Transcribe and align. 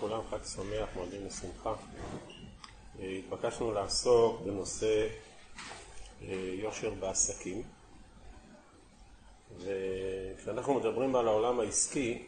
לכולם, 0.00 0.20
חג 0.30 0.44
שמח, 0.44 0.88
מועדים 0.94 1.26
לשמחה. 1.26 1.74
התבקשנו 2.98 3.72
לעסוק 3.72 4.40
בנושא 4.40 5.08
יושר 6.62 6.90
בעסקים. 6.90 7.62
וכשאנחנו 9.58 10.74
מדברים 10.74 11.16
על 11.16 11.28
העולם 11.28 11.60
העסקי 11.60 12.26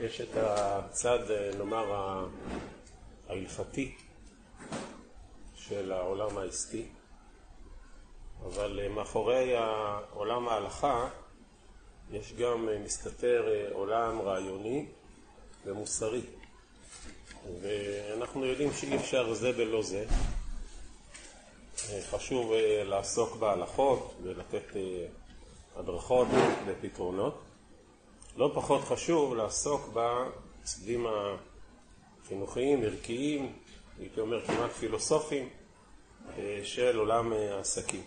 יש 0.00 0.20
את 0.20 0.28
הצד, 0.34 1.18
נאמר, 1.58 2.26
ההלכתי 3.28 3.94
של 5.54 5.92
העולם 5.92 6.38
העסקי. 6.38 6.88
אבל 8.44 8.88
מאחורי 8.88 9.54
עולם 10.10 10.48
ההלכה 10.48 11.08
יש 12.10 12.32
גם 12.32 12.68
מסתתר 12.84 13.68
עולם 13.72 14.20
רעיוני 14.20 14.86
ומוסרי. 15.68 16.20
ואנחנו 17.62 18.44
יודעים 18.44 18.72
שאי 18.72 18.96
אפשר 18.96 19.34
זה 19.34 19.52
בלא 19.52 19.82
זה. 19.82 20.04
חשוב 22.10 22.52
לעסוק 22.84 23.36
בהלכות 23.36 24.14
ולתת 24.22 24.76
הדרכות 25.76 26.28
ופתרונות. 26.66 27.42
לא 28.36 28.50
פחות 28.54 28.84
חשוב 28.84 29.34
לעסוק 29.34 29.88
בצדדים 29.94 31.06
החינוכיים, 32.24 32.82
ערכיים, 32.82 33.52
הייתי 33.98 34.20
אומר 34.20 34.46
כמעט 34.46 34.70
פילוסופיים 34.70 35.48
של 36.62 36.98
עולם 36.98 37.32
העסקים. 37.32 38.02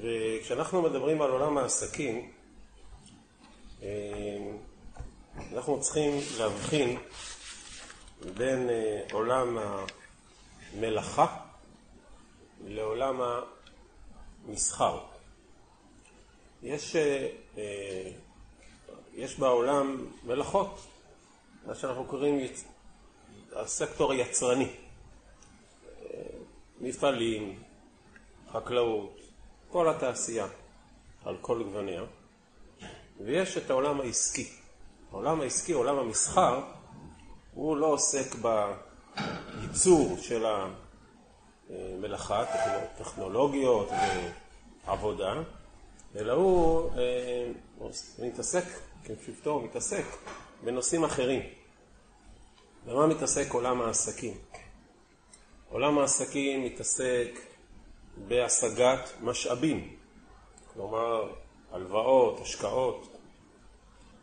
וכשאנחנו 0.00 0.82
מדברים 0.82 1.22
על 1.22 1.30
עולם 1.30 1.58
העסקים 1.58 2.32
אנחנו 5.38 5.80
צריכים 5.80 6.12
להבחין 6.38 6.98
בין 8.34 8.68
עולם 9.12 9.58
המלאכה 10.74 11.36
לעולם 12.64 13.20
המסחר. 14.46 15.00
יש, 16.62 16.96
יש 19.14 19.38
בעולם 19.38 20.06
מלאכות, 20.24 20.80
מה 21.66 21.74
שאנחנו 21.74 22.04
קוראים 22.04 22.38
הסקטור 23.52 24.12
היצרני, 24.12 24.70
מפעלים, 26.80 27.62
חקלאות, 28.52 29.20
כל 29.68 29.88
התעשייה 29.88 30.46
על 31.24 31.36
כל 31.40 31.62
גווניה, 31.62 32.02
ויש 33.20 33.56
את 33.56 33.70
העולם 33.70 34.00
העסקי. 34.00 34.63
העולם 35.14 35.40
העסקי, 35.40 35.72
עולם 35.72 35.98
המסחר, 35.98 36.60
הוא 37.54 37.76
לא 37.76 37.86
עוסק 37.86 38.34
בייצור 38.34 40.16
של 40.20 40.46
המלאכה, 41.68 42.44
טכנולוגיות 42.98 43.88
ועבודה, 44.86 45.34
אלא 46.16 46.32
הוא 46.32 46.90
מתעסק, 48.18 48.64
כפשוטו, 49.04 49.50
הוא 49.50 49.64
מתעסק 49.64 50.04
בנושאים 50.64 51.04
אחרים. 51.04 51.42
במה 52.86 53.06
מתעסק 53.06 53.52
עולם 53.52 53.80
העסקים? 53.80 54.34
עולם 55.70 55.98
העסקים 55.98 56.64
מתעסק 56.64 57.30
בהשגת 58.28 59.10
משאבים, 59.20 59.96
כלומר 60.72 61.32
הלוואות, 61.72 62.40
השקעות. 62.40 63.13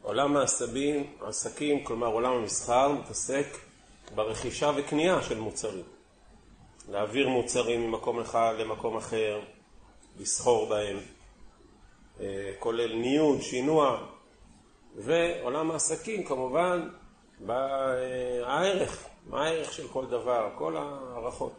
עולם 0.02 0.38
העסבים, 0.38 1.14
העסקים, 1.22 1.84
כלומר 1.84 2.08
עולם 2.08 2.34
המסחר, 2.34 2.92
מתעסק 2.92 3.46
ברכישה 4.16 4.72
וקנייה 4.76 5.22
של 5.22 5.40
מוצרים. 5.40 5.84
להעביר 6.90 7.30
מוצרים 7.30 7.88
ממקום 7.88 8.20
אחד 8.20 8.54
למקום 8.60 8.98
אחר, 8.98 9.42
לסחור 10.20 10.70
בהם, 10.70 10.98
כולל 12.60 12.96
ניוד, 12.96 13.42
שינוע, 13.42 14.08
ועולם 14.96 15.72
העסקים 15.72 16.24
כמובן 16.24 16.90
בערך, 17.40 19.08
מה 19.28 19.46
הערך 19.46 19.74
של 19.74 19.88
כל 19.88 20.06
דבר, 20.06 20.50
כל 20.58 20.78
הערכות. 20.78 21.54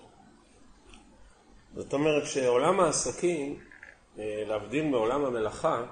זאת 1.75 1.95
אומרת 1.95 2.27
שעולם 2.27 2.81
העסקים, 2.81 3.61
להבדיל 4.17 4.85
מעולם 4.85 5.25
המלאכה, 5.25 5.83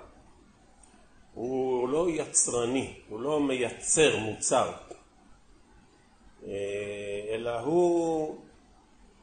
הוא 1.34 1.88
לא 1.88 2.06
יצרני, 2.10 2.94
הוא 3.08 3.20
לא 3.20 3.40
מייצר 3.40 4.16
מוצר, 4.16 4.72
אלא 7.30 7.60
הוא 7.60 8.36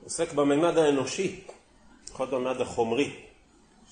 עוסק 0.03 0.33
בממד 0.33 0.77
האנושי, 0.77 1.43
לפחות 2.03 2.29
בממד 2.29 2.61
החומרי 2.61 3.15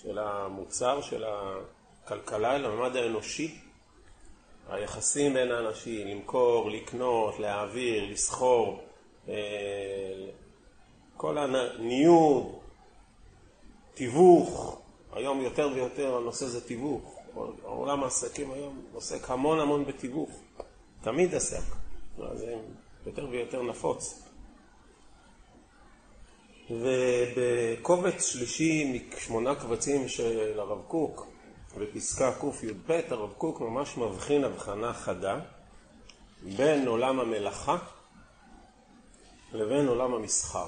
של 0.01 0.19
המוצר, 0.19 1.01
של 1.01 1.23
הכלכלה, 1.27 2.55
אלא 2.55 2.69
בממד 2.69 2.95
האנושי, 2.95 3.59
היחסים 4.69 5.33
בין 5.33 5.51
האנשים, 5.51 6.07
למכור, 6.07 6.69
לקנות, 6.69 7.39
להעביר, 7.39 8.11
לסחור, 8.11 8.83
כל 11.17 11.37
הניוד, 11.37 12.55
תיווך, 13.93 14.81
היום 15.13 15.41
יותר 15.41 15.69
ויותר 15.73 16.15
הנושא 16.17 16.45
זה 16.45 16.67
תיווך, 16.67 17.14
עולם 17.63 18.03
העסקים 18.03 18.51
היום 18.51 18.81
עוסק 18.93 19.29
המון 19.29 19.59
המון 19.59 19.85
בתיווך, 19.85 20.29
תמיד 21.01 21.35
עסק, 21.35 21.75
זה 22.33 22.55
יותר 23.05 23.27
ויותר 23.29 23.61
נפוץ. 23.61 24.21
ובקובץ 26.69 28.25
שלישי 28.25 29.03
משמונה 29.13 29.55
קבצים 29.55 30.07
של 30.07 30.59
הרב 30.59 30.81
קוק, 30.87 31.27
בפסקה 31.77 32.31
קי"ב, 32.39 32.91
הרב 33.09 33.33
קוק 33.37 33.61
ממש 33.61 33.97
מבחין 33.97 34.43
הבחנה 34.43 34.93
חדה 34.93 35.39
בין 36.57 36.87
עולם 36.87 37.19
המלאכה 37.19 37.77
לבין 39.53 39.87
עולם 39.87 40.13
המסחר. 40.13 40.67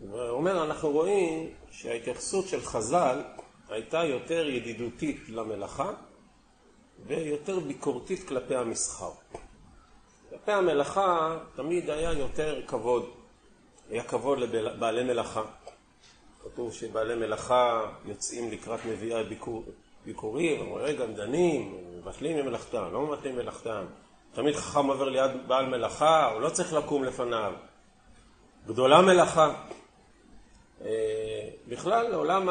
הוא 0.00 0.20
אומר, 0.20 0.64
אנחנו 0.64 0.90
רואים 0.90 1.50
שההתייחסות 1.70 2.48
של 2.48 2.60
חז"ל 2.60 3.22
הייתה 3.68 4.04
יותר 4.04 4.48
ידידותית 4.48 5.28
למלאכה 5.28 5.92
ויותר 7.06 7.60
ביקורתית 7.60 8.28
כלפי 8.28 8.56
המסחר. 8.56 9.10
כלפי 10.30 10.52
המלאכה 10.52 11.38
תמיד 11.54 11.90
היה 11.90 12.12
יותר 12.12 12.60
כבוד, 12.66 13.10
היה 13.90 14.04
כבוד 14.04 14.38
לבעלי 14.38 15.04
מלאכה. 15.04 15.42
כתוב 16.44 16.72
שבעלי 16.72 17.14
מלאכה 17.14 17.92
יוצאים 18.04 18.50
לקראת 18.50 18.80
נביאי 18.86 19.24
ביקור, 19.24 19.64
ביקורים, 20.04 20.60
אומרים, 20.60 20.84
רגע, 20.84 21.06
דנים, 21.06 21.74
מבטלים 21.98 22.36
ממלאכתם, 22.36 22.92
לא 22.92 23.06
מבטלים 23.06 23.34
ממלאכתם. 23.34 23.84
תמיד 24.32 24.54
חכם 24.54 24.86
עובר 24.86 25.08
ליד 25.08 25.30
בעל 25.46 25.66
מלאכה, 25.66 26.32
הוא 26.32 26.40
לא 26.40 26.48
צריך 26.48 26.72
לקום 26.72 27.04
לפניו. 27.04 27.52
גדולה 28.66 29.02
מלאכה. 29.02 29.54
בכלל 31.68 32.08
לעולם 32.08 32.48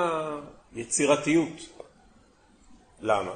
היצירתיות. 0.75 1.61
למה? 3.01 3.31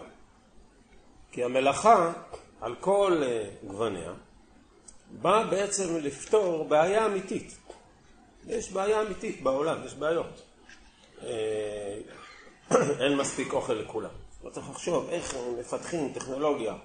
כי 1.31 1.43
המלאכה, 1.43 2.13
על 2.61 2.75
כל 2.79 3.21
גווניה, 3.67 4.13
באה 5.21 5.43
בעצם 5.43 5.97
לפתור 5.97 6.65
בעיה 6.67 7.05
אמיתית. 7.05 7.57
יש 8.47 8.71
בעיה 8.71 9.01
אמיתית 9.01 9.43
בעולם, 9.43 9.85
יש 9.85 9.93
בעיות. 9.93 10.41
אין 13.01 13.17
מספיק 13.17 13.53
אוכל 13.53 13.73
לכולם. 13.73 14.09
לא 14.43 14.49
צריך 14.49 14.69
לחשוב 14.69 15.09
איך 15.09 15.35
מפתחים 15.59 16.13
טכנולוגיה. 16.13 16.75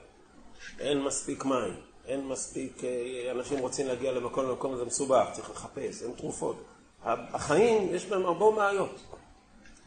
אין 0.81 1.03
מספיק 1.03 1.45
מים, 1.45 1.75
אין 2.07 2.29
מספיק, 2.29 2.83
אנשים 3.31 3.59
רוצים 3.59 3.87
להגיע 3.87 4.13
למקום, 4.13 4.45
למקום 4.45 4.75
הזה 4.75 4.85
מסובך, 4.85 5.29
צריך 5.33 5.51
לחפש, 5.51 6.03
אין 6.03 6.13
תרופות. 6.13 6.65
החיים 7.05 7.95
יש 7.95 8.07
בהם 8.07 8.27
הרבה 8.27 8.51
בעיות. 8.51 9.01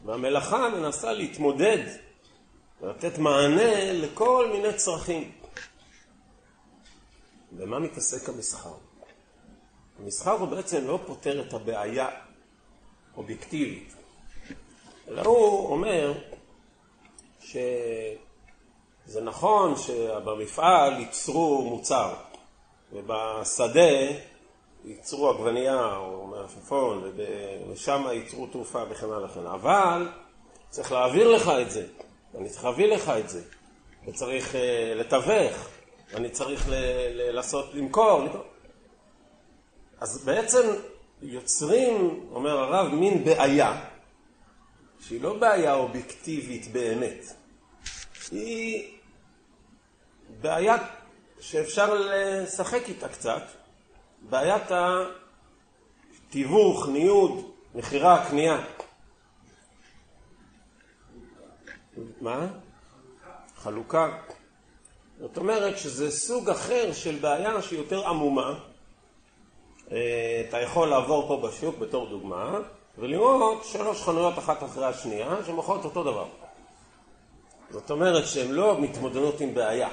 והמלאכה 0.04 0.68
מנסה 0.68 1.12
להתמודד 1.12 1.84
ולתת 2.80 3.18
מענה 3.18 3.92
לכל 3.92 4.50
מיני 4.52 4.72
צרכים. 4.72 5.32
במה 7.52 7.78
מתעסק 7.78 8.28
המסחר? 8.28 8.74
המסחר 9.98 10.30
הוא 10.30 10.48
בעצם 10.48 10.86
לא 10.86 10.98
פותר 11.06 11.48
את 11.48 11.54
הבעיה 11.54 12.08
אובייקטיבית, 13.16 13.94
אלא 15.08 15.22
הוא 15.22 15.72
אומר 15.72 16.12
שזה 17.40 19.20
נכון 19.22 19.76
שבמפעל 19.76 21.00
ייצרו 21.00 21.70
מוצר 21.70 22.14
ובשדה 22.92 23.90
ייצרו 24.84 25.30
עגבנייה 25.30 25.96
או 25.96 26.26
מעפפון 26.26 27.12
ושם 27.72 28.04
ייצרו 28.12 28.46
תרופה 28.46 28.82
וכן 28.90 29.06
הלאה 29.06 29.24
וכן 29.24 29.46
אבל 29.46 30.08
צריך 30.68 30.92
להעביר 30.92 31.28
לך 31.28 31.48
את 31.62 31.70
זה, 31.70 31.86
אני 32.34 32.48
צריך 32.48 32.64
להביא 32.64 32.86
לך 32.86 33.08
את 33.08 33.28
זה. 33.28 33.42
וצריך 34.08 34.54
לתווך. 34.94 35.68
אני 36.14 36.30
צריך 36.30 36.68
ל- 36.68 36.72
ל- 37.12 37.30
לעשות, 37.34 37.74
למכור. 37.74 38.22
אז 40.00 40.24
בעצם 40.24 40.68
יוצרים, 41.22 42.26
אומר 42.32 42.58
הרב, 42.58 42.94
מין 42.94 43.24
בעיה, 43.24 43.84
שהיא 45.00 45.22
לא 45.22 45.38
בעיה 45.38 45.74
אובייקטיבית 45.74 46.72
באמת, 46.72 47.24
היא 48.32 48.98
בעיה 50.40 50.76
שאפשר 51.40 51.94
לשחק 51.94 52.88
איתה 52.88 53.08
קצת, 53.08 53.42
בעיית 54.22 54.70
התיווך, 56.28 56.88
ניוד, 56.88 57.50
מכירה, 57.74 58.26
קנייה. 58.30 58.60
מה? 62.20 62.46
חלוקה. 63.56 64.18
זאת 65.20 65.36
אומרת 65.36 65.78
שזה 65.78 66.10
סוג 66.10 66.50
אחר 66.50 66.92
של 66.92 67.18
בעיה 67.20 67.62
שהיא 67.62 67.78
יותר 67.78 68.08
עמומה. 68.08 68.58
אה, 69.92 70.44
אתה 70.48 70.60
יכול 70.60 70.88
לעבור 70.88 71.28
פה 71.28 71.48
בשוק 71.48 71.78
בתור 71.78 72.08
דוגמה 72.08 72.58
ולראות 72.98 73.64
שלוש 73.64 74.02
חנויות 74.02 74.38
אחת 74.38 74.62
אחרי 74.62 74.86
השנייה 74.86 75.36
שמוכרות 75.46 75.84
אותו 75.84 76.04
דבר. 76.04 76.26
זאת 77.70 77.90
אומרת 77.90 78.26
שהן 78.26 78.50
לא 78.50 78.80
מתמודדות 78.80 79.40
עם 79.40 79.54
בעיה. 79.54 79.88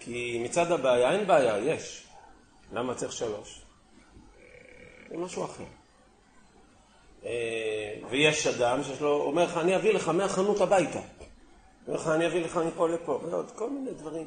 כי 0.00 0.40
מצד 0.44 0.72
הבעיה 0.72 1.12
אין 1.12 1.26
בעיה, 1.26 1.58
יש. 1.58 2.07
למה 2.72 2.94
צריך 2.94 3.12
שלוש? 3.12 3.62
זה 5.10 5.16
משהו 5.16 5.44
אחר. 5.44 5.64
אה, 7.24 7.94
ויש 8.10 8.46
אדם 8.46 8.82
שיש 8.82 9.00
לו, 9.00 9.22
אומר 9.22 9.44
לך, 9.44 9.56
אני 9.56 9.76
אביא 9.76 9.92
לך 9.92 10.08
מהחנות 10.08 10.60
הביתה. 10.60 11.00
אומר 11.86 12.00
לך, 12.00 12.08
אני 12.08 12.26
אביא 12.26 12.44
לך 12.44 12.56
מפה 12.56 12.88
לפה, 12.88 13.20
ועוד 13.24 13.50
כל 13.50 13.70
מיני 13.70 13.90
דברים. 13.90 14.26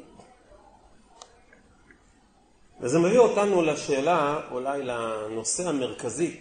וזה 2.80 2.98
מביא 2.98 3.18
אותנו 3.18 3.62
לשאלה, 3.62 4.40
אולי 4.50 4.82
לנושא 4.82 5.68
המרכזי 5.68 6.40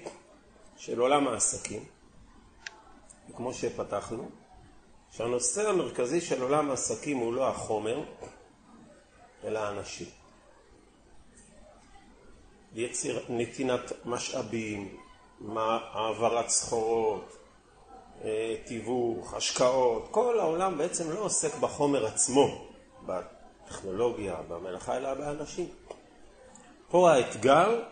של 0.77 0.99
עולם 0.99 1.27
העסקים, 1.27 1.83
כמו 3.35 3.53
שפתחנו, 3.53 4.29
שהנושא 5.11 5.69
המרכזי 5.69 6.21
של 6.21 6.41
עולם 6.41 6.69
העסקים 6.69 7.17
הוא 7.17 7.33
לא 7.33 7.47
החומר, 7.47 8.03
אלא 9.43 9.59
האנשים. 9.59 10.20
יציר, 12.75 13.25
נתינת 13.29 13.91
משאבים, 14.05 14.97
העברת 15.55 16.49
סחורות, 16.49 17.37
אה, 18.23 18.55
תיווך, 18.65 19.33
השקעות, 19.33 20.07
כל 20.11 20.39
העולם 20.39 20.77
בעצם 20.77 21.11
לא 21.11 21.19
עוסק 21.19 21.55
בחומר 21.55 22.05
עצמו, 22.05 22.67
בטכנולוגיה, 23.05 24.35
במלאכה, 24.47 24.97
אלא 24.97 25.13
באנשים. 25.13 25.67
פה 26.89 27.11
האתגר, 27.11 27.83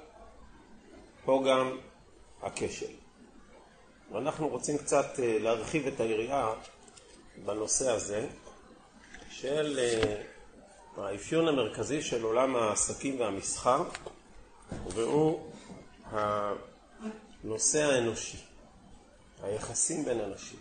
פה 1.25 1.43
גם 1.47 1.77
הכשל. 2.41 2.93
ואנחנו 4.11 4.47
רוצים 4.47 4.77
קצת 4.77 5.19
אה, 5.19 5.37
להרחיב 5.39 5.87
את 5.87 5.99
היריעה 5.99 6.53
בנושא 7.45 7.91
הזה 7.91 8.27
של 9.29 9.79
אה, 9.79 10.21
האפיון 10.97 11.47
המרכזי 11.47 12.01
של 12.01 12.23
עולם 12.23 12.55
העסקים 12.55 13.19
והמסחר, 13.19 13.83
והוא 14.71 15.51
הנושא 16.11 17.83
האנושי, 17.83 18.37
היחסים 19.43 20.05
בין 20.05 20.19
אנשים. 20.19 20.59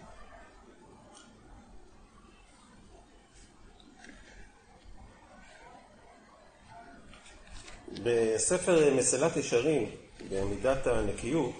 בספר 8.02 8.94
מסילת 8.94 9.36
ישרים, 9.36 9.90
במידת 10.30 10.86
הנקיות, 10.86 11.54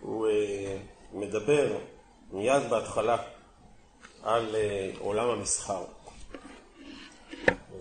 הוא 0.00 0.28
אה, 0.28 0.76
מדבר 1.12 1.78
מיד 2.32 2.62
בהתחלה 2.70 3.16
על 4.22 4.56
אה, 4.56 4.90
עולם 4.98 5.28
המסחר, 5.28 5.84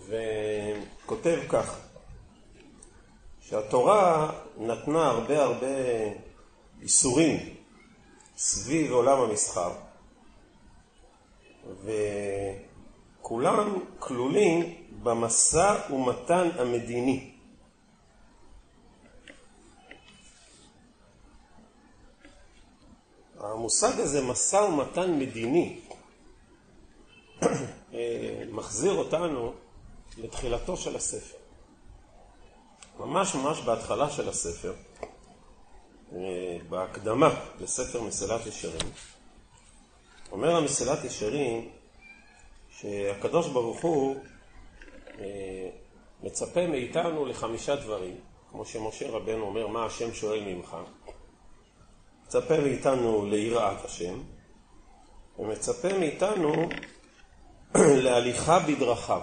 וכותב 0.08 1.40
כך, 1.50 1.80
שהתורה 3.52 4.32
נתנה 4.58 5.08
הרבה 5.08 5.44
הרבה 5.44 5.68
איסורים 6.82 7.56
סביב 8.38 8.92
עולם 8.92 9.20
המסחר, 9.20 9.72
וכולם 13.22 13.80
כלולים 14.00 14.76
במשא 15.04 15.76
ומתן 15.94 16.50
המדיני. 16.60 17.32
המושג 23.40 24.00
הזה, 24.00 24.22
משא 24.22 24.56
ומתן 24.56 25.20
מדיני, 25.20 25.80
אה, 27.94 28.44
מחזיר 28.52 28.94
אותנו 28.94 29.54
לתחילתו 30.18 30.78
של 30.78 30.96
הספר. 30.96 31.41
ממש 33.00 33.36
ממש 33.36 33.62
בהתחלה 33.62 34.10
של 34.10 34.30
הספר, 34.30 34.74
אה, 36.16 36.58
בהקדמה 36.70 37.30
לספר 37.60 38.02
מסילת 38.02 38.46
ישרים, 38.46 38.92
אומר 40.32 40.56
המסילת 40.56 41.04
ישרים 41.04 41.70
שהקדוש 42.70 43.48
ברוך 43.48 43.82
הוא 43.82 44.16
אה, 45.20 45.70
מצפה 46.24 46.68
מאיתנו 46.68 47.26
לחמישה 47.26 47.76
דברים, 47.76 48.20
כמו 48.52 48.66
שמשה 48.66 49.10
רבנו 49.10 49.46
אומר, 49.46 49.68
מה 49.68 49.86
השם 49.86 50.14
שואל 50.14 50.44
ממך? 50.44 50.78
מצפה 52.26 52.58
מאיתנו 52.58 53.26
ליראת 53.26 53.86
השם, 53.86 54.20
ומצפה 55.40 55.94
מאיתנו 56.00 56.54
להליכה 58.04 58.60
בדרכיו. 58.60 59.22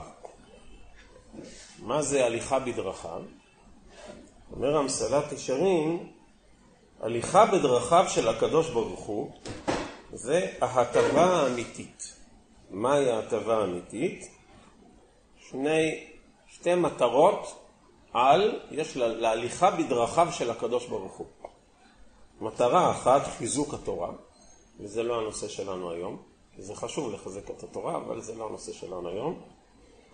מה 1.78 2.02
זה 2.02 2.26
הליכה 2.26 2.58
בדרכיו? 2.58 3.22
אומר 4.52 4.76
המסלת 4.76 5.32
ישרים, 5.32 6.12
הליכה 7.00 7.46
בדרכיו 7.46 8.04
של 8.08 8.28
הקדוש 8.28 8.70
ברוך 8.70 9.00
הוא 9.00 9.30
זה 10.12 10.52
ההטבה 10.60 11.24
האמיתית. 11.24 12.14
מהי 12.70 13.10
ההטבה 13.10 13.58
האמיתית? 13.58 14.28
שני, 15.50 16.04
שתי 16.46 16.74
מטרות 16.74 17.64
על, 18.12 18.60
יש 18.70 18.96
לה, 18.96 19.08
להליכה 19.08 19.70
בדרכיו 19.70 20.28
של 20.32 20.50
הקדוש 20.50 20.86
ברוך 20.86 21.16
הוא. 21.16 21.26
מטרה 22.40 22.90
אחת, 22.90 23.22
חיזוק 23.38 23.74
התורה, 23.74 24.10
וזה 24.80 25.02
לא 25.02 25.20
הנושא 25.20 25.48
שלנו 25.48 25.90
היום, 25.90 26.16
זה 26.58 26.74
חשוב 26.74 27.12
לחזק 27.12 27.50
את 27.50 27.62
התורה, 27.62 27.96
אבל 27.96 28.20
זה 28.20 28.34
לא 28.34 28.46
הנושא 28.46 28.72
שלנו 28.72 29.08
היום. 29.08 29.40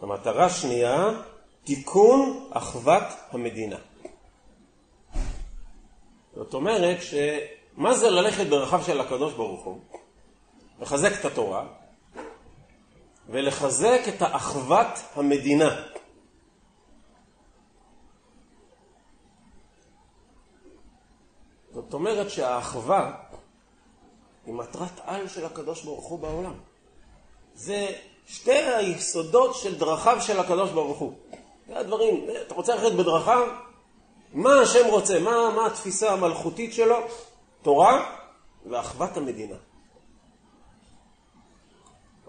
המטרה 0.00 0.44
השנייה, 0.44 1.10
תיקון 1.64 2.48
אחוות 2.50 3.02
המדינה. 3.30 3.78
זאת 6.34 6.54
אומרת 6.54 6.98
שמה 7.02 7.94
זה 7.94 8.10
ללכת 8.10 8.46
בדרכיו 8.46 8.82
של 8.82 9.00
הקדוש 9.00 9.32
ברוך 9.32 9.64
הוא? 9.64 9.80
לחזק 10.80 11.20
את 11.20 11.24
התורה 11.24 11.66
ולחזק 13.28 14.00
את 14.08 14.22
האחוות 14.22 14.88
המדינה. 15.14 15.82
זאת 21.74 21.94
אומרת 21.94 22.30
שהאחווה 22.30 23.12
היא 24.46 24.54
מטרת 24.54 25.00
על 25.04 25.28
של 25.28 25.44
הקדוש 25.44 25.84
ברוך 25.84 26.04
הוא 26.04 26.18
בעולם. 26.18 26.54
זה 27.54 27.88
שתי 28.26 28.52
היסודות 28.52 29.54
של 29.54 29.78
דרכיו 29.78 30.20
של 30.20 30.40
הקדוש 30.40 30.70
ברוך 30.70 30.98
הוא. 30.98 31.12
זה 31.66 31.78
הדברים, 31.78 32.26
אתה 32.46 32.54
רוצה 32.54 32.74
ללכת 32.74 32.92
בדרכיו? 32.92 33.48
מה 34.34 34.60
השם 34.60 34.86
רוצה? 34.90 35.20
מה, 35.20 35.50
מה 35.56 35.66
התפיסה 35.66 36.12
המלכותית 36.12 36.72
שלו? 36.72 36.96
תורה 37.62 38.14
ואחוות 38.70 39.16
המדינה. 39.16 39.56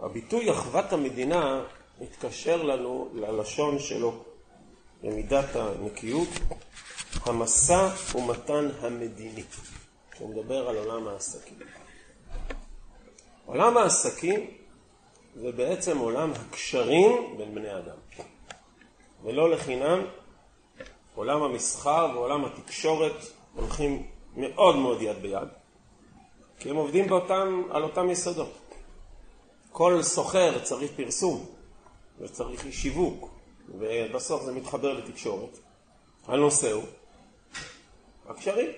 הביטוי 0.01 0.51
אחוות 0.51 0.93
המדינה 0.93 1.63
מתקשר 2.01 2.63
לנו 2.63 3.09
ללשון 3.13 3.79
שלו, 3.79 4.13
למידת 5.03 5.55
הנקיות, 5.55 6.27
המשא 7.25 7.89
ומתן 8.15 8.69
המדיני, 8.81 9.43
שהוא 10.17 10.29
מדבר 10.29 10.69
על 10.69 10.77
עולם 10.77 11.07
העסקים. 11.07 11.57
עולם 13.45 13.77
העסקים 13.77 14.51
זה 15.35 15.51
בעצם 15.51 15.97
עולם 15.97 16.31
הקשרים 16.31 17.37
בין 17.37 17.55
בני 17.55 17.77
אדם. 17.77 17.97
ולא 19.23 19.49
לחינם 19.49 20.05
עולם 21.15 21.43
המסחר 21.43 22.11
ועולם 22.13 22.45
התקשורת 22.45 23.15
הולכים 23.55 24.05
מאוד 24.35 24.75
מאוד 24.75 25.01
יד 25.01 25.21
ביד, 25.21 25.47
כי 26.59 26.69
הם 26.69 26.75
עובדים 26.75 27.07
באותם, 27.07 27.63
על 27.71 27.83
אותם 27.83 28.09
יסודות. 28.09 28.53
כל 29.71 30.03
סוחר 30.03 30.59
צריך 30.59 30.91
פרסום 30.95 31.45
וצריך 32.19 32.65
שיווק, 32.71 33.29
ובסוף 33.69 34.43
זה 34.43 34.51
מתחבר 34.51 34.93
לתקשורת. 34.93 35.59
הנושא 36.27 36.71
הוא 36.71 36.83
הקשרים. 38.29 38.69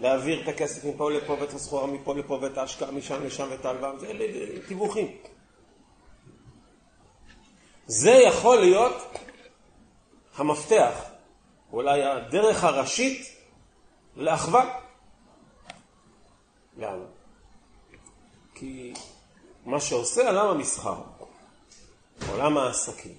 להעביר 0.00 0.42
את 0.42 0.48
הכסף 0.48 0.84
מפה 0.84 1.10
לפה 1.10 1.36
ואת 1.40 1.54
הסחורה 1.54 1.86
מפה 1.86 2.14
לפה 2.14 2.38
ואת 2.42 2.58
ההשקעה 2.58 2.90
משם 2.90 3.24
לשם 3.24 3.46
ואת 3.50 3.64
ההלוואה, 3.64 3.98
זה 3.98 4.06
תיווכים. 4.68 5.16
זה 7.86 8.10
יכול 8.10 8.60
להיות 8.60 8.96
המפתח, 10.36 11.10
אולי 11.72 12.04
הדרך 12.04 12.64
הראשית 12.64 13.36
לאחווה. 14.16 14.80
למה? 16.76 17.04
כי 18.54 18.94
מה 19.64 19.80
שעושה 19.80 20.28
עולם 20.28 20.46
המסחר, 20.46 20.96
עולם 22.32 22.58
העסקים, 22.58 23.14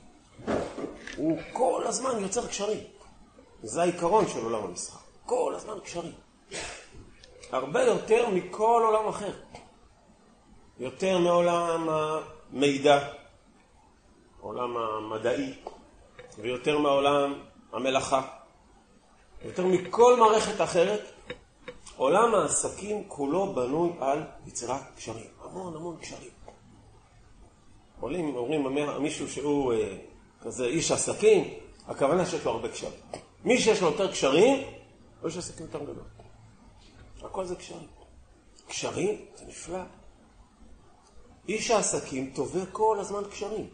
הוא 1.18 1.40
כל 1.54 1.84
הזמן 1.88 2.20
יוצר 2.20 2.48
קשרים. 2.48 2.84
זה 3.64 3.82
העיקרון 3.82 4.28
של 4.28 4.44
עולם 4.44 4.64
המסחר. 4.64 5.00
כל 5.26 5.54
הזמן 5.56 5.80
קשרים. 5.84 6.14
הרבה 7.52 7.84
יותר 7.84 8.30
מכל 8.30 8.84
עולם 8.86 9.08
אחר. 9.08 9.32
יותר 10.80 11.18
מעולם 11.18 11.90
המידע, 11.90 13.00
עולם 14.42 14.78
המדעי, 14.78 15.54
ויותר 16.38 16.78
מעולם 16.78 17.40
המלאכה. 17.74 18.41
יותר 19.44 19.66
מכל 19.66 20.20
מערכת 20.20 20.62
אחרת, 20.62 21.02
עולם 21.98 22.36
העסקים 22.36 23.04
כולו 23.08 23.54
בנוי 23.54 23.90
על 24.00 24.24
יצירת 24.48 24.82
קשרים. 24.96 25.28
המון 25.44 25.76
המון 25.76 25.98
קשרים. 25.98 26.30
עולים, 28.00 28.36
אומרים 28.36 29.02
מישהו 29.02 29.30
שהוא 29.30 29.74
אה, 29.74 29.98
כזה 30.42 30.66
איש 30.66 30.92
עסקים, 30.92 31.54
הכוונה 31.88 32.26
שיש 32.26 32.46
לו 32.46 32.52
הרבה 32.52 32.70
קשרים. 32.70 32.94
מי 33.46 33.58
שיש 33.58 33.82
לו 33.82 33.88
יותר 33.88 34.12
קשרים, 34.12 34.64
הוא 35.22 35.30
איש 35.30 35.38
עסקים 35.38 35.66
יותר 35.66 35.84
גדול. 35.84 36.04
הכל 37.22 37.46
זה 37.46 37.56
קשרים. 37.56 37.88
קשרים 38.68 39.26
זה 39.36 39.46
נפלא. 39.46 39.80
איש 41.48 41.72
העסקים 41.72 42.32
תובע 42.36 42.66
כל 42.72 42.98
הזמן 43.00 43.22
קשרים. 43.32 43.68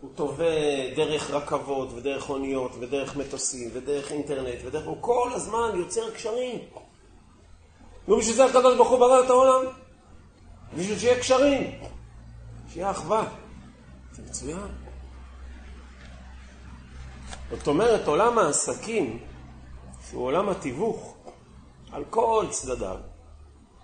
הוא 0.00 0.10
תובע 0.14 0.94
דרך 0.96 1.30
רכבות 1.30 1.88
ודרך 1.94 2.30
אוניות 2.30 2.72
ודרך 2.80 3.16
מטוסים 3.16 3.70
ודרך 3.72 4.12
אינטרנט 4.12 4.58
ודרך... 4.64 4.86
הוא 4.86 4.96
כל 5.00 5.30
הזמן 5.34 5.70
יוצר 5.74 6.10
קשרים. 6.10 6.58
נו, 8.08 8.18
בשביל 8.18 8.34
זה 8.34 8.44
הקדוש 8.44 8.76
ברוך 8.76 8.90
הוא 8.90 8.98
ברא 8.98 9.24
את 9.24 9.30
העולם. 9.30 9.64
בשביל 10.76 10.98
שיהיה 10.98 11.20
קשרים. 11.20 11.80
שיהיה 12.72 12.90
אחווה. 12.90 13.28
זה 14.12 14.22
מצוין. 14.22 14.68
זאת 17.50 17.66
אומרת, 17.66 18.06
עולם 18.06 18.38
העסקים, 18.38 19.18
שהוא 20.08 20.24
עולם 20.24 20.48
התיווך, 20.48 21.16
על 21.92 22.04
כל 22.10 22.46
צדדיו, 22.50 22.96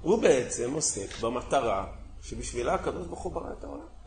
הוא 0.00 0.23
בעצם 0.23 0.73
עוסק 0.75 1.21
במטרה 1.21 1.87
שבשבילה 2.23 2.75
הקדוש 2.75 3.07
ברוך 3.07 3.21
הוא 3.21 3.33
ברא 3.33 3.52
את 3.59 3.64
העולם. 3.64 4.00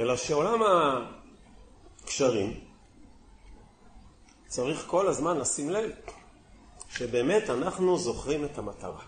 אלא 0.00 0.16
שעולם 0.16 0.60
הקשרים 2.02 2.60
צריך 4.46 4.84
כל 4.86 5.08
הזמן 5.08 5.38
לשים 5.38 5.70
לב 5.70 5.90
שבאמת 6.88 7.50
אנחנו 7.50 7.98
זוכרים 7.98 8.44
את 8.44 8.58
המטרה. 8.58 9.02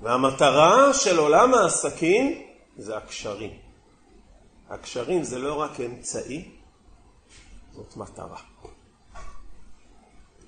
והמטרה 0.00 0.94
של 0.94 1.18
עולם 1.18 1.54
העסקים 1.54 2.42
זה 2.76 2.96
הקשרים. 2.96 3.58
הקשרים 4.68 5.22
זה 5.22 5.38
לא 5.38 5.54
רק 5.54 5.80
אמצעי, 5.80 6.50
זאת 7.72 7.96
מטרה. 7.96 8.40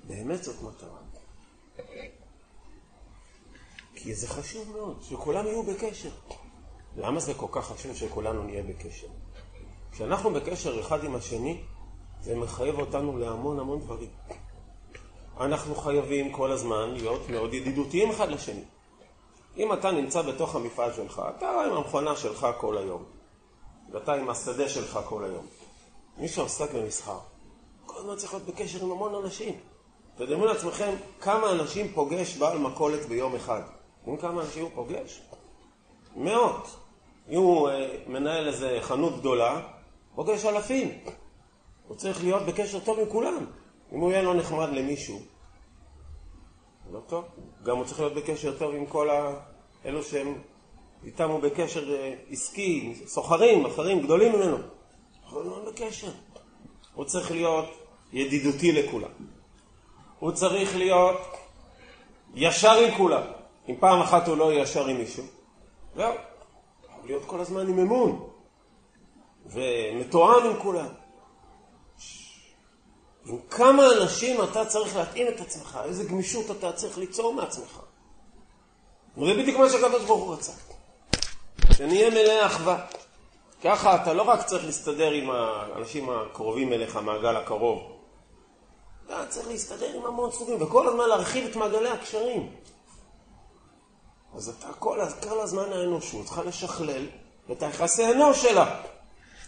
באמת 0.03 0.43
זאת 0.43 0.61
מטרה. 0.61 0.99
כי 3.95 4.15
זה 4.15 4.27
חשוב 4.27 4.71
מאוד, 4.71 5.03
שכולם 5.03 5.45
יהיו 5.45 5.63
בקשר. 5.63 6.11
למה 6.97 7.19
זה 7.19 7.33
כל 7.33 7.47
כך 7.51 7.67
חשוב 7.67 7.95
שכולנו 7.95 8.43
נהיה 8.43 8.63
בקשר? 8.63 9.07
כשאנחנו 9.91 10.33
בקשר 10.33 10.79
אחד 10.79 11.03
עם 11.03 11.15
השני, 11.15 11.61
זה 12.21 12.35
מחייב 12.35 12.79
אותנו 12.79 13.17
להמון 13.17 13.59
המון 13.59 13.79
דברים. 13.79 14.09
אנחנו 15.39 15.75
חייבים 15.75 16.31
כל 16.31 16.51
הזמן 16.51 16.91
להיות 16.93 17.29
מאוד 17.29 17.53
ידידותיים 17.53 18.09
אחד 18.09 18.29
לשני. 18.29 18.63
אם 19.57 19.73
אתה 19.73 19.91
נמצא 19.91 20.21
בתוך 20.21 20.55
המפעל 20.55 20.93
שלך, 20.93 21.21
אתה 21.37 21.49
עם 21.49 21.73
המכונה 21.73 22.15
שלך 22.15 22.47
כל 22.57 22.77
היום, 22.77 23.03
ואתה 23.91 24.13
עם 24.13 24.29
השדה 24.29 24.69
שלך 24.69 24.99
כל 25.05 25.23
היום. 25.23 25.45
מי 26.17 26.27
שעוסק 26.27 26.73
במסחר, 26.73 27.19
כל 27.85 27.97
הזמן 27.97 28.15
צריך 28.15 28.33
להיות 28.33 28.45
בקשר 28.45 28.85
עם 28.85 28.91
המון 28.91 29.15
אנשים. 29.15 29.59
תדמו 30.15 30.45
לעצמכם 30.45 30.95
כמה 31.21 31.51
אנשים 31.51 31.93
פוגש 31.93 32.37
בעל 32.37 32.57
מכולת 32.57 33.05
ביום 33.05 33.35
אחד. 33.35 33.61
יודעים 33.99 34.17
כמה 34.17 34.41
אנשים 34.41 34.63
הוא 34.63 34.71
פוגש? 34.75 35.21
מאות. 36.15 36.82
אם 37.29 37.37
הוא 37.37 37.69
אה, 37.69 37.95
מנהל 38.07 38.47
איזה 38.47 38.77
חנות 38.81 39.19
גדולה, 39.19 39.61
פוגש 40.15 40.45
אלפים. 40.45 40.91
הוא 41.87 41.97
צריך 41.97 42.23
להיות 42.23 42.43
בקשר 42.43 42.79
טוב 42.79 42.99
עם 42.99 43.09
כולם. 43.09 43.45
אם 43.93 43.99
הוא 43.99 44.11
יהיה 44.11 44.21
לא 44.21 44.35
נחמד 44.35 44.69
למישהו, 44.69 45.19
לא 46.91 46.99
טוב. 47.07 47.25
גם 47.63 47.77
הוא 47.77 47.85
צריך 47.85 47.99
להיות 47.99 48.13
בקשר 48.13 48.57
טוב 48.57 48.75
עם 48.75 48.85
כל 48.85 49.09
אלו 49.85 50.03
שהם 50.03 50.41
איתם 51.05 51.29
הוא 51.29 51.39
בקשר 51.39 51.93
אה, 51.93 52.13
עסקי, 52.29 52.93
סוחרים, 53.05 53.65
אחרים, 53.65 54.01
גדולים 54.01 54.35
ממנו. 54.35 54.57
הוא 55.29 55.43
לא 55.43 55.71
בקשר. 55.71 56.11
הוא 56.93 57.05
צריך 57.05 57.31
להיות 57.31 57.65
ידידותי 58.13 58.71
לכולם. 58.71 59.09
הוא 60.19 60.31
צריך 60.31 60.75
להיות 60.75 61.17
ישר 62.35 62.71
עם 62.71 62.97
כולם. 62.97 63.23
אם 63.69 63.75
פעם 63.79 64.01
אחת 64.01 64.27
הוא 64.27 64.37
לא 64.37 64.53
ישר 64.53 64.87
עם 64.87 64.97
מישהו, 64.97 65.23
זהו. 65.95 66.13
להיות 67.05 67.25
כל 67.25 67.39
הזמן 67.39 67.67
עם 67.67 67.79
אמון 67.79 68.29
ומתואם 69.45 70.45
עם 70.45 70.59
כולם. 70.61 70.87
עם 73.25 73.37
כמה 73.49 73.83
אנשים 73.93 74.43
אתה 74.43 74.65
צריך 74.65 74.95
להתאים 74.95 75.27
את 75.27 75.41
עצמך, 75.41 75.79
איזה 75.83 76.03
גמישות 76.03 76.51
אתה 76.51 76.71
צריך 76.71 76.97
ליצור 76.97 77.33
מעצמך. 77.33 77.79
וזה 79.17 79.33
בדיוק 79.33 79.59
מה 79.59 79.69
שהקדוש 79.69 80.03
ברוך 80.05 80.23
הוא 80.23 80.33
רצה. 80.33 80.51
שנהיה 81.73 82.09
מלאי 82.09 82.45
אחווה. 82.45 82.85
ככה 83.63 84.03
אתה 84.03 84.13
לא 84.13 84.21
רק 84.21 84.45
צריך 84.45 84.65
להסתדר 84.65 85.11
עם 85.11 85.29
האנשים 85.31 86.09
הקרובים 86.09 86.73
אליך, 86.73 86.95
מעגל 86.95 87.35
הקרוב. 87.35 87.81
אתה 89.05 89.25
צריך 89.29 89.47
להסתדר 89.47 89.93
עם 89.95 90.05
המון 90.05 90.31
סוגים, 90.31 90.61
וכל 90.61 90.87
הזמן 90.87 91.09
להרחיב 91.09 91.49
את 91.49 91.55
מעגלי 91.55 91.89
הקשרים. 91.89 92.49
אז 94.35 94.49
אתה 94.49 94.73
כל, 94.73 94.99
כל 95.23 95.39
הזמן 95.39 95.73
האנושות 95.73 96.25
צריכה 96.25 96.43
לשכלל 96.43 97.07
את 97.51 97.63
היחסי 97.63 98.11
אנוש 98.11 98.41
שלה. 98.41 98.81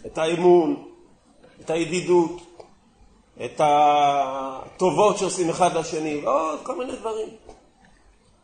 את 0.06 0.18
האמון, 0.18 0.88
את 1.60 1.70
הידידות, 1.70 2.42
את 3.44 3.60
הטובות 3.64 5.18
שעושים 5.18 5.50
אחד 5.50 5.76
לשני, 5.76 6.24
ועוד 6.24 6.60
כל 6.62 6.78
מיני 6.78 6.96
דברים. 6.96 7.28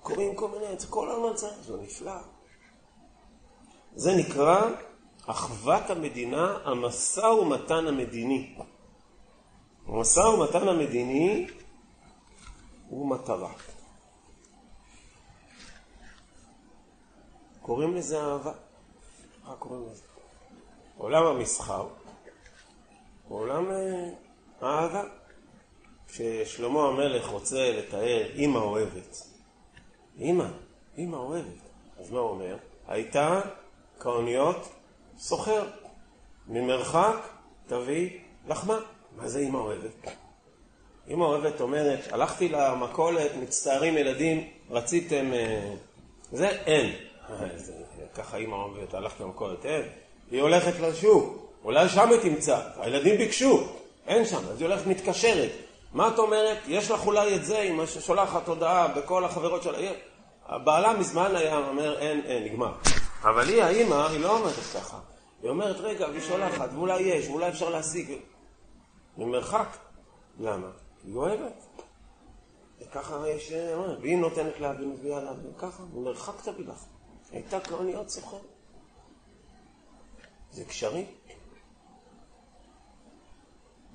קוראים 0.03 0.35
כל 0.35 0.49
מיני, 0.49 0.79
זה 0.79 0.87
כל 0.87 1.11
הזמן 1.11 1.35
צריך, 1.35 1.53
זה 1.67 1.77
נפלא. 1.83 2.13
זה 3.95 4.15
נקרא 4.15 4.63
אחוות 5.27 5.91
המדינה, 5.91 6.57
המשא 6.65 7.21
ומתן 7.27 7.87
המדיני. 7.87 8.55
המשא 9.87 10.21
ומתן 10.21 10.69
המדיני 10.69 11.47
הוא 12.89 13.09
מטרה. 13.11 13.53
קוראים 17.62 17.97
לזה 17.97 18.21
אהבה. 18.21 18.52
מה 19.45 19.54
קוראים 19.59 19.87
לזה? 19.90 20.02
עולם 20.97 21.26
המסחר 21.26 21.88
הוא 23.28 23.38
עולם 23.38 23.71
אה, 23.71 24.09
אהבה. 24.62 25.02
כששלמה 26.09 26.88
המלך 26.88 27.28
רוצה 27.28 27.73
לתאר 27.73 28.31
אימא 28.35 28.59
אוהבת, 28.59 29.16
אימא, 30.19 30.45
אימא 30.97 31.16
אוהבת, 31.16 31.61
אז 32.00 32.11
מה 32.11 32.19
הוא 32.19 32.31
אומר? 32.31 32.57
הייתה 32.88 33.40
כאוניות 34.00 34.69
סוחר, 35.19 35.69
ממרחק 36.49 37.16
תביא 37.66 38.19
לחמה. 38.49 38.78
מה 39.16 39.28
זה 39.28 39.38
אימא 39.38 39.57
אוהבת? 39.57 40.11
אימא 41.09 41.25
אוהבת 41.25 41.61
אומרת, 41.61 42.12
הלכתי 42.12 42.49
למכולת, 42.49 43.31
מצטערים 43.42 43.99
ילדים, 43.99 44.50
רציתם... 44.71 45.33
אה, 45.33 45.75
זה 46.33 46.49
אין. 46.49 47.12
ככה 48.15 48.37
אימא 48.37 48.55
אומרת, 48.55 48.95
הלכת 48.95 49.21
למכולת, 49.21 49.67
אין. 49.67 49.83
היא 50.31 50.43
הולכת 50.43 50.81
לשוק, 50.81 51.53
אולי 51.65 51.89
שם 51.89 52.09
היא 52.09 52.21
תמצא, 52.21 52.61
הילדים 52.77 53.19
ביקשו, 53.19 53.67
אין 54.07 54.25
שם, 54.25 54.37
אז 54.37 54.61
היא 54.61 54.69
הולכת 54.69 54.87
מתקשרת. 54.87 55.51
מה 55.93 56.09
את 56.09 56.19
אומרת? 56.19 56.59
יש 56.67 56.91
לך 56.91 57.07
אולי 57.07 57.37
את 57.37 57.45
זה, 57.45 57.59
אם 57.59 57.87
שולחת 57.87 58.49
הודעה 58.49 58.89
בכל 58.89 59.25
החברות 59.25 59.62
שלה, 59.62 59.93
הבעלה 60.47 60.93
מזמן 60.93 61.37
היה 61.37 61.57
אומר, 61.69 61.99
אין, 61.99 62.21
אין, 62.25 62.45
נגמר. 62.45 62.73
אבל 63.23 63.49
היא, 63.49 63.62
האימא, 63.62 64.07
היא 64.07 64.21
לא 64.21 64.39
אומרת 64.39 64.55
ככה. 64.75 64.99
היא 65.43 65.51
אומרת, 65.51 65.77
רגע, 65.81 66.09
והיא 66.09 66.21
שולחת, 66.21 66.69
ואולי 66.75 67.01
יש, 67.01 67.29
ואולי 67.29 67.49
אפשר 67.49 67.71
להשיג. 67.71 68.12
ממרחק. 69.19 69.77
למה? 70.41 70.67
היא 71.05 71.15
אוהבת. 71.17 71.67
וככה 72.81 73.29
יש, 73.29 73.53
והיא 74.01 74.19
נותנת 74.19 74.61
לה 74.61 74.73
והיא 74.79 75.15
לה, 75.15 75.33
וככה, 75.57 75.83
ממרחק 75.95 76.43
תביא 76.43 76.65
לך. 76.67 76.85
הייתה 77.33 77.61
כהניות 77.61 78.09
סוחר. 78.09 78.39
זה 80.51 80.65
קשרים. 80.65 81.07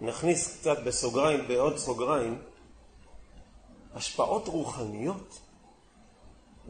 נכניס 0.01 0.57
קצת 0.59 0.77
בסוגריים, 0.83 1.47
בעוד 1.47 1.77
סוגריים, 1.77 2.41
השפעות 3.93 4.47
רוחניות 4.47 5.39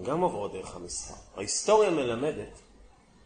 גם 0.04 0.22
עוברות 0.22 0.54
דרך 0.54 0.76
המסחר. 0.76 1.14
ההיסטוריה 1.38 1.90
מלמדת 1.90 2.60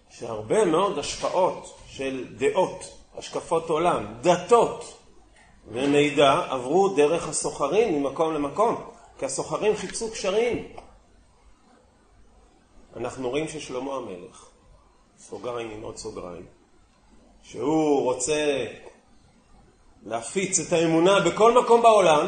שהרבה 0.09 0.65
מאוד 0.65 0.97
השפעות 0.97 1.79
של 1.87 2.35
דעות, 2.37 2.97
השקפות 3.17 3.69
עולם, 3.69 4.13
דתות 4.21 4.97
ומידע 5.67 6.45
עברו 6.49 6.89
דרך 6.89 7.27
הסוחרים 7.27 8.03
ממקום 8.03 8.33
למקום, 8.33 8.91
כי 9.19 9.25
הסוחרים 9.25 9.75
חיפשו 9.75 10.11
קשרים. 10.11 10.73
אנחנו 12.95 13.29
רואים 13.29 13.47
ששלמה 13.47 13.95
המלך, 13.95 14.45
סוגריים 15.19 15.71
עם 15.71 15.81
עוד 15.81 15.97
סוגריים, 15.97 16.45
שהוא 17.43 18.03
רוצה 18.03 18.65
להפיץ 20.05 20.59
את 20.59 20.73
האמונה 20.73 21.19
בכל 21.19 21.61
מקום 21.61 21.81
בעולם, 21.81 22.27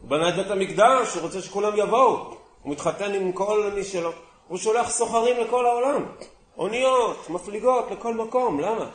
הוא 0.00 0.10
בנה 0.10 0.28
את 0.28 0.34
בית 0.34 0.50
המקדש, 0.50 1.14
הוא 1.14 1.22
רוצה 1.22 1.42
שכולם 1.42 1.72
יבואו, 1.76 2.34
הוא 2.62 2.72
מתחתן 2.72 3.14
עם 3.14 3.32
כל 3.32 3.70
מי 3.74 3.84
שלא, 3.84 4.12
הוא 4.48 4.58
שולח 4.58 4.90
סוחרים 4.90 5.36
לכל 5.40 5.66
העולם, 5.66 6.06
אוניות, 6.58 7.30
מפליגות 7.30 7.90
לכל 7.90 8.14
מקום, 8.14 8.60
למה? 8.60 8.90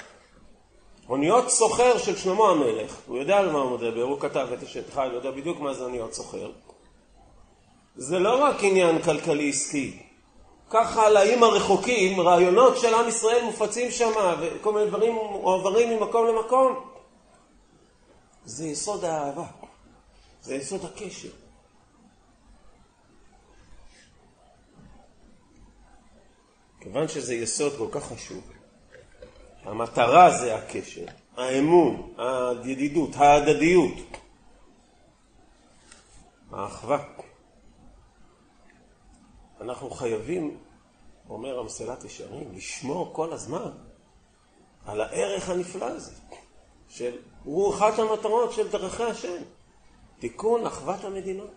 אוניות 1.10 1.50
סוחר 1.50 1.98
של 1.98 2.16
שלמה 2.16 2.50
המלך, 2.50 2.98
הוא 3.08 3.18
יודע 3.18 3.38
על 3.38 3.52
מה 3.52 3.60
הוא 3.60 3.78
מדבר, 3.78 4.02
הוא 4.02 4.20
כתב 4.20 4.48
את 4.54 4.64
אשת 4.64 4.94
חי, 4.94 5.06
הוא 5.06 5.14
יודע 5.14 5.32
בדיוק 5.32 5.60
מה 5.60 5.74
זה 5.74 5.84
אוניות 5.84 6.14
סוחר. 6.14 6.52
זה 7.96 8.20
לא 8.20 8.44
רק 8.44 8.56
עניין 8.64 9.02
כלכלי 9.02 9.50
עסקי, 9.50 10.00
ככה 10.74 11.10
לאיים 11.10 11.44
הרחוקים, 11.44 12.22
רעיונות 12.22 12.78
של 12.78 12.94
עם 12.94 13.08
ישראל 13.08 13.44
מופצים 13.44 13.92
שם, 13.92 14.12
וכל 14.40 14.74
מיני 14.74 14.88
דברים 14.88 15.14
מועברים 15.14 15.90
ממקום 15.90 16.28
למקום. 16.28 16.90
זה 18.46 18.68
יסוד 18.68 19.06
האהבה, 19.06 19.46
זה 20.42 20.56
יסוד 20.56 20.86
הקשר. 20.86 21.30
כיוון 26.80 27.08
שזה 27.08 27.36
יסוד 27.36 27.74
כל 27.78 27.88
כך 27.92 28.04
חשוב, 28.04 28.44
המטרה 29.64 30.38
זה 30.38 30.56
הקשר, 30.56 31.06
האמון, 31.38 32.14
הידידות, 32.18 33.16
ההדדיות, 33.16 33.94
האחווה. 36.52 37.04
אנחנו 39.64 39.90
חייבים, 39.90 40.58
אומר 41.30 41.60
המסילת 41.60 42.04
ישרים, 42.04 42.52
לשמור 42.56 43.10
כל 43.14 43.34
הזמן 43.34 43.72
על 44.86 45.02
הערך 45.02 45.50
הנפלא 45.50 45.86
הזה, 45.86 46.12
של, 46.90 47.18
הוא 47.44 47.76
אחת 47.76 48.00
המטרות 48.00 48.54
של 48.54 48.70
דרכי 48.70 49.04
השם, 49.04 49.44
תיקון 50.20 50.66
אחוות 50.66 51.04
המדינות. 51.04 51.52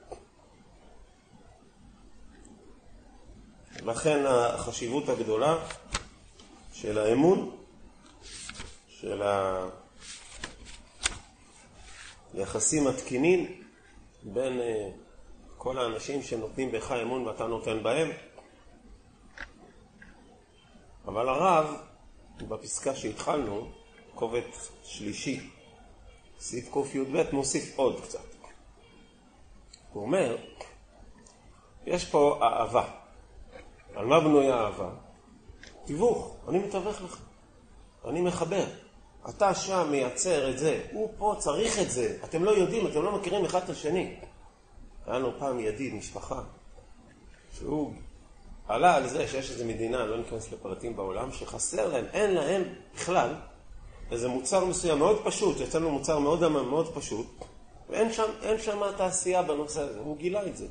לכן 3.82 4.26
החשיבות 4.26 5.08
הגדולה 5.08 5.58
של 6.72 6.98
האמון, 6.98 7.56
של 8.88 9.22
היחסים 12.34 12.86
התקינים 12.86 13.62
בין 14.22 14.60
אה, 14.60 14.90
כל 15.66 15.78
האנשים 15.78 16.22
שנותנים 16.22 16.72
בך 16.72 16.92
אמון 16.92 17.26
ואתה 17.26 17.46
נותן 17.46 17.82
בהם. 17.82 18.10
אבל 21.04 21.28
הרב, 21.28 21.76
בפסקה 22.48 22.94
שהתחלנו, 22.94 23.68
קובץ 24.14 24.70
שלישי, 24.84 25.50
סעיף 26.38 26.72
קי"ב, 26.72 27.22
מוסיף 27.32 27.78
עוד 27.78 28.00
קצת. 28.00 28.24
הוא 29.92 30.02
אומר, 30.02 30.36
יש 31.86 32.04
פה 32.04 32.38
אהבה. 32.42 32.88
על 33.94 34.06
מה 34.06 34.20
בנויה 34.20 34.54
אהבה? 34.54 34.90
תיווך, 35.84 36.36
אני 36.48 36.58
מתווך 36.58 37.02
לך, 37.02 37.20
אני 38.04 38.20
מחבר. 38.20 38.64
אתה 39.28 39.54
שם 39.54 39.88
מייצר 39.90 40.50
את 40.50 40.58
זה, 40.58 40.86
הוא 40.92 41.12
פה 41.18 41.34
צריך 41.38 41.78
את 41.78 41.90
זה, 41.90 42.18
אתם 42.24 42.44
לא 42.44 42.50
יודעים, 42.50 42.86
אתם 42.86 43.02
לא 43.02 43.12
מכירים 43.18 43.44
אחד 43.44 43.62
את 43.62 43.68
השני. 43.68 44.16
היה 45.06 45.18
לנו 45.18 45.32
פעם 45.38 45.60
ידיד, 45.60 45.94
משפחה, 45.94 46.40
שהוא 47.52 47.92
עלה 48.68 48.94
על 48.94 49.08
זה 49.08 49.28
שיש 49.28 49.50
איזו 49.50 49.64
מדינה, 49.64 50.06
לא 50.06 50.18
ניכנס 50.18 50.52
לפרטים 50.52 50.96
בעולם, 50.96 51.32
שחסר 51.32 51.88
להם, 51.88 52.04
אין 52.12 52.34
להם 52.34 52.62
בכלל 52.94 53.34
איזה 54.10 54.28
מוצר 54.28 54.64
מסוים 54.64 54.98
מאוד 54.98 55.24
פשוט, 55.24 55.60
יצא 55.60 55.78
לנו 55.78 55.90
מוצר 55.90 56.18
מאוד 56.18 56.44
עמם, 56.44 56.68
מאוד 56.68 56.94
פשוט, 56.94 57.26
ואין 57.88 58.12
שם, 58.12 58.30
שם 58.58 58.82
תעשייה 58.96 59.42
בנושא 59.42 59.80
הזה, 59.80 59.98
הוא 59.98 60.16
גילה 60.16 60.46
את 60.46 60.56
זה. 60.56 60.66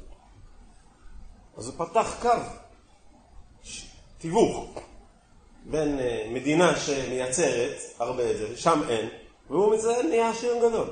אז 1.58 1.68
הוא 1.68 1.86
פתח 1.86 2.16
קו, 2.22 2.30
תיווך, 4.18 4.66
בין 5.66 6.00
uh, 6.00 6.02
מדינה 6.34 6.76
שמייצרת 6.76 7.78
הרבה 8.00 8.32
את 8.32 8.38
זה, 8.38 8.48
ושם 8.54 8.82
אין, 8.90 9.10
והוא 9.50 9.76
מזה 9.76 10.04
נהיה 10.10 10.30
עשיר 10.30 10.70
גדול. 10.70 10.88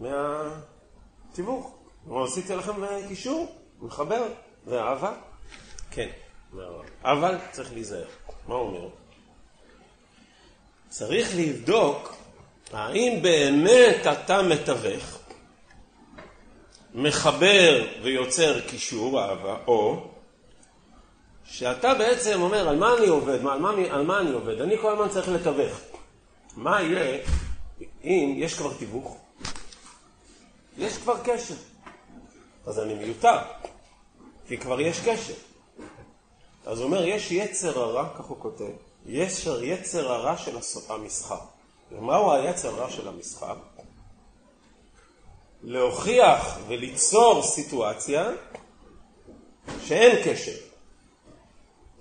מהתיווך. 0.00 1.83
כלומר, 2.04 2.24
עשיתי 2.24 2.56
לכם 2.56 2.72
קישור, 3.08 3.56
מחבר, 3.80 4.26
זה 4.66 4.82
אהבה? 4.82 5.12
כן, 5.90 6.08
אבל 7.02 7.38
צריך 7.52 7.72
להיזהר. 7.72 8.06
מה 8.48 8.54
הוא 8.54 8.66
אומר? 8.68 8.88
צריך 10.88 11.28
לבדוק 11.36 12.14
האם 12.72 13.22
באמת 13.22 14.06
אתה 14.12 14.42
מתווך, 14.42 15.18
מחבר 16.94 17.86
ויוצר 18.02 18.60
קישור, 18.60 19.20
אהבה, 19.20 19.56
או 19.66 20.10
שאתה 21.44 21.94
בעצם 21.94 22.42
אומר, 22.42 22.68
על 22.68 22.78
מה 22.78 22.94
אני 22.98 23.06
עובד? 23.06 23.46
על 23.46 23.58
מה, 23.60 23.70
על 23.90 24.06
מה 24.06 24.20
אני 24.20 24.30
עובד? 24.30 24.60
אני 24.60 24.78
כל 24.78 24.92
הזמן 24.92 25.08
צריך 25.08 25.28
לתווך. 25.28 25.80
מה 26.56 26.82
יהיה 26.82 27.22
אם 28.04 28.34
יש 28.36 28.54
כבר 28.54 28.74
תיווך? 28.74 29.16
יש 30.78 30.98
כבר 30.98 31.16
קשר. 31.24 31.54
אז 32.66 32.78
אני 32.78 32.94
מיותר, 32.94 33.38
כי 34.46 34.58
כבר 34.58 34.80
יש 34.80 35.00
קשר. 35.00 35.34
אז 36.66 36.78
הוא 36.78 36.86
אומר, 36.86 37.04
יש 37.04 37.32
יצר 37.32 37.78
הרע, 37.80 38.08
כך 38.18 38.24
הוא 38.24 38.36
כותב, 38.40 38.70
יש 39.06 39.48
יצר 39.62 40.12
הרע 40.12 40.36
של 40.36 40.56
המסחר. 40.88 41.38
ומהו 41.92 42.32
היצר 42.32 42.68
הרע 42.68 42.90
של 42.90 43.08
המסחר? 43.08 43.54
להוכיח 45.62 46.58
וליצור 46.68 47.42
סיטואציה 47.42 48.30
שאין 49.84 50.22
קשר. 50.24 50.56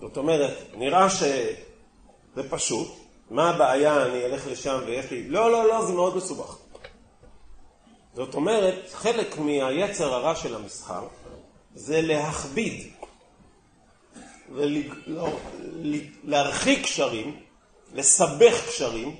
זאת 0.02 0.18
אומרת, 0.18 0.58
נראה 0.74 1.10
שזה 1.10 2.50
פשוט, 2.50 2.88
מה 3.30 3.50
הבעיה, 3.50 4.06
אני 4.06 4.26
אלך 4.26 4.48
לשם 4.48 4.80
ויש 4.86 5.12
לי... 5.12 5.28
לא, 5.28 5.52
לא, 5.52 5.68
לא, 5.68 5.86
זה 5.86 5.94
מאוד 5.94 6.18
מסובך. 6.18 6.58
זאת 8.14 8.36
אומרת, 8.36 8.76
חלק 8.92 9.38
מהיצר 9.38 10.14
הרע 10.14 10.36
של 10.36 10.56
המסחר 10.56 11.08
זה 11.76 12.02
להכביד 12.02 12.92
ולהרחיק 14.52 16.80
לא, 16.80 16.84
קשרים, 16.84 17.40
לסבך 17.94 18.68
קשרים, 18.68 19.16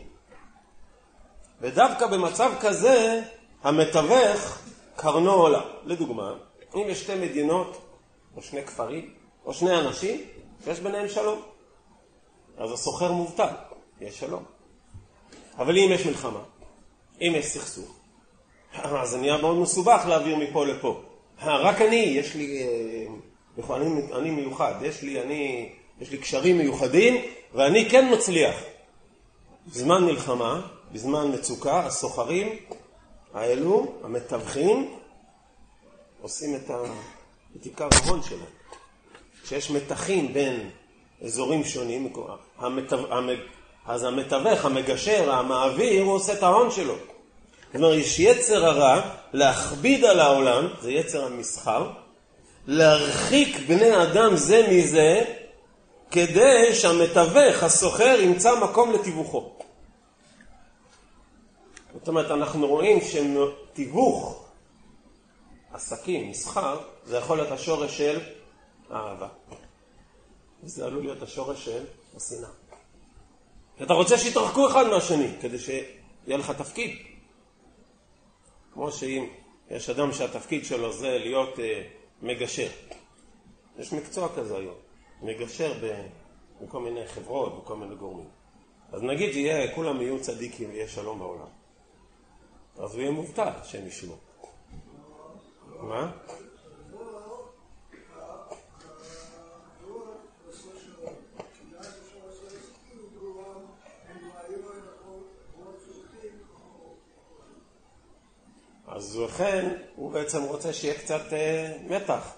ודווקא 1.62 2.08
במצב 2.08 2.52
כזה 2.62 3.22
המתווך 3.64 4.62
קרנו 4.96 5.32
עולה. 5.32 5.62
לדוגמה, 5.86 6.34
אם 6.76 6.86
יש 6.90 7.04
שתי 7.04 7.16
מדינות, 7.16 7.82
או 8.36 8.42
שני 8.42 8.64
כפרים, 8.64 9.14
או 9.46 9.54
שני 9.54 9.80
אנשים, 9.80 10.22
יש 10.68 10.80
ביניהם 10.80 11.10
שלום. 11.10 11.42
אז 12.58 12.72
הסוחר 12.72 13.12
מובטל, 13.12 13.54
יש 14.02 14.20
שלום. 14.20 14.44
אבל 15.58 15.78
אם 15.78 15.90
יש 15.92 16.06
מלחמה, 16.06 16.44
אם 17.22 17.34
יש 17.36 17.46
סכסוך, 17.46 18.03
זה 19.04 19.18
נהיה 19.18 19.38
מאוד 19.38 19.58
מסובך 19.58 20.06
להעביר 20.08 20.36
מפה 20.36 20.66
לפה. 20.66 21.02
רק 21.42 21.82
אני, 21.82 21.96
יש 21.96 22.36
לי, 22.36 22.64
אה, 23.70 23.76
אני, 23.76 24.02
אני 24.14 24.30
מיוחד, 24.32 24.74
יש 24.82 25.02
לי, 25.02 25.22
אני, 25.22 25.70
יש 26.02 26.12
לי 26.12 26.18
קשרים 26.18 26.58
מיוחדים, 26.58 27.22
ואני 27.54 27.90
כן 27.90 28.14
מצליח. 28.14 28.56
בזמן 29.68 30.04
מלחמה, 30.04 30.62
בזמן 30.92 31.32
מצוקה, 31.34 31.80
הסוחרים 31.80 32.56
האלו, 33.34 33.94
המתווכים, 34.04 34.94
עושים 36.22 36.56
את, 36.56 36.70
ה, 36.70 36.78
את 37.56 37.66
עיקר 37.66 37.88
ההון 38.06 38.24
שלהם. 38.24 38.42
כשיש 39.44 39.72
מתחים 39.72 40.34
בין 40.34 40.70
אזורים 41.24 41.64
שונים, 41.64 42.14
אז 43.86 44.04
המתווך, 44.04 44.66
המגשר, 44.66 45.32
המעביר, 45.32 46.04
הוא 46.04 46.14
עושה 46.14 46.34
את 46.34 46.44
ההון 46.44 46.72
שלו. 46.72 46.96
אומרת, 47.76 47.98
יש 47.98 48.20
יצר 48.20 48.66
הרע 48.66 49.02
להכביד 49.34 50.06
על 50.06 50.20
העולם, 50.20 50.68
זה 50.82 50.92
יצר 50.92 51.26
המסחר, 51.26 51.90
להרחיק 52.68 53.58
בני 53.68 54.04
אדם 54.04 54.36
זה 54.36 54.68
מזה, 54.72 55.24
כדי 56.12 56.76
שהמתווך, 56.76 57.64
הסוחר, 57.64 58.20
ימצא 58.22 58.60
מקום 58.60 58.92
לתיווכו. 58.92 59.54
זאת 61.94 62.08
אומרת, 62.08 62.32
אנחנו 62.32 62.68
רואים 62.68 63.00
שתיווך 63.02 64.44
עסקים, 65.74 66.30
מסחר, 66.30 66.80
זה 67.06 67.18
יכול 67.18 67.38
להיות 67.38 67.52
השורש 67.52 67.98
של 67.98 68.20
האהבה. 68.90 69.28
וזה 70.64 70.86
עלול 70.86 71.04
להיות 71.04 71.22
השורש 71.22 71.66
של 71.66 71.84
השנאה. 72.18 72.50
אתה 73.82 73.94
רוצה 73.94 74.18
שיתרחקו 74.18 74.68
אחד 74.68 74.88
מהשני, 74.88 75.28
כדי 75.42 75.60
שיהיה 75.60 76.38
לך 76.38 76.52
תפקיד. 76.52 77.13
כמו 78.74 78.92
שאם 78.92 79.28
יש 79.70 79.90
אדם 79.90 80.14
שהתפקיד 80.14 80.66
שלו 80.66 80.94
זה 80.94 81.18
להיות 81.18 81.60
אה, 81.60 81.84
מגשר. 82.22 82.70
יש 83.80 83.94
מקצוע 83.94 84.36
כזה 84.36 84.58
היום, 84.58 84.76
מגשר 85.22 85.74
בכל 86.62 86.80
מיני 86.80 87.08
חברות, 87.08 87.64
בכל 87.64 87.76
מיני 87.76 87.96
גורמים. 87.96 88.30
אז 88.92 89.02
נגיד 89.04 89.36
יהיה, 89.36 89.76
כולם 89.76 90.02
יהיו 90.02 90.22
צדיקים 90.22 90.70
ויהיה 90.70 90.88
שלום 90.88 91.20
בעולם. 91.20 91.48
אז 92.78 92.94
הוא 92.94 93.02
יהיה 93.02 93.12
מובטל, 93.12 93.50
השם 93.62 93.88
ישמור. 93.88 94.18
מה? 95.80 96.12
אז 108.96 109.18
לכן 109.18 109.76
הוא 109.96 110.12
בעצם 110.12 110.44
רוצה 110.44 110.74
שיהיה 110.74 111.00
קצת 111.00 111.34
אה, 111.34 111.78
מתח. 111.90 112.34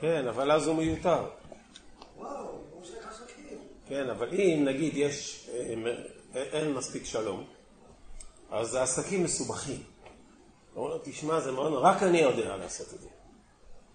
כן, 0.00 0.28
אבל 0.28 0.52
אז 0.52 0.66
הוא 0.66 0.76
מיותר. 0.76 1.24
כן, 3.88 4.10
אבל 4.10 4.28
אם 4.32 4.64
נגיד 4.64 4.96
יש, 4.96 5.48
אה, 5.54 5.92
אין 6.34 6.72
מספיק 6.72 7.04
שלום, 7.04 7.44
אז 8.50 8.74
העסקים 8.74 9.24
מסובכים. 9.24 9.82
הוא 10.74 10.84
אומר, 10.84 10.98
תשמע, 11.02 11.40
זה 11.40 11.52
מאוד, 11.52 11.72
רק 11.72 12.02
אני 12.02 12.18
יודע 12.18 12.56
לעשות 12.56 12.94
את 12.94 13.00
זה. 13.00 13.08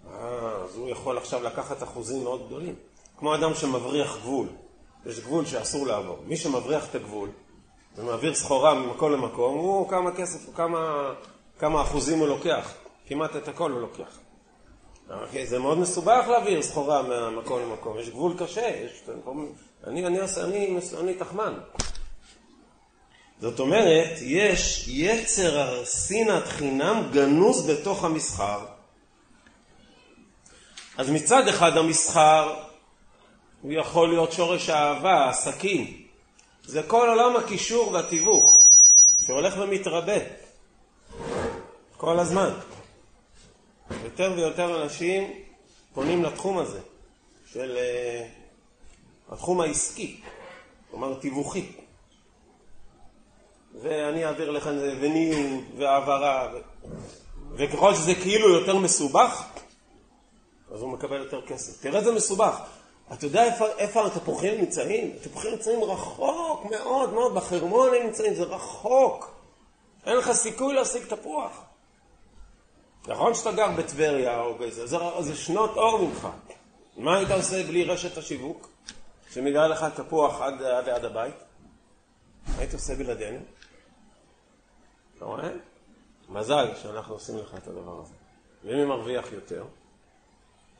אה, 0.09 0.63
אז 0.63 0.75
הוא 0.75 0.89
יכול 0.89 1.17
עכשיו 1.17 1.43
לקחת 1.43 1.83
אחוזים 1.83 2.23
מאוד 2.23 2.47
גדולים. 2.47 2.75
כמו 3.17 3.35
אדם 3.35 3.53
שמבריח 3.53 4.17
גבול. 4.17 4.47
יש 5.05 5.19
גבול 5.19 5.45
שאסור 5.45 5.87
לעבור. 5.87 6.19
מי 6.25 6.37
שמבריח 6.37 6.89
את 6.89 6.95
הגבול 6.95 7.29
ומעביר 7.97 8.35
סחורה 8.35 8.73
ממקום 8.73 9.11
למקום, 9.11 9.57
הוא 9.57 9.89
כמה 9.89 10.11
כסף, 10.11 10.55
כמה, 10.55 11.13
כמה 11.59 11.81
אחוזים 11.81 12.19
הוא 12.19 12.27
לוקח. 12.27 12.73
כמעט 13.07 13.35
את 13.35 13.47
הכל 13.47 13.71
הוא 13.71 13.81
לוקח. 13.81 14.19
אוקיי, 15.09 15.47
זה 15.47 15.59
מאוד 15.59 15.77
מסובך 15.77 16.25
להעביר 16.29 16.61
סחורה 16.61 17.01
מהמקום 17.01 17.61
למקום, 17.61 17.99
יש 17.99 18.09
גבול 18.09 18.33
קשה, 18.37 18.67
יש... 18.67 19.03
אני, 19.87 20.07
אני, 20.07 20.19
אני, 20.43 20.77
אני 20.99 21.13
תחמן. 21.13 21.53
זאת 23.41 23.59
אומרת, 23.59 24.17
יש 24.21 24.87
יצר 24.87 25.83
שנאת 25.85 26.47
חינם 26.47 27.09
גנוז 27.11 27.69
בתוך 27.69 28.03
המסחר. 28.03 28.65
אז 30.97 31.09
מצד 31.09 31.47
אחד 31.47 31.77
המסחר 31.77 32.66
הוא 33.67 33.73
יכול 33.73 34.09
להיות 34.09 34.31
שורש 34.31 34.69
האהבה, 34.69 35.29
עסקים. 35.29 36.01
זה 36.63 36.83
כל 36.83 37.09
עולם 37.09 37.35
הקישור 37.35 37.91
והתיווך, 37.91 38.67
שהולך 39.19 39.53
ומתרבה 39.59 40.17
כל 41.97 42.19
הזמן. 42.19 42.49
יותר 44.03 44.33
ויותר 44.35 44.83
אנשים 44.83 45.33
פונים 45.93 46.23
לתחום 46.23 46.57
הזה, 46.57 46.79
של 47.53 47.77
uh, 47.77 49.33
התחום 49.33 49.61
העסקי, 49.61 50.21
כלומר 50.91 51.13
תיווכי. 51.13 51.71
ואני 53.81 54.25
אעביר 54.25 54.51
לך 54.51 54.69
וניוד 54.99 55.63
והעברה, 55.77 56.49
ו... 56.53 56.57
וככל 57.55 57.93
שזה 57.93 58.15
כאילו 58.15 58.49
יותר 58.49 58.77
מסובך, 58.77 59.43
אז 60.71 60.81
הוא 60.81 60.89
מקבל 60.89 61.17
יותר 61.17 61.41
כסף. 61.45 61.81
תראה 61.81 61.99
איזה 61.99 62.11
מסובך. 62.11 62.59
אתה 63.13 63.25
יודע 63.25 63.43
איפה, 63.43 63.67
איפה 63.67 64.05
התפוחים 64.05 64.61
נמצאים? 64.61 65.15
התפוחים 65.21 65.51
נמצאים 65.51 65.83
רחוק 65.83 66.65
מאוד 66.65 67.13
מאוד, 67.13 67.33
בחרמון 67.35 67.89
הם 67.93 68.05
נמצאים, 68.05 68.33
זה 68.33 68.43
רחוק. 68.43 69.31
אין 70.05 70.17
לך 70.17 70.31
סיכוי 70.31 70.73
להשיג 70.73 71.05
תפוח. 71.05 71.63
נכון 73.07 73.33
שאתה 73.33 73.51
גר 73.51 73.71
בטבריה 73.71 74.39
או 74.39 74.55
באיזה, 74.55 74.87
זה, 74.87 74.97
זה 75.19 75.35
שנות 75.35 75.77
אור 75.77 75.99
ממך. 75.99 76.27
מה 76.97 77.17
היית 77.17 77.31
עושה 77.31 77.63
בלי 77.63 77.83
רשת 77.83 78.17
השיווק? 78.17 78.69
שמגיעה 79.31 79.67
לך 79.67 79.85
תפוח 79.95 80.41
עד, 80.41 80.61
עד 80.63 81.05
הבית? 81.05 81.35
מה 82.47 82.53
היית 82.57 82.73
עושה 82.73 82.95
בלעדינו? 82.95 83.39
אתה 85.17 85.25
רואה? 85.25 85.49
מזל 86.29 86.71
שאנחנו 86.81 87.13
עושים 87.13 87.37
לך 87.37 87.55
את 87.55 87.67
הדבר 87.67 88.01
הזה. 88.01 88.13
ומי 88.63 88.85
מרוויח 88.85 89.31
יותר? 89.31 89.65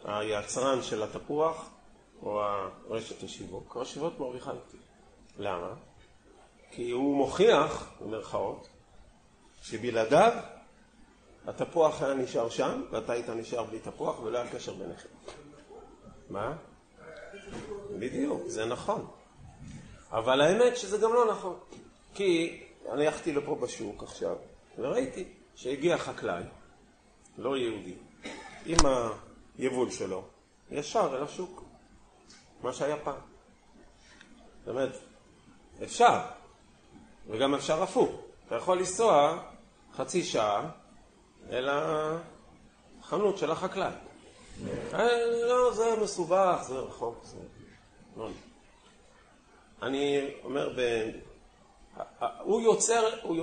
היצרן 0.06 0.82
של 0.82 1.04
התפוח 1.04 1.70
או 2.24 2.42
הרשת 2.42 3.24
השיווק, 3.24 3.76
הרשת 3.76 4.02
מרוויחה 4.20 4.52
יותר. 4.52 4.78
למה? 5.38 5.74
כי 6.72 6.92
הוא 6.92 7.18
מוכיח, 7.18 7.90
במרכאות, 8.02 8.68
שבלעדיו 9.62 10.34
התפוח 11.48 12.02
היה 12.02 12.14
נשאר 12.14 12.50
שם, 12.50 12.84
ואתה 12.92 13.14
היית 13.14 13.30
נשאר 13.30 13.64
בלי 13.64 13.80
תפוח, 13.80 14.20
ולא 14.20 14.38
היה 14.38 14.52
קשר 14.52 14.74
ביניכם. 14.74 15.10
מה? 16.30 16.56
בדיוק, 18.00 18.42
זה 18.48 18.66
נכון. 18.66 19.08
אבל 20.12 20.42
האמת 20.42 20.78
שזה 20.78 20.98
גם 20.98 21.14
לא 21.14 21.32
נכון. 21.32 21.60
כי 22.14 22.64
אני 22.92 23.08
הלכתי 23.08 23.32
לפה 23.34 23.56
בשוק 23.56 24.04
עכשיו, 24.04 24.36
וראיתי 24.78 25.24
שהגיע 25.56 25.98
חקלאי, 25.98 26.44
לא 27.38 27.58
יהודי, 27.58 27.96
עם 28.66 28.78
היבול 29.58 29.90
שלו, 29.92 30.24
ישר 30.72 31.16
אל 31.18 31.24
השוק. 31.24 31.67
מה 32.62 32.74
שהיה 32.74 32.98
פעם. 32.98 33.20
זאת 34.60 34.70
אומרת, 34.70 34.98
אפשר, 35.84 36.20
וגם 37.28 37.56
אפשר 37.56 37.84
הפוך. 37.84 38.10
אתה 38.48 38.56
יכול 38.56 38.78
לנסוע 38.78 39.44
חצי 39.96 40.24
שעה 40.24 40.70
אל 41.50 41.70
החנות 41.70 43.38
של 43.38 43.52
החקלאי. 43.52 43.92
אה, 44.94 45.26
לא, 45.48 45.74
זה 45.74 45.96
מסובך, 46.04 46.64
זה 46.68 46.80
רחוק, 46.80 47.24
זה... 47.24 47.38
לא. 48.18 48.30
אני 49.82 50.32
אומר, 50.44 50.74
ב... 50.78 51.12
הוא 52.40 52.62
יוצר, 52.62 53.22
הוא, 53.24 53.38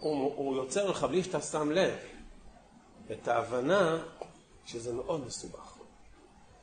הוא, 0.00 0.32
הוא 0.36 0.56
יוצר 0.56 0.90
לך 0.90 1.04
בלי 1.04 1.24
שאתה 1.24 1.40
שם 1.40 1.70
לב 1.70 1.94
את 3.12 3.28
ההבנה 3.28 3.98
שזה 4.66 4.92
מאוד 4.92 5.26
מסובך. 5.26 5.76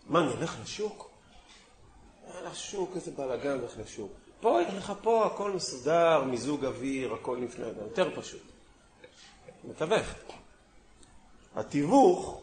מה, 0.07 0.19
אני 0.19 0.33
אלך 0.33 0.57
לשוק? 0.63 1.08
לשוק, 2.51 2.91
איזה 2.95 3.11
בלאגן 3.11 3.59
הולך 3.59 3.77
לשוק. 3.77 4.11
פה, 4.41 4.59
אין 4.59 4.75
לך 4.75 4.93
פה, 5.01 5.25
הכל 5.25 5.51
מסודר, 5.51 6.23
מיזוג 6.23 6.65
אוויר, 6.65 7.13
הכל 7.13 7.37
נפלא, 7.37 7.67
יותר 7.67 8.21
פשוט. 8.21 8.41
מתווך. 9.63 10.07
התיווך 11.55 12.41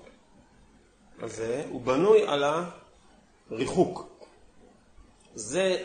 הזה 1.18 1.64
הוא 1.70 1.80
בנוי 1.80 2.26
על 2.26 2.44
הריחוק. 3.50 4.06
זה 5.34 5.84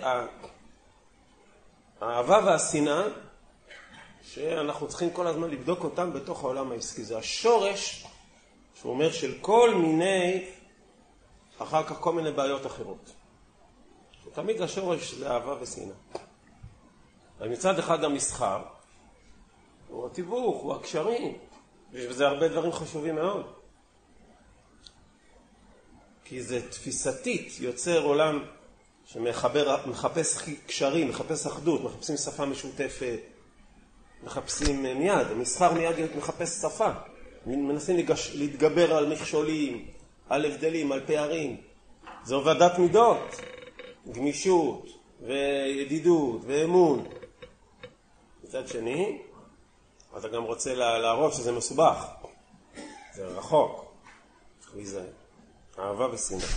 האהבה 2.02 2.40
והשנאה 2.46 3.04
שאנחנו 4.22 4.88
צריכים 4.88 5.10
כל 5.12 5.28
הזמן 5.28 5.50
לבדוק 5.50 5.84
אותם 5.84 6.14
בתוך 6.14 6.44
העולם 6.44 6.72
העסקי. 6.72 7.04
זה 7.04 7.18
השורש, 7.18 8.08
שהוא 8.76 8.92
אומר, 8.92 9.12
של 9.12 9.38
כל 9.42 9.76
מיני, 9.76 10.46
אחר 11.58 11.84
כך 11.84 11.96
כל 12.00 12.14
מיני 12.14 12.32
בעיות 12.32 12.66
אחרות. 12.66 13.12
תמיד 14.34 14.62
השורש 14.62 15.14
זה 15.14 15.32
אהבה 15.32 15.56
ושנאה. 15.62 15.96
מצד 17.42 17.80
אחד 17.80 18.04
המסחר 18.04 18.62
הוא 19.88 20.06
התיווך, 20.06 20.62
הוא 20.62 20.76
הקשרים, 20.76 21.38
יש 21.94 22.06
בזה 22.06 22.28
הרבה 22.28 22.48
דברים 22.48 22.72
חשובים 22.72 23.16
מאוד. 23.16 23.46
כי 26.26 26.44
זה 26.44 26.70
תפיסתית 26.70 27.60
יוצר 27.60 28.04
עולם 28.04 28.44
שמחפש 29.06 30.38
קשרים, 30.68 31.10
מחפש 31.10 31.46
אחדות, 31.46 31.84
מחפשים 31.84 32.18
שפה 32.18 32.46
משותפת, 32.46 33.20
מחפשים 34.24 34.84
מיד, 34.84 35.28
המסחר 35.32 35.74
מיד 35.74 35.96
מחפש 36.18 36.62
שפה, 36.62 36.90
מנסים 37.46 38.08
להתגבר 38.34 38.96
על 38.96 39.14
מכשולים, 39.14 39.88
על 40.30 40.46
הבדלים, 40.46 40.92
על 40.92 41.06
פערים. 41.06 41.62
זה 42.24 42.36
הובדת 42.36 42.80
מידות, 42.80 43.36
גמישות 44.12 44.86
וידידות 45.22 46.42
ואמון. 46.46 47.08
מצד 48.44 48.68
שני, 48.68 49.22
אתה 50.18 50.28
גם 50.28 50.44
רוצה 50.44 50.74
להראות 50.76 51.34
שזה 51.34 51.52
מסובך, 51.52 52.06
זה 53.14 53.28
רחוק, 53.28 53.94
צריך 54.60 54.76
להיזהר. 54.76 55.08
אהבה 55.80 56.08
ושנאה. 56.14 56.48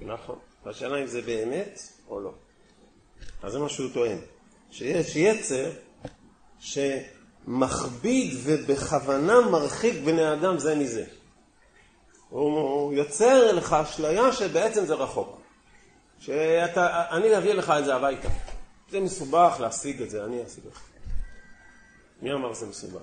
נכון. 0.00 0.38
והשאלה 0.64 1.00
אם 1.00 1.06
זה 1.06 1.22
באמת 1.22 1.80
או 2.08 2.20
לא. 2.20 2.32
אז 3.42 3.52
זה 3.52 3.58
מה 3.58 3.68
שהוא 3.68 3.90
טוען. 3.94 4.18
שיש 4.70 5.16
יצר 5.16 5.70
שמכביד 6.58 8.34
ובכוונה 8.44 9.40
מרחיק 9.40 9.94
בני 10.04 10.32
אדם 10.32 10.58
זה 10.58 10.74
מזה. 10.74 11.04
הוא 12.32 12.92
יוצר 12.92 13.52
לך 13.52 13.72
אשליה 13.72 14.32
שבעצם 14.32 14.86
זה 14.86 14.94
רחוק. 14.94 15.40
שאני 16.18 17.38
אביא 17.38 17.52
לך 17.52 17.72
את 17.78 17.84
זה 17.84 17.94
הביתה. 17.94 18.28
זה 18.90 19.00
מסובך 19.00 19.56
להשיג 19.60 20.02
את 20.02 20.10
זה, 20.10 20.24
אני 20.24 20.46
אשיג 20.46 20.66
לך. 20.66 20.82
מי 22.22 22.32
אמר 22.32 22.54
שזה 22.54 22.66
מסובך? 22.66 23.00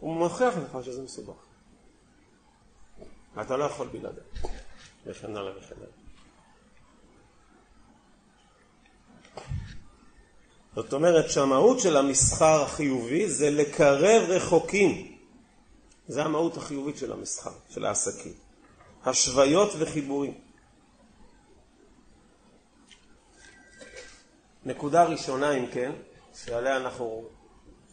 הוא 0.00 0.14
מוכיח 0.14 0.54
לך 0.56 0.84
שזה 0.84 1.02
מסובך. 1.02 1.34
אתה 3.40 3.56
לא 3.56 3.64
יכול 3.64 3.86
בלעדיו. 3.86 4.22
וכן 5.06 5.36
הלאה 5.36 5.52
וכן 5.58 5.74
הלאה. 5.78 5.90
זאת 10.74 10.92
אומרת 10.92 11.30
שהמהות 11.30 11.80
של 11.80 11.96
המסחר 11.96 12.62
החיובי 12.62 13.28
זה 13.28 13.50
לקרב 13.50 14.22
רחוקים. 14.28 15.15
זה 16.08 16.24
המהות 16.24 16.56
החיובית 16.56 16.96
של 16.96 17.12
המסחר, 17.12 17.52
של 17.70 17.84
העסקים. 17.84 18.32
השוויות 19.04 19.72
וחיבורים. 19.78 20.40
נקודה 24.64 25.04
ראשונה, 25.04 25.52
אם 25.52 25.66
כן, 25.72 25.92
שעליה 26.34 26.76
אנחנו 26.76 27.28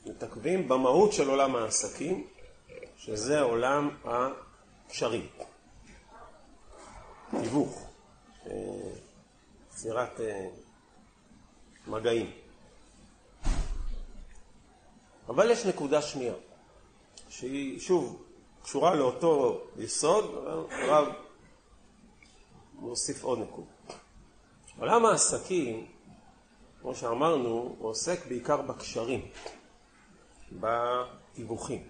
מתעכבים, 0.05 0.67
במהות 0.67 1.13
של 1.13 1.29
עולם 1.29 1.55
העסקים, 1.55 2.27
שזה 2.97 3.41
עולם 3.41 3.89
הקשרים. 4.05 5.27
תיווך, 7.41 7.87
אה, 8.47 8.51
יצירת 9.69 10.19
אה, 10.19 10.47
מגעים. 11.87 12.31
אבל 15.29 15.51
יש 15.51 15.65
נקודה 15.65 16.01
שנייה, 16.01 16.33
שהיא 17.37 17.79
שוב 17.79 18.21
קשורה 18.63 18.95
לאותו 18.95 19.61
יסוד, 19.77 20.45
הרב 20.71 21.07
מוסיף 22.73 23.23
עוד 23.23 23.39
נקודה. 23.39 23.67
עולם 24.79 25.05
העסקים, 25.05 25.85
כמו 26.81 26.95
שאמרנו, 26.95 27.75
הוא 27.79 27.89
עוסק 27.89 28.25
בעיקר 28.27 28.61
בקשרים, 28.61 29.27
בתיווכים. 30.51 31.87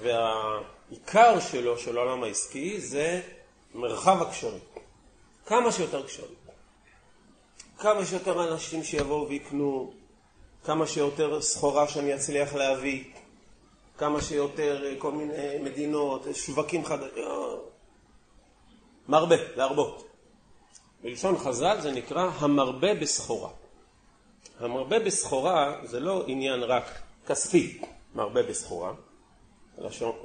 והעיקר 0.00 1.40
שלו, 1.40 1.78
של 1.78 1.98
העולם 1.98 2.22
העסקי, 2.22 2.80
זה 2.80 3.20
מרחב 3.74 4.22
הקשרים. 4.22 4.62
כמה 5.46 5.72
שיותר 5.72 6.06
קשרים. 6.06 6.34
כמה 7.78 8.06
שיותר 8.06 8.52
אנשים 8.52 8.84
שיבואו 8.84 9.28
ויקנו, 9.28 9.92
כמה 10.64 10.86
שיותר 10.86 11.42
סחורה 11.42 11.88
שאני 11.88 12.14
אצליח 12.14 12.54
להביא, 12.54 13.04
כמה 14.00 14.20
שיותר 14.20 14.86
אה, 14.86 14.94
כל 14.98 15.12
מיני 15.12 15.58
מדינות, 15.62 16.26
שווקים 16.32 16.84
חדשים. 16.84 17.24
אה, 17.24 17.54
מרבה, 19.08 19.36
להרבות. 19.56 20.06
בלשון 21.02 21.38
חז"ל 21.38 21.80
זה 21.80 21.92
נקרא 21.92 22.30
המרבה 22.38 22.94
בסחורה. 22.94 23.50
המרבה 24.60 24.98
בסחורה 24.98 25.80
זה 25.84 26.00
לא 26.00 26.24
עניין 26.26 26.62
רק 26.62 26.84
כספי, 27.26 27.80
מרבה 28.14 28.42
בסחורה, 28.42 28.92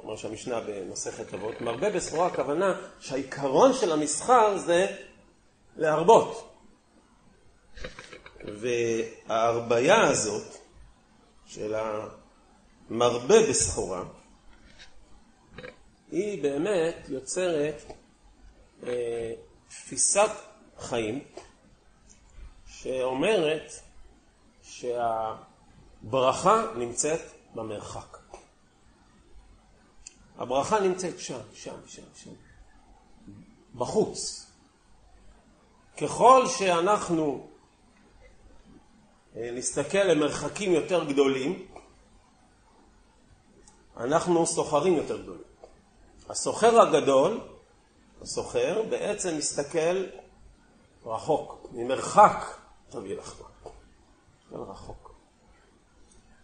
כמו 0.00 0.18
שהמשנה 0.18 0.60
במסכת 0.60 1.34
אבות, 1.34 1.60
מרבה 1.60 1.90
בסחורה 1.90 2.26
הכוונה 2.26 2.80
שהעיקרון 3.00 3.72
של 3.72 3.92
המסחר 3.92 4.58
זה 4.58 4.86
להרבות. 5.76 6.52
וההרביה 8.44 10.00
הזאת 10.00 10.56
של 11.46 11.74
המרבה 12.90 13.34
בסחורה 13.50 14.04
היא 16.10 16.42
באמת 16.42 17.06
יוצרת 17.08 17.82
אה, 18.86 19.32
תפיסת 19.68 20.30
חיים 20.78 21.24
שאומרת 22.66 23.72
שהברכה 24.62 26.64
נמצאת 26.76 27.20
במרחק. 27.54 28.18
הברכה 30.38 30.80
נמצאת 30.80 31.18
שם, 31.18 31.40
שם, 31.54 31.76
שם, 31.86 32.02
שם, 32.14 32.30
בחוץ. 33.74 34.46
ככל 35.96 36.46
שאנחנו 36.46 37.50
אה, 39.36 39.50
נסתכל 39.52 39.98
למרחקים 39.98 40.72
יותר 40.72 41.04
גדולים, 41.04 41.66
אנחנו 43.96 44.46
סוחרים 44.46 44.94
יותר 44.94 45.22
גדולים. 45.22 45.42
הסוחר 46.28 46.80
הגדול, 46.80 47.40
הסוחר, 48.22 48.82
בעצם 48.90 49.36
מסתכל 49.38 50.06
רחוק, 51.04 51.66
ממרחק 51.72 52.44
תביא 52.88 53.16
לך 53.16 53.34
מה. 53.40 53.46
רחוק. 54.58 55.14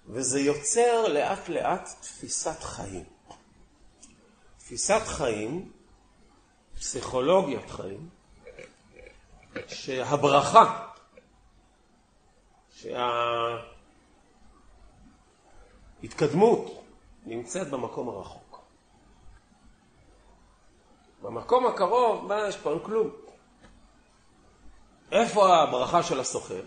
וזה 0.07 0.41
יוצר 0.41 1.09
לאט 1.09 1.49
לאט 1.49 1.89
תפיסת 2.01 2.63
חיים. 2.63 3.05
תפיסת 4.59 5.03
חיים, 5.07 5.73
פסיכולוגיית 6.75 7.71
חיים, 7.71 8.09
שהברכה, 9.69 10.89
שההתקדמות 16.01 16.82
נמצאת 17.27 17.71
במקום 17.71 18.09
הרחוק. 18.09 18.61
במקום 21.23 21.67
הקרוב, 21.67 22.27
מה 22.27 22.49
יש 22.49 22.57
פה? 22.57 22.71
אין 22.71 22.79
כלום. 22.83 23.11
איפה 25.13 25.57
הברכה 25.57 26.03
של 26.03 26.21
הסוחר? 26.21 26.63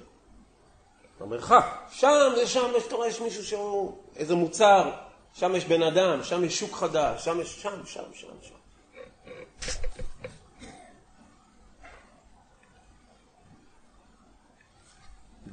במרחק. 1.19 1.65
שם, 1.91 2.31
זה 2.35 2.47
שם, 2.47 2.71
אתה 2.87 2.95
רואה, 2.95 3.07
יש 3.07 3.21
מישהו 3.21 3.45
שהוא 3.45 3.97
איזה 4.15 4.35
מוצר, 4.35 4.91
שם 5.33 5.55
יש 5.55 5.65
בן 5.65 5.83
אדם, 5.83 6.23
שם 6.23 6.43
יש 6.43 6.59
שוק 6.59 6.75
חדש, 6.75 7.25
שם 7.25 7.41
יש, 7.41 7.61
שם, 7.61 7.85
שם, 7.85 8.03
שם, 8.13 8.27
שם. 8.41 8.55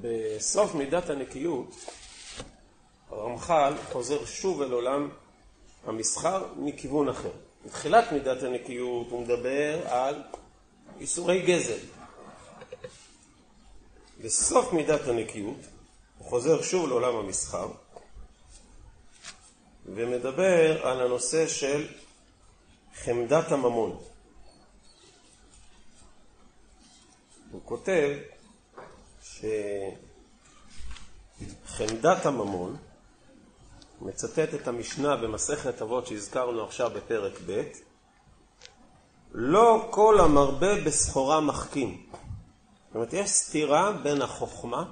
בסוף 0.01 0.75
מידת 0.75 1.11
הנקיות, 1.11 1.75
הרמח"ל 3.13 3.75
חוזר 3.93 4.25
שוב 4.25 4.63
אל 4.63 4.73
עולם 4.73 5.09
המסחר 5.87 6.47
מכיוון 6.57 7.09
אחר. 7.09 7.31
בתחילת 7.65 8.13
מידת 8.13 8.43
הנקיות 8.43 9.07
הוא 9.11 9.23
מדבר 9.23 9.89
על 9.89 10.23
איסורי 11.01 11.43
גזל. 11.43 11.79
בסוף 14.21 14.73
מידת 14.73 15.09
הנקיות 15.09 15.57
הוא 16.19 16.29
חוזר 16.29 16.63
שוב 16.63 16.89
לעולם 16.89 17.17
המסחר 17.17 17.69
ומדבר 19.87 20.87
על 20.87 21.01
הנושא 21.01 21.49
של 21.49 21.89
חמדת 22.95 23.53
הממון. 23.53 23.99
הוא 27.51 27.61
כותב 27.65 28.19
שחמדת 31.63 32.27
הממון, 32.27 32.77
מצטט 34.05 34.55
את 34.55 34.69
המשנה 34.69 35.17
במסכת 35.17 35.83
אבות 35.83 36.07
שהזכרנו 36.07 36.65
עכשיו 36.65 36.91
בפרק 36.95 37.33
ב', 37.47 37.63
לא 39.33 39.87
כל 39.91 40.21
המרבה 40.21 40.81
בסחורה 40.85 41.41
מחכים. 41.41 42.07
זאת 42.87 42.95
אומרת, 42.95 43.13
יש 43.13 43.31
סתירה 43.31 43.93
בין 43.93 44.23
החוכמה 44.23 44.85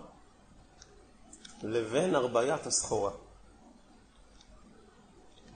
לבין 1.63 2.15
הרביית 2.15 2.67
הסחורה. 2.67 3.11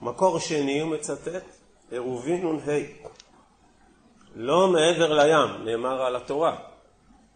מקור 0.01 0.39
שני 0.39 0.79
הוא 0.79 0.91
מצטט, 0.91 1.43
עירובין 1.91 2.47
נ"ה, 2.47 2.71
לא 4.35 4.67
מעבר 4.67 5.13
לים, 5.13 5.65
נאמר 5.65 6.01
על 6.01 6.15
התורה, 6.15 6.57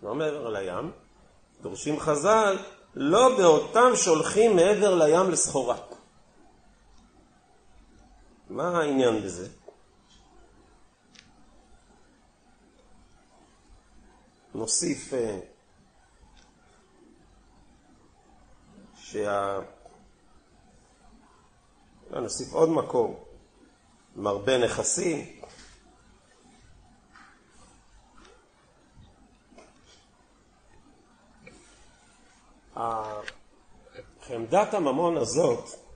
לא 0.04 0.16
מעבר 0.16 0.50
לים, 0.50 0.92
דורשים 1.62 2.00
חז"ל, 2.00 2.58
לא 2.96 3.38
באותם 3.38 3.92
שולחים 3.96 4.56
מעבר 4.56 4.96
לים 4.96 5.32
לסחורה. 5.32 5.76
מה 8.50 8.80
העניין 8.80 9.24
בזה? 9.24 9.48
נוסיף 14.54 15.14
אה, 15.14 15.40
שה... 18.96 19.60
נוסיף 22.12 22.54
עוד 22.54 22.70
מקור, 22.70 23.26
מרבה 24.16 24.58
נכסים. 24.66 25.40
חמדת 34.22 34.74
הממון 34.74 35.18
הזאת, 35.18 35.89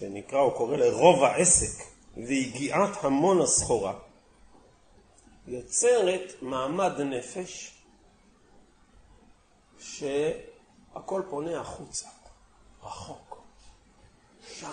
שנקרא, 0.00 0.38
הוא 0.38 0.52
קורא 0.52 0.76
לרוב 0.76 1.24
העסק, 1.24 1.84
ויגיעת 2.16 3.04
המון 3.04 3.40
הסחורה, 3.40 3.98
יוצרת 5.46 6.32
מעמד 6.42 7.00
נפש 7.00 7.82
שהכל 9.78 11.22
פונה 11.30 11.60
החוצה, 11.60 12.08
רחוק, 12.82 13.42
שם. 14.58 14.70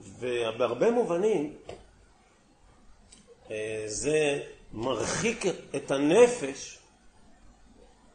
ובהרבה 0.00 0.90
מובנים 0.90 1.56
אה, 3.50 3.84
זה 3.86 4.42
מרחיק 4.72 5.44
את 5.76 5.90
הנפש 5.90 6.78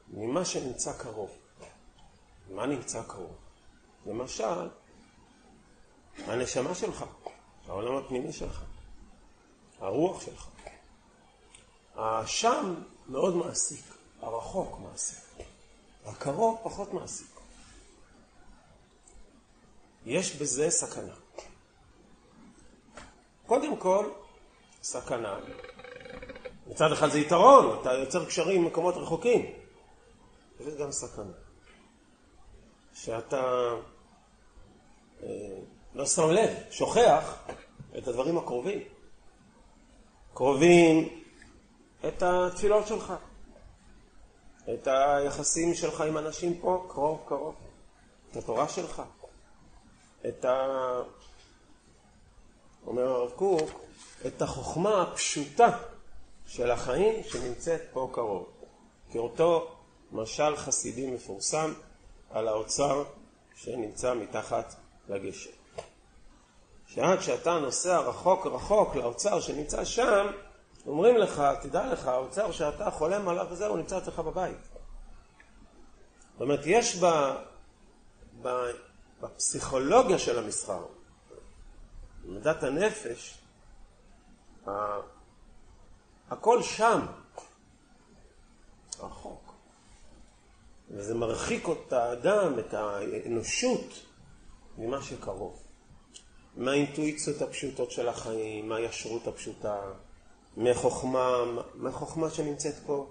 ממה 0.07 0.45
שנמצא 0.45 0.93
קרוב. 0.93 1.29
מה 2.49 2.65
נמצא 2.65 3.03
קרוב? 3.03 3.40
למשל, 4.05 4.69
הנשמה 6.17 6.75
שלך, 6.75 7.05
העולם 7.67 7.95
הפנימי 7.95 8.33
שלך, 8.33 8.63
הרוח 9.79 10.21
שלך. 10.21 10.47
השם 11.95 12.75
מאוד 13.07 13.35
מעסיק, 13.35 13.85
הרחוק 14.21 14.79
מעסיק, 14.79 15.19
הקרוב 16.05 16.59
פחות 16.63 16.93
מעסיק. 16.93 17.27
יש 20.05 20.35
בזה 20.35 20.69
סכנה. 20.69 21.13
קודם 23.47 23.77
כל, 23.77 24.09
סכנה. 24.83 25.39
מצד 26.67 26.91
אחד 26.91 27.09
זה 27.09 27.19
יתרון, 27.19 27.79
אתה 27.81 27.93
יוצר 27.93 28.25
קשרים 28.25 28.65
במקומות 28.65 28.95
רחוקים. 28.95 29.45
יש 30.59 30.73
גם 30.73 30.91
סכנה. 30.91 31.33
שאתה 32.93 33.73
לא 35.93 36.05
שם 36.05 36.29
לב, 36.29 36.49
שוכח 36.71 37.37
את 37.97 38.07
הדברים 38.07 38.37
הקרובים. 38.37 38.79
קרובים 40.33 41.23
את 42.07 42.23
התפילות 42.23 42.87
שלך, 42.87 43.13
את 44.73 44.87
היחסים 44.87 45.73
שלך 45.73 46.01
עם 46.01 46.17
אנשים 46.17 46.59
פה, 46.61 46.85
קרוב 46.89 47.19
קרוב, 47.25 47.55
את 48.31 48.35
התורה 48.35 48.69
שלך, 48.69 49.01
את 50.27 50.45
ה... 50.45 50.67
אומר 52.87 53.07
הרב 53.07 53.31
קוק, 53.31 53.69
את 54.25 54.41
החוכמה 54.41 55.01
הפשוטה 55.01 55.77
של 56.47 56.71
החיים 56.71 57.23
שנמצאת 57.23 57.81
פה 57.93 58.09
קרוב. 58.13 58.49
כאותו 59.11 59.75
משל 60.11 60.55
חסידי 60.55 61.11
מפורסם 61.11 61.73
על 62.29 62.47
האוצר 62.47 63.03
שנמצא 63.55 64.13
מתחת 64.13 64.75
לגשר. 65.11 65.49
שעד 66.87 67.21
שאתה 67.21 67.59
נוסע 67.59 67.99
רחוק 67.99 68.45
רחוק 68.45 68.95
לאוצר 68.95 69.39
שנמצא 69.39 69.85
שם, 69.85 70.27
אומרים 70.85 71.17
לך, 71.17 71.43
תדע 71.61 71.93
לך, 71.93 72.07
האוצר 72.07 72.51
שאתה 72.51 72.91
חולם 72.91 73.29
עליו 73.29 73.47
וזה, 73.49 73.67
הוא 73.67 73.77
נמצא 73.77 73.97
אצלך 73.97 74.19
בבית. 74.19 74.57
זאת 76.33 76.41
אומרת, 76.41 76.59
יש 76.65 76.95
ב, 76.95 77.05
ב, 78.41 78.49
בפסיכולוגיה 79.21 80.19
של 80.19 80.39
המסחר, 80.39 80.85
במידת 82.23 82.63
הנפש, 82.63 83.37
ה, 84.67 84.71
הכל 86.29 86.63
שם, 86.63 87.05
רחוק. 88.99 89.53
וזה 90.89 91.15
מרחיק 91.15 91.67
את 91.87 91.93
האדם, 91.93 92.59
את 92.59 92.73
האנושות, 92.73 94.10
ממה 94.77 95.01
שקרוב. 95.01 95.63
מהאינטואיציות 96.55 97.41
הפשוטות 97.41 97.91
של 97.91 98.07
החיים, 98.07 98.69
מהישרות 98.69 99.27
הפשוטה, 99.27 99.81
מחוכמה, 100.57 101.37
מהחוכמה 101.75 102.29
שנמצאת 102.29 102.75
פה, 102.85 103.09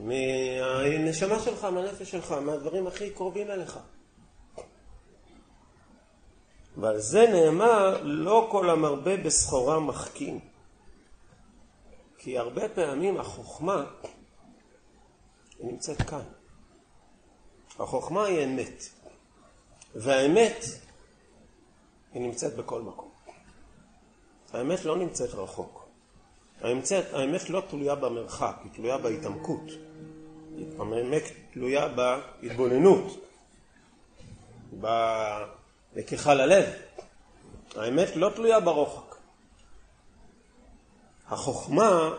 מהנשמה 0.00 1.38
שלך, 1.38 1.64
מהנפש 1.64 2.10
שלך, 2.10 2.32
מהדברים 2.32 2.86
הכי 2.86 3.10
קרובים 3.10 3.50
אליך. 3.50 3.78
ועל 6.76 6.98
זה 6.98 7.26
נאמר, 7.32 8.02
לא 8.02 8.48
כל 8.50 8.70
המרבה 8.70 9.16
בסחורה 9.16 9.80
מחכים. 9.80 10.40
כי 12.18 12.38
הרבה 12.38 12.68
פעמים 12.68 13.20
החוכמה 13.20 13.84
היא 15.58 15.66
נמצאת 15.66 16.02
כאן. 16.02 16.22
החוכמה 17.78 18.24
היא 18.24 18.44
אמת. 18.44 18.82
והאמת 19.98 20.64
היא 22.12 22.22
נמצאת 22.22 22.56
בכל 22.56 22.82
מקום. 22.82 23.10
האמת 24.52 24.84
לא 24.84 24.96
נמצאת 24.96 25.34
רחוק. 25.34 25.88
האמת, 26.60 26.84
האמת 27.12 27.50
לא 27.50 27.62
תלויה 27.68 27.94
במרחק, 27.94 28.56
היא 28.64 28.72
תלויה 28.72 28.98
בהתעמקות. 28.98 29.62
האמת 30.78 31.22
תלויה 31.52 31.88
בהתבוננות, 31.88 33.24
בלקיחה 34.72 36.34
ללב. 36.34 36.64
האמת 37.76 38.16
לא 38.16 38.30
תלויה 38.34 38.60
ברוחק. 38.60 39.16
החוכמה, 41.28 42.14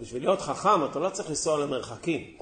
בשביל 0.00 0.22
להיות 0.22 0.40
חכם, 0.40 0.84
אתה 0.90 0.98
לא 0.98 1.10
צריך 1.10 1.28
לנסוע 1.28 1.58
למרחקים. 1.58 2.38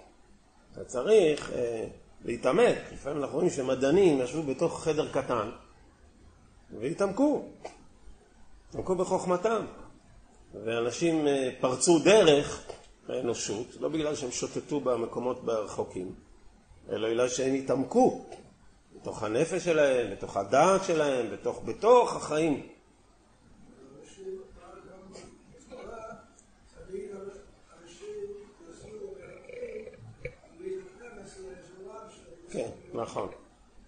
אתה 0.73 0.85
צריך 0.85 1.53
אה, 1.53 1.87
להתעמק. 2.25 2.79
לפעמים 2.93 3.23
אנחנו 3.23 3.37
רואים 3.37 3.51
שמדענים 3.51 4.21
ישבו 4.21 4.43
בתוך 4.43 4.85
חדר 4.85 5.13
קטן, 5.13 5.51
והתעמקו, 6.81 7.45
התעמקו 8.69 8.95
בחוכמתם. 8.95 9.65
ואנשים 10.65 11.27
אה, 11.27 11.51
פרצו 11.61 11.99
דרך 11.99 12.63
האנושות, 13.09 13.67
לא 13.81 13.89
בגלל 13.89 14.15
שהם 14.15 14.31
שוטטו 14.31 14.81
במקומות 14.81 15.45
ברחוקים, 15.45 16.15
אלא 16.91 17.09
בגלל 17.09 17.29
שהם 17.29 17.55
התעמקו 17.55 18.25
בתוך 18.97 19.23
הנפש 19.23 19.65
שלהם, 19.65 20.11
בתוך 20.13 20.37
הדעת 20.37 20.85
שלהם, 20.85 21.31
בתוך, 21.31 21.63
בתוך 21.65 22.17
החיים. 22.17 22.67
כן, 32.51 32.71
נכון. 33.01 33.29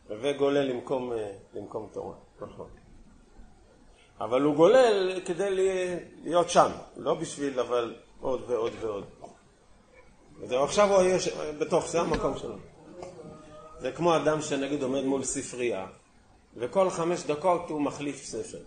וגולה 0.09 0.65
למקום, 0.65 1.13
אה, 1.13 1.33
למקום 1.55 1.89
תורה. 1.93 2.15
נכון. 2.41 2.69
אבל 4.21 4.43
הוא 4.43 4.55
גולל 4.55 5.21
כדי 5.25 5.51
להיות 6.23 6.51
שם, 6.51 6.71
לא 6.97 7.15
בשביל, 7.15 7.61
אבל 7.61 7.95
עוד 8.21 8.41
ועוד 8.47 8.73
ועוד. 8.81 9.05
וזהו, 10.41 10.65
עכשיו 10.65 10.95
הוא 10.95 11.03
יהיה 11.03 11.19
בתוך, 11.59 11.87
זה 11.87 12.01
המקום 12.01 12.39
שלו. 12.39 12.57
זה 13.79 13.93
כמו 13.93 14.17
אדם 14.17 14.43
שנגיד 14.43 14.83
עומד 14.83 15.05
מול 15.05 15.25
ספרייה, 15.25 15.87
וכל 16.57 16.91
חמש 16.91 17.25
דקות 17.25 17.71
הוא 17.71 17.81
מחליף 17.81 18.25
ספר. 18.25 18.59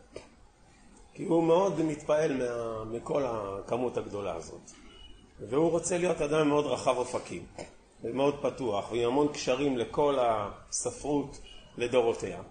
כי 1.13 1.23
הוא 1.23 1.43
מאוד 1.43 1.81
מתפעל 1.81 2.37
מה, 2.37 2.83
מכל 2.83 3.23
הכמות 3.25 3.97
הגדולה 3.97 4.35
הזאת. 4.35 4.71
והוא 5.39 5.71
רוצה 5.71 5.97
להיות 5.97 6.21
אדם 6.21 6.49
מאוד 6.49 6.65
רחב 6.65 6.97
אופקים, 6.97 7.45
ומאוד 8.03 8.35
פתוח, 8.41 8.91
ועם 8.91 9.07
המון 9.07 9.27
קשרים 9.33 9.77
לכל 9.77 10.17
הספרות 10.19 11.37
לדורותיה. 11.77 12.41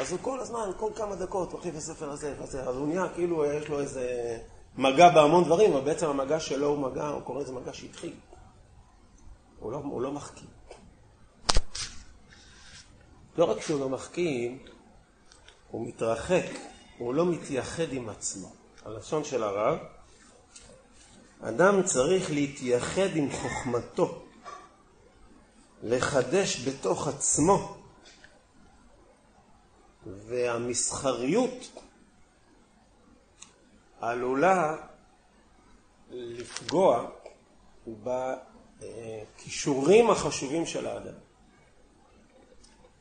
אז 0.00 0.12
הוא 0.12 0.18
כל 0.22 0.40
הזמן, 0.40 0.70
כל 0.76 0.90
כמה 0.96 1.16
דקות, 1.16 1.54
מחליף 1.54 1.74
הספר 1.76 2.10
הזה 2.10 2.34
וזה, 2.38 2.62
אז 2.62 2.76
הוא 2.76 2.88
נהיה 2.88 3.08
כאילו 3.14 3.44
יש 3.44 3.68
לו 3.68 3.80
איזה 3.80 4.38
מגע 4.76 5.08
בהמון 5.08 5.44
דברים, 5.44 5.72
אבל 5.72 5.84
בעצם 5.84 6.06
המגע 6.06 6.40
שלו 6.40 6.66
הוא 6.66 6.78
מגע, 6.78 7.06
הוא 7.06 7.22
קורא 7.22 7.40
לזה 7.40 7.52
מגע 7.52 7.72
שטחי. 7.72 8.12
הוא 9.60 9.72
לא, 9.72 9.76
הוא 9.76 10.02
לא 10.02 10.12
מחכים. 10.12 10.48
לא 13.38 13.44
רק 13.44 13.60
שהוא 13.60 13.80
לא 13.80 13.88
מחכים, 13.88 14.58
הוא 15.70 15.86
מתרחק, 15.86 16.46
הוא 16.98 17.14
לא 17.14 17.26
מתייחד 17.26 17.92
עם 17.92 18.08
עצמו. 18.08 18.52
הלשון 18.84 19.24
של 19.24 19.42
הרב, 19.42 19.78
אדם 21.40 21.82
צריך 21.82 22.30
להתייחד 22.30 23.16
עם 23.16 23.28
חוכמתו, 23.30 24.22
לחדש 25.82 26.68
בתוך 26.68 27.08
עצמו, 27.08 27.76
והמסחריות 30.06 31.72
עלולה 34.00 34.76
לפגוע 36.10 37.10
בכישורים 39.32 40.10
החשובים 40.10 40.66
של 40.66 40.86
האדם. 40.86 41.14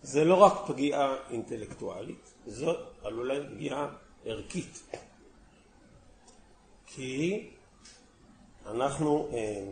זה 0.02 0.24
לא 0.24 0.36
רק 0.36 0.54
פגיעה 0.68 1.16
אינטלקטואלית, 1.30 2.34
זו 2.48 2.74
עלולה 3.04 3.34
להיות 3.34 3.54
פגיעה 3.54 3.88
ערכית. 4.26 4.84
כי 6.86 7.50
אנחנו 8.66 9.30
אה, 9.34 9.72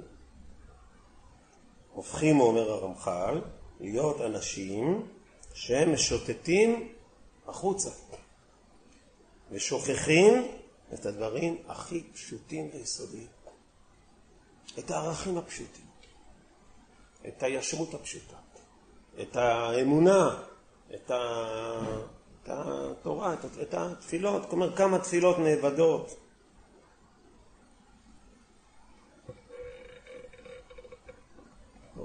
הופכים, 1.99 2.39
אומר 2.39 2.71
הרמח"ל, 2.71 3.41
להיות 3.79 4.21
אנשים 4.21 5.07
שהם 5.53 5.93
משוטטים 5.93 6.93
החוצה 7.47 7.89
ושוכחים 9.51 10.47
את 10.93 11.05
הדברים 11.05 11.57
הכי 11.67 12.03
פשוטים 12.13 12.69
ויסודיים, 12.73 13.27
את 14.79 14.91
הערכים 14.91 15.37
הפשוטים, 15.37 15.85
את 17.27 17.43
הישרות 17.43 17.93
הפשוטה, 17.93 18.37
את 19.21 19.35
האמונה, 19.35 20.43
את, 20.95 21.11
ה... 21.11 21.19
את 22.43 22.49
התורה, 22.49 23.33
את, 23.33 23.45
את 23.61 23.73
התפילות, 23.73 24.49
כלומר 24.49 24.75
כמה 24.75 24.99
תפילות 24.99 25.39
נאבדות. 25.39 26.15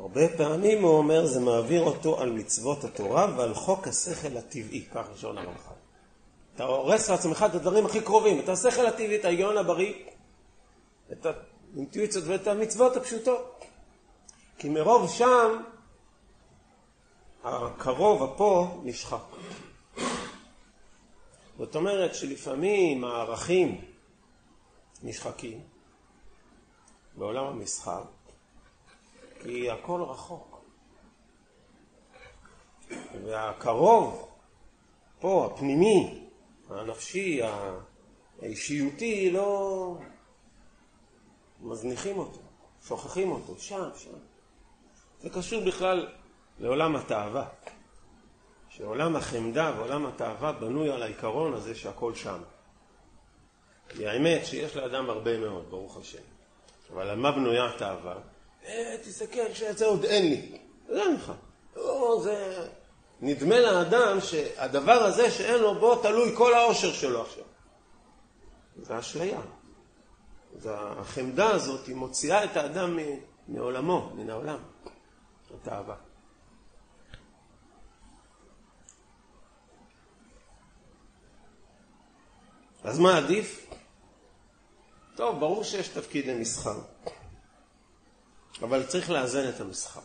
הרבה 0.00 0.36
פעמים 0.36 0.82
הוא 0.82 0.98
אומר 0.98 1.26
זה 1.26 1.40
מעביר 1.40 1.82
אותו 1.82 2.20
על 2.20 2.32
מצוות 2.32 2.84
התורה 2.84 3.34
ועל 3.36 3.54
חוק 3.54 3.88
השכל 3.88 4.36
הטבעי, 4.36 4.84
כך 4.94 5.08
ראשון 5.12 5.38
הרמח"ל. 5.38 5.74
אתה 6.54 6.64
הורס 6.64 7.10
לעצמך 7.10 7.44
את 7.50 7.54
הדברים 7.54 7.86
הכי 7.86 8.00
קרובים, 8.00 8.40
את 8.40 8.48
השכל 8.48 8.86
הטבעי, 8.86 9.16
את 9.16 9.24
ההיגיון 9.24 9.56
הבריא, 9.56 9.94
את 11.12 11.26
האינטואיציות 11.26 12.24
ואת 12.26 12.46
המצוות 12.46 12.96
הפשוטות. 12.96 13.64
כי 14.58 14.68
מרוב 14.68 15.10
שם, 15.10 15.62
הקרוב, 17.44 18.22
הפה, 18.22 18.80
נשחק. 18.82 19.24
זאת 21.58 21.76
אומרת 21.76 22.14
שלפעמים 22.14 23.04
הערכים 23.04 23.80
נשחקים 25.02 25.60
בעולם 27.16 27.44
המסחר, 27.44 28.02
כי 29.44 29.70
הכל 29.70 30.02
רחוק. 30.02 30.64
והקרוב, 33.24 34.28
פה, 35.20 35.50
הפנימי, 35.52 36.28
הנפשי, 36.70 37.40
האישיותי, 38.42 39.30
לא 39.30 39.96
מזניחים 41.60 42.18
אותו, 42.18 42.40
שוכחים 42.86 43.32
אותו, 43.32 43.58
שם, 43.58 43.88
שם. 43.96 44.10
זה 45.20 45.30
קשור 45.30 45.64
בכלל 45.64 46.08
לעולם 46.58 46.96
התאווה. 46.96 47.48
שעולם 48.68 49.16
החמדה 49.16 49.72
ועולם 49.76 50.06
התאווה 50.06 50.52
בנוי 50.52 50.90
על 50.90 51.02
העיקרון 51.02 51.54
הזה 51.54 51.74
שהכל 51.74 52.14
שם. 52.14 52.42
כי 53.88 54.06
האמת 54.06 54.46
שיש 54.46 54.76
לאדם 54.76 55.10
הרבה 55.10 55.38
מאוד, 55.38 55.70
ברוך 55.70 55.96
השם. 55.96 56.22
אבל 56.92 57.08
על 57.08 57.18
מה 57.18 57.32
בנויה 57.32 57.74
התאווה? 57.74 58.33
אה, 58.66 58.96
תסתכל 59.02 59.54
שזה 59.54 59.86
עוד 59.86 60.04
אין 60.04 60.30
לי. 60.30 60.58
זה 60.88 61.02
אין 61.02 61.14
לך. 61.14 61.32
לא, 61.76 62.20
זה... 62.22 62.68
נדמה 63.20 63.60
לאדם 63.60 64.20
שהדבר 64.20 65.02
הזה 65.02 65.30
שאין 65.30 65.60
לו 65.60 65.74
בו 65.80 65.96
תלוי 65.96 66.36
כל 66.36 66.54
העושר 66.54 66.92
שלו 66.92 67.22
עכשיו. 67.22 67.44
זה 68.76 68.98
אשליה. 68.98 69.40
החמדה 70.66 71.50
הזאת 71.50 71.86
היא 71.86 71.96
מוציאה 71.96 72.44
את 72.44 72.56
האדם 72.56 72.98
מעולמו, 73.48 74.10
מן 74.14 74.30
העולם. 74.30 74.58
האהבה. 75.66 75.94
אז 82.84 82.98
מה 82.98 83.16
עדיף? 83.16 83.66
טוב, 85.14 85.40
ברור 85.40 85.64
שיש 85.64 85.88
תפקיד 85.88 86.26
למסחר, 86.26 86.80
אבל 88.62 88.86
צריך 88.86 89.10
לאזן 89.10 89.48
את 89.48 89.60
המסחר, 89.60 90.00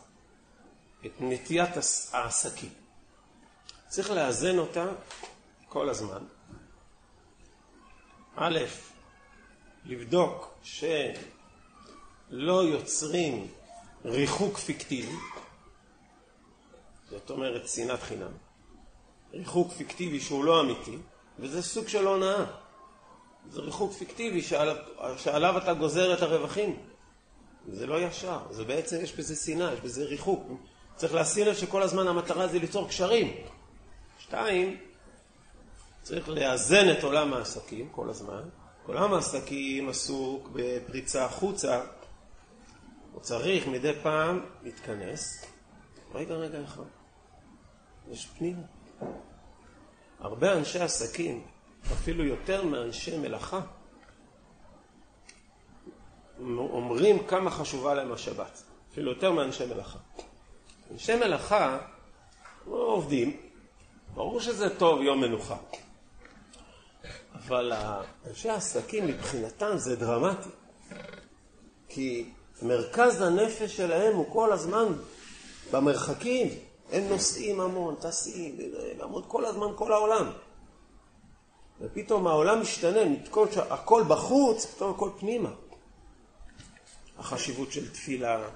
את 1.06 1.12
נטיית 1.20 1.70
העסקים. 2.12 2.72
צריך 3.88 4.10
לאזן 4.10 4.58
אותה 4.58 4.86
כל 5.68 5.88
הזמן. 5.88 6.24
א', 8.36 8.58
לבדוק 9.84 10.54
שלא 10.62 12.64
יוצרים 12.64 13.48
ריחוק 14.04 14.58
פיקטיבי, 14.58 15.16
זאת 17.10 17.30
אומרת 17.30 17.68
שנאת 17.68 18.02
חינם, 18.02 18.32
ריחוק 19.32 19.72
פיקטיבי 19.72 20.20
שהוא 20.20 20.44
לא 20.44 20.60
אמיתי, 20.60 20.98
וזה 21.38 21.62
סוג 21.62 21.88
של 21.88 22.06
הונאה. 22.06 22.44
זה 23.50 23.60
ריחוק 23.60 23.92
פיקטיבי 23.92 24.42
שעליו, 24.42 24.76
שעליו 25.16 25.58
אתה 25.58 25.74
גוזר 25.74 26.14
את 26.14 26.22
הרווחים. 26.22 26.89
זה 27.68 27.86
לא 27.86 28.00
ישר, 28.00 28.38
זה 28.50 28.64
בעצם, 28.64 28.96
יש 29.02 29.12
בזה 29.12 29.36
שנאה, 29.36 29.72
יש 29.72 29.80
בזה 29.80 30.04
ריחוק. 30.04 30.46
צריך 30.96 31.14
לשים 31.14 31.46
לב 31.46 31.54
שכל 31.54 31.82
הזמן 31.82 32.08
המטרה 32.08 32.48
זה 32.48 32.58
ליצור 32.58 32.88
קשרים. 32.88 33.34
שתיים, 34.18 34.76
צריך 36.02 36.28
לאזן 36.28 36.90
את 36.90 37.04
עולם 37.04 37.34
העסקים 37.34 37.88
כל 37.88 38.10
הזמן. 38.10 38.42
עולם 38.86 39.14
העסקים 39.14 39.88
עסוק 39.88 40.48
בפריצה 40.52 41.24
החוצה, 41.24 41.80
הוא 43.12 43.20
צריך 43.20 43.66
מדי 43.66 43.92
פעם 44.02 44.40
להתכנס. 44.62 45.44
רגע, 46.14 46.34
רגע 46.34 46.64
אחד. 46.64 46.82
יש 48.10 48.26
פנימה. 48.38 48.62
הרבה 50.20 50.52
אנשי 50.52 50.78
עסקים, 50.78 51.46
אפילו 51.92 52.24
יותר 52.24 52.64
מאנשי 52.64 53.18
מלאכה, 53.18 53.60
אומרים 56.58 57.26
כמה 57.26 57.50
חשובה 57.50 57.94
להם 57.94 58.12
השבת. 58.12 58.62
אפילו 58.92 59.10
יותר 59.10 59.32
מאנשי 59.32 59.66
מלאכה. 59.66 59.98
אנשי 60.92 61.16
מלאכה 61.16 61.78
לא 62.66 62.76
עובדים, 62.76 63.36
ברור 64.14 64.40
שזה 64.40 64.78
טוב 64.78 65.02
יום 65.02 65.20
מנוחה. 65.20 65.56
אבל 67.34 67.72
אנשי 68.28 68.48
העסקים 68.48 69.06
מבחינתם 69.06 69.76
זה 69.76 69.96
דרמטי. 69.96 70.48
כי 71.88 72.30
מרכז 72.62 73.20
הנפש 73.20 73.76
שלהם 73.76 74.16
הוא 74.16 74.32
כל 74.32 74.52
הזמן 74.52 74.86
במרחקים. 75.72 76.48
הם 76.92 77.08
נוסעים 77.08 77.60
המון, 77.60 77.94
טסים, 77.94 78.56
לעמוד 78.98 79.24
כל 79.28 79.44
הזמן 79.44 79.66
כל 79.76 79.92
העולם. 79.92 80.30
ופתאום 81.80 82.26
העולם 82.26 82.60
משתנה, 82.60 83.00
הכל 83.70 84.02
בחוץ, 84.08 84.66
פתאום 84.66 84.94
הכל 84.94 85.10
פנימה. 85.18 85.50
החשיבות 87.20 87.72
של 87.72 87.90
תפילה, 87.90 88.48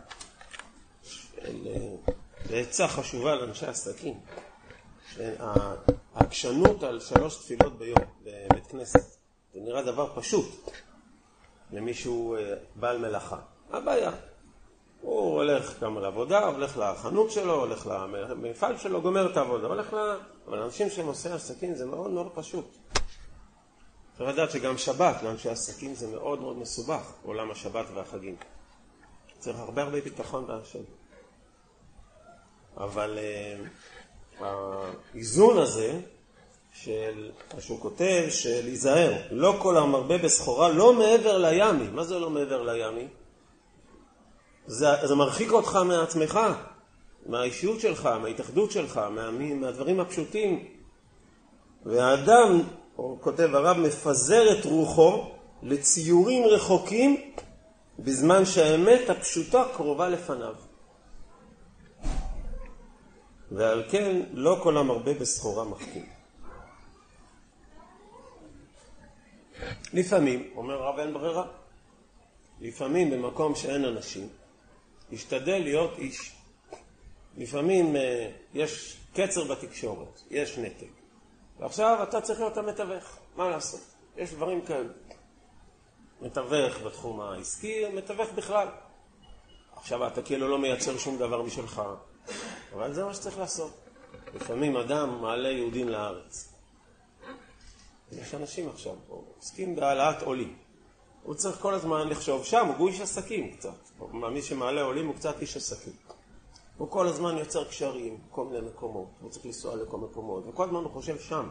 זה 2.49 2.57
עצה 2.57 2.89
חשובה 2.89 3.35
לאנשי 3.35 3.67
עסקים. 3.67 4.15
העקשנות 6.15 6.83
על 6.83 7.01
שלוש 7.01 7.37
תפילות 7.37 7.79
ביום 7.79 7.99
בבית 8.23 8.67
כנסת, 8.67 9.17
זה 9.55 9.61
נראה 9.61 9.83
דבר 9.83 10.13
פשוט 10.15 10.71
למישהו 11.73 12.37
אה, 12.37 12.55
בעל 12.75 12.99
מלאכה. 12.99 13.39
מה 13.71 13.79
הבעיה? 13.79 14.13
הוא 15.01 15.35
הולך 15.35 15.81
גם 15.81 15.99
לעבודה, 15.99 16.47
הולך 16.47 16.79
לחנות 16.79 17.31
שלו, 17.31 17.55
הולך 17.55 17.87
למפעל 17.87 18.79
שלו, 18.79 19.03
גומר 19.03 19.31
את 19.33 19.37
העבודה, 19.37 19.67
הולך 19.67 19.93
ל... 19.93 20.19
אבל 20.49 20.59
אנשים 20.59 20.91
שהם 20.91 21.07
עושים 21.07 21.33
עסקים 21.33 21.75
זה 21.75 21.87
מאוד 21.87 22.11
מאוד 22.11 22.31
פשוט. 22.35 22.77
צריך 24.19 24.31
לדעת 24.31 24.51
שגם 24.51 24.79
שבת 24.79 25.23
לאנשי 25.23 25.49
עסקים 25.49 25.95
זה 25.95 26.07
מאוד 26.07 26.41
מאוד 26.41 26.59
מסובך, 26.59 27.13
עולם 27.23 27.51
השבת 27.51 27.87
והחגים. 27.95 28.37
צריך 29.45 29.59
הרבה 29.59 29.83
הרבה 29.83 30.01
ביטחון 30.01 30.47
בהשם. 30.47 30.79
אבל 32.77 33.19
uh, 34.41 34.45
האיזון 34.45 35.59
הזה 35.59 36.01
של 36.73 37.31
שהוא 37.59 37.81
כותב, 37.81 38.27
של 38.31 38.61
להיזהר, 38.65 39.13
לא 39.31 39.57
כל 39.59 39.77
המרבה 39.77 40.19
בסחורה, 40.19 40.69
לא 40.69 40.93
מעבר 40.93 41.39
לימי. 41.39 41.89
מה 41.89 42.05
זה 42.05 42.19
לא 42.19 42.31
מעבר 42.31 42.63
לימי? 42.63 43.09
זה, 44.67 44.87
זה 45.05 45.15
מרחיק 45.15 45.53
אותך 45.53 45.79
מעצמך, 45.87 46.41
מהאישיות 47.27 47.81
שלך, 47.81 48.07
מההתאחדות 48.23 48.71
שלך, 48.71 48.97
מה, 48.97 49.31
מהדברים 49.31 50.01
הפשוטים. 50.01 50.65
והאדם, 51.87 52.63
הוא 52.97 53.19
כותב 53.21 53.55
הרב, 53.55 53.77
מפזר 53.77 54.59
את 54.59 54.65
רוחו 54.65 55.31
לציורים 55.63 56.45
רחוקים 56.45 57.35
בזמן 57.99 58.45
שהאמת 58.45 59.11
הפשוטה 59.11 59.65
קרובה 59.77 60.09
לפניו. 60.09 60.55
ועל 63.51 63.85
כן 63.91 64.21
לא 64.33 64.61
כל 64.63 64.79
המרבה 64.79 65.15
בסחורה 65.15 65.65
מחכים. 65.65 66.07
לפעמים, 69.93 70.51
אומר 70.57 70.83
הרב 70.83 70.99
אין 70.99 71.15
ברירה, 71.15 71.47
לפעמים 72.61 73.11
במקום 73.11 73.55
שאין 73.55 73.85
אנשים, 73.85 74.29
השתדל 75.13 75.59
להיות 75.59 75.99
איש. 75.99 76.33
לפעמים 77.37 77.97
אה, 77.97 78.31
יש 78.55 78.97
קצר 79.15 79.45
בתקשורת, 79.45 80.21
יש 80.31 80.59
נתק. 80.59 80.87
ועכשיו 81.59 82.03
אתה 82.03 82.21
צריך 82.21 82.41
להיות 82.41 82.57
המתווך, 82.57 83.19
מה 83.37 83.49
לעשות? 83.49 83.81
יש 84.17 84.33
דברים 84.33 84.61
כאלה. 84.61 84.89
מתווך 86.25 86.83
בתחום 86.87 87.21
העסקי, 87.21 87.89
מתווך 87.95 88.29
בכלל. 88.35 88.69
עכשיו 89.77 90.07
אתה 90.07 90.23
כאילו 90.23 90.49
לא 90.49 90.59
מייצר 90.59 90.99
שום 90.99 91.19
דבר 91.19 91.43
משלך, 91.43 91.83
אבל 92.75 92.93
זה 92.93 93.05
מה 93.05 93.15
שצריך 93.15 93.39
לעשות. 93.39 93.73
לפעמים 94.35 94.77
אדם 94.77 95.23
מעלה 95.23 95.49
יהודים 95.49 95.89
לארץ. 95.89 96.53
יש 98.13 98.35
אנשים 98.35 98.69
עכשיו 98.69 98.95
פה, 99.09 99.25
עוסקים 99.37 99.77
בהעלאת 99.77 100.23
עולים. 100.23 100.57
הוא 101.23 101.35
צריך 101.35 101.61
כל 101.61 101.75
הזמן 101.75 102.09
לחשוב 102.09 102.45
שם, 102.45 102.69
הוא 102.79 102.89
איש 102.89 103.01
עסקים 103.01 103.57
קצת. 103.57 104.01
מי 104.13 104.43
שמעלה 104.43 104.83
עולים 104.83 105.07
הוא 105.07 105.15
קצת 105.15 105.41
איש 105.41 105.57
עסקים. 105.57 105.93
הוא 106.79 106.91
כל 106.91 107.07
הזמן 107.07 107.39
יוצר 107.39 107.65
קשרים, 107.65 108.19
כל 108.31 108.45
מיני 108.45 108.67
מקומות, 108.67 109.09
הוא 109.21 109.31
צריך 109.31 109.47
לנסוע 109.47 109.77
לכל 109.77 109.97
מקומות, 109.97 110.45
וכל 110.49 110.65
הזמן 110.65 110.81
הוא 110.81 110.91
חושב 110.91 111.19
שם, 111.19 111.49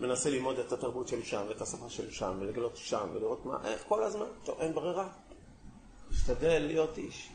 מנסה 0.00 0.30
ללמוד 0.30 0.58
את 0.58 0.72
התרבות 0.72 1.08
של 1.08 1.22
שם, 1.22 1.44
ואת 1.48 1.60
השפה 1.60 1.90
של 1.90 2.10
שם, 2.10 2.36
ולגלות 2.40 2.76
שם, 2.76 3.08
ולראות 3.12 3.46
מה, 3.46 3.58
איך 3.64 3.84
כל 3.88 4.02
הזמן, 4.02 4.26
טוב, 4.44 4.60
אין 4.60 4.74
ברירה. 4.74 5.08
משתדל 6.10 6.62
להיות 6.66 6.98
איש. 6.98 7.28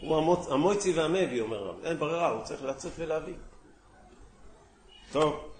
הוא 0.00 0.16
המוצ... 0.16 0.48
המויצי 0.48 0.92
והמבי, 0.92 1.40
אומר 1.40 1.62
רב, 1.62 1.84
אין 1.84 1.98
ברירה, 1.98 2.30
הוא 2.30 2.42
צריך 2.44 2.62
לצאת 2.62 2.92
ולהביא. 2.96 3.34
טוב. 5.12 5.50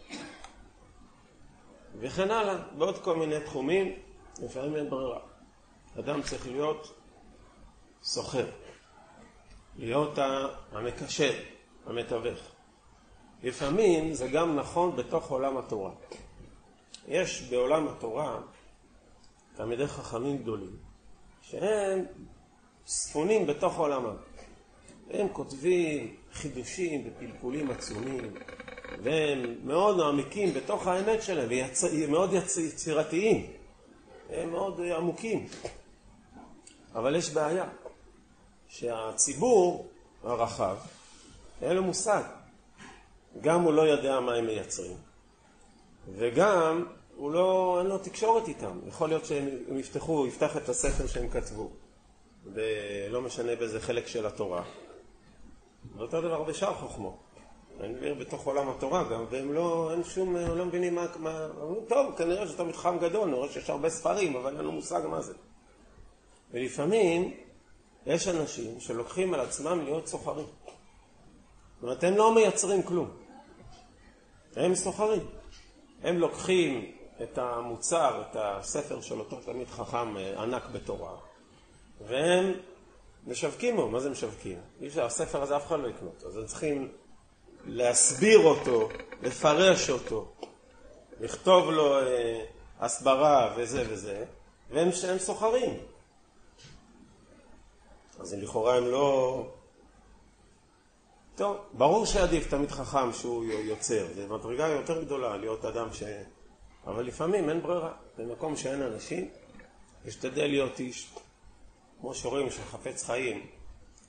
וכן 2.01 2.31
הלאה, 2.31 2.57
בעוד 2.79 2.99
כל 2.99 3.17
מיני 3.17 3.41
תחומים, 3.41 3.93
לפעמים 4.43 4.77
אין 4.77 4.91
ברירה. 4.91 5.21
אדם 5.99 6.23
צריך 6.23 6.47
להיות 6.47 6.93
סוחר, 8.03 8.47
להיות 9.77 10.19
המקשר, 10.73 11.33
המתווך. 11.87 12.39
לפעמים 13.43 14.15
זה 14.15 14.29
גם 14.29 14.57
נכון 14.57 14.97
בתוך 14.97 15.31
עולם 15.31 15.57
התורה. 15.57 15.91
יש 17.11 17.43
בעולם 17.43 17.89
התורה 17.89 18.41
תלמידי 19.57 19.87
חכמים 19.87 20.39
גדולים, 20.39 20.77
שהם 21.43 22.05
ספונים 22.87 23.47
בתוך 23.47 23.79
עולמם. 23.79 24.17
הם 25.11 25.29
כותבים 25.33 26.17
חידושים 26.33 27.05
ופלפולים 27.07 27.71
עצומים, 27.71 28.35
והם 29.03 29.55
מאוד 29.65 29.97
מעמיקים 29.97 30.55
בתוך 30.55 30.87
האמת 30.87 31.23
שלהם, 31.23 31.49
והם 31.51 32.11
מאוד 32.11 32.31
יצירתיים, 32.33 33.47
הם 34.31 34.51
מאוד 34.51 34.81
עמוקים. 34.81 35.47
אבל 36.95 37.17
יש 37.17 37.31
בעיה, 37.31 37.69
שהציבור 38.69 39.89
הרחב, 40.23 40.77
אין 41.63 41.77
לו 41.77 41.83
מושג. 41.83 42.23
גם 43.41 43.63
הוא 43.63 43.73
לא 43.73 43.83
יודע 43.83 44.21
מה 44.21 44.35
הם 44.35 44.47
מייצרים, 44.47 44.97
וגם 46.09 46.85
הוא 47.21 47.31
לא, 47.31 47.77
אין 47.79 47.87
לו 47.87 47.99
תקשורת 47.99 48.49
איתם. 48.49 48.79
יכול 48.87 49.09
להיות 49.09 49.25
שהם 49.25 49.79
יפתחו, 49.79 50.27
יפתח 50.27 50.57
את 50.57 50.69
הספר 50.69 51.07
שהם 51.07 51.29
כתבו, 51.29 51.71
ולא 52.45 53.21
משנה 53.23 53.57
באיזה 53.57 53.81
חלק 53.81 54.07
של 54.07 54.27
התורה. 54.27 54.63
ואותו 55.97 56.21
דבר 56.21 56.43
בשאר 56.43 56.75
חוכמות. 56.75 57.17
אני 57.81 57.89
מבין 57.89 58.19
בתוך 58.19 58.47
עולם 58.47 58.69
התורה 58.69 59.05
גם, 59.05 59.25
והם 59.31 59.53
לא, 59.53 59.91
אין 59.93 60.05
שום, 60.05 60.37
לא 60.37 60.65
מבינים 60.65 60.95
מה, 60.95 61.07
מה, 61.19 61.49
אומרים, 61.61 61.85
טוב, 61.89 62.15
כנראה 62.17 62.49
שאתה 62.49 62.65
מתחם 62.65 62.99
גדול, 62.99 63.29
אני 63.29 63.33
רואה 63.33 63.49
שיש 63.49 63.71
הרבה 63.71 63.91
ספרים, 63.91 64.37
אבל 64.37 64.57
אין 64.57 64.65
לו 64.65 64.73
מושג 64.73 65.01
מה 65.11 65.21
זה. 65.21 65.35
ולפעמים 66.51 67.35
יש 68.07 68.29
אנשים 68.29 68.81
שלוקחים 68.81 69.35
על 69.35 69.41
עצמם 69.41 69.81
להיות 69.85 70.07
סוחרים. 70.07 70.47
זאת 70.47 71.83
אומרת, 71.83 72.05
הם 72.05 72.17
לא 72.17 72.35
מייצרים 72.35 72.83
כלום. 72.83 73.11
הם 74.57 74.75
סוחרים. 74.75 75.23
הם 76.03 76.19
לוקחים 76.19 77.00
את 77.23 77.39
המוצר, 77.39 78.23
את 78.31 78.37
הספר 78.41 79.01
של 79.01 79.21
אותו 79.21 79.37
תלמיד 79.37 79.69
חכם 79.69 80.17
אה, 80.17 80.43
ענק 80.43 80.63
בתורה, 80.73 81.17
והם 82.07 82.53
משווקים 83.27 83.77
בו. 83.77 83.89
מה 83.89 84.01
זה 84.01 84.11
משווקים? 84.11 84.59
אי 84.81 84.87
אפשר, 84.87 85.05
הספר 85.05 85.43
הזה 85.43 85.57
אף 85.57 85.67
אחד 85.67 85.81
לא 85.81 85.89
יקנות. 85.89 86.25
אז 86.27 86.37
הם 86.37 86.47
צריכים 86.47 86.93
להסביר 87.67 88.39
אותו, 88.39 88.89
לפרש 89.23 89.91
אותו, 89.91 90.29
לכתוב 91.21 91.71
לו 91.71 91.99
אה, 91.99 92.45
הסברה 92.81 93.55
וזה 93.57 93.85
וזה, 93.89 94.25
והם 94.71 94.91
סוחרים. 95.19 95.81
אז 98.21 98.35
לכאורה 98.35 98.77
הם 98.77 98.87
לא... 98.87 99.47
טוב, 101.37 101.57
ברור 101.73 102.07
שעדיף 102.07 102.51
תמיד 102.51 102.71
חכם 102.71 103.13
שהוא 103.13 103.45
יוצר, 103.45 104.07
זו 104.15 104.39
מדרגה 104.39 104.69
יותר 104.69 105.03
גדולה 105.03 105.37
להיות 105.37 105.65
אדם 105.65 105.93
ש... 105.93 106.03
אבל 106.87 107.05
לפעמים 107.05 107.49
אין 107.49 107.63
ברירה, 107.63 107.93
במקום 108.19 108.57
שאין 108.57 108.83
אנשים, 108.83 109.29
להשתדל 110.05 110.47
להיות 110.47 110.81
איש. 110.81 111.11
כמו 112.01 112.15
שרואים 112.15 112.51
שחפץ 112.51 113.05
חיים, 113.05 113.47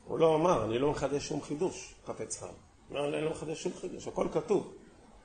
הוא 0.06 0.20
לא 0.20 0.36
אמר, 0.36 0.66
אני 0.66 0.80
לא 0.80 0.92
מחדש 0.92 1.28
שום 1.28 1.42
חידוש, 1.42 1.94
חפץ 2.06 2.40
חיים. 2.40 2.54
הוא 2.90 2.98
אומר, 2.98 3.18
אני 3.18 3.26
לא 3.26 3.32
מחדש 3.32 3.64
שום 3.64 3.72
חידוש, 3.82 4.08
הכל 4.08 4.28
כתוב. 4.32 4.74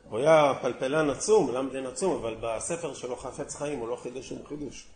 הוא 0.09 0.19
היה 0.19 0.53
פלפלן 0.63 1.11
עצום, 1.11 1.55
למדן 1.55 1.87
עצום, 1.87 2.15
אבל 2.15 2.37
בספר 2.41 2.95
שלו 2.95 3.17
חפץ 3.17 3.57
חיים 3.57 3.79
הוא 3.79 3.89
לא 3.89 3.97
חידש 3.97 4.29
שום 4.29 4.39
חידוש. 4.49 4.87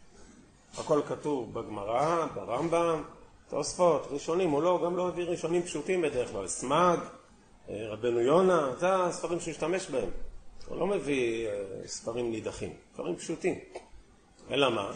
הכל 0.78 1.00
כתוב 1.08 1.54
בגמרא, 1.54 2.26
ברמב"ם, 2.34 3.02
תוספות, 3.48 4.06
ראשונים, 4.10 4.50
הוא 4.50 4.62
לא, 4.62 4.80
גם 4.84 4.96
לא 4.96 5.08
הביא 5.08 5.24
ראשונים 5.24 5.62
פשוטים 5.62 6.02
בדרך 6.02 6.30
כלל, 6.32 6.48
סמג, 6.48 6.98
אה, 7.68 7.88
רבנו 7.88 8.20
יונה, 8.20 8.72
זה 8.78 8.94
הספרים 8.94 9.40
שהוא 9.40 9.50
השתמש 9.50 9.90
בהם. 9.90 10.10
הוא 10.70 10.78
לא 10.78 10.86
מביא 10.86 11.48
אה, 11.48 11.52
ספרים 11.86 12.30
נידחים, 12.30 12.72
ספרים 12.94 13.16
פשוטים. 13.16 13.58
אלא 14.50 14.70
מה? 14.70 14.92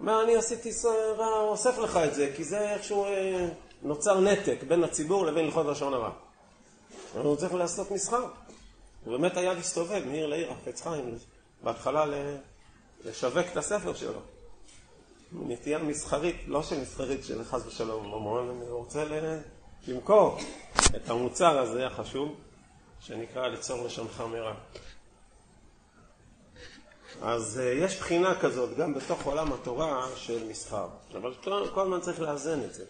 מה, 0.00 0.22
אני 0.22 0.36
עשיתי, 0.36 0.70
אוסף 1.18 1.78
לך 1.78 1.96
את 1.96 2.14
זה, 2.14 2.32
כי 2.36 2.44
זה 2.44 2.74
איכשהו 2.74 3.04
אה, 3.04 3.48
נוצר 3.82 4.20
נתק 4.20 4.58
בין 4.68 4.84
הציבור 4.84 5.26
לבין 5.26 5.44
הלכות 5.44 5.66
לשון 5.66 5.94
הרע. 5.94 6.10
הוא 7.14 7.36
צריך 7.36 7.54
לעשות 7.54 7.90
מסחר. 7.90 8.26
הוא 9.04 9.18
באמת 9.18 9.36
היה 9.36 9.52
להסתובב 9.52 10.02
מעיר 10.06 10.26
לעיר, 10.26 10.52
החפץ 10.52 10.80
חיים, 10.80 11.14
בהתחלה 11.62 12.04
לשווק 13.04 13.46
את 13.52 13.56
הספר 13.56 13.94
שלו. 13.94 14.20
נטייה 15.32 15.78
מסחרית, 15.78 16.36
לא 16.46 16.62
שמסחרית 16.62 17.24
של 17.24 17.44
חס 17.44 17.66
ושלום 17.66 18.50
אני 18.50 18.70
רוצה 18.70 19.04
למכור 19.88 20.38
את 20.96 21.10
המוצר 21.10 21.58
הזה 21.58 21.86
החשוב, 21.86 22.34
שנקרא 23.00 23.48
ליצור 23.48 23.86
לשונך 23.86 24.20
מרע. 24.20 24.54
אז 27.22 27.60
אה, 27.60 27.72
יש 27.72 27.98
בחינה 27.98 28.40
כזאת 28.40 28.76
גם 28.76 28.94
בתוך 28.94 29.22
עולם 29.22 29.52
התורה 29.52 30.06
של 30.16 30.48
מסחר, 30.48 30.88
אבל 31.12 31.34
כל 31.74 31.82
הזמן 31.82 32.00
צריך 32.00 32.20
לאזן 32.20 32.64
את 32.64 32.74
זה. 32.74 32.84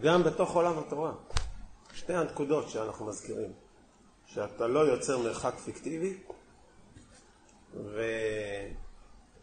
גם 0.00 0.22
בתוך 0.22 0.54
עולם 0.54 0.78
התורה. 0.78 1.12
שתי 1.94 2.14
הנקודות 2.14 2.68
שאנחנו 2.68 3.06
מזכירים, 3.06 3.52
שאתה 4.26 4.66
לא 4.66 4.80
יוצר 4.80 5.18
מרחק 5.18 5.54
פיקטיבי, 5.54 6.18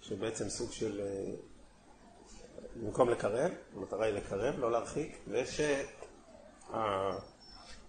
ושבעצם 0.01 0.49
סוג 0.49 0.71
של 0.71 1.01
אה, 1.01 1.33
במקום 2.75 3.09
לקרב, 3.09 3.51
המטרה 3.75 4.05
היא 4.05 4.13
לקרב, 4.13 4.59
לא 4.59 4.71
להרחיק, 4.71 5.17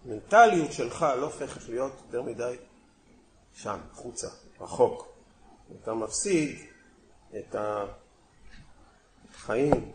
ושהמנטליות 0.09 0.73
שלך 0.73 1.05
לא 1.19 1.25
הופכת 1.25 1.69
להיות 1.69 1.93
יותר 2.05 2.21
מדי 2.21 2.55
שם, 3.53 3.79
חוצה, 3.93 4.27
רחוק. 4.59 5.07
אתה 5.83 5.93
מפסיד 5.93 6.59
את 7.37 7.55
החיים 9.33 9.91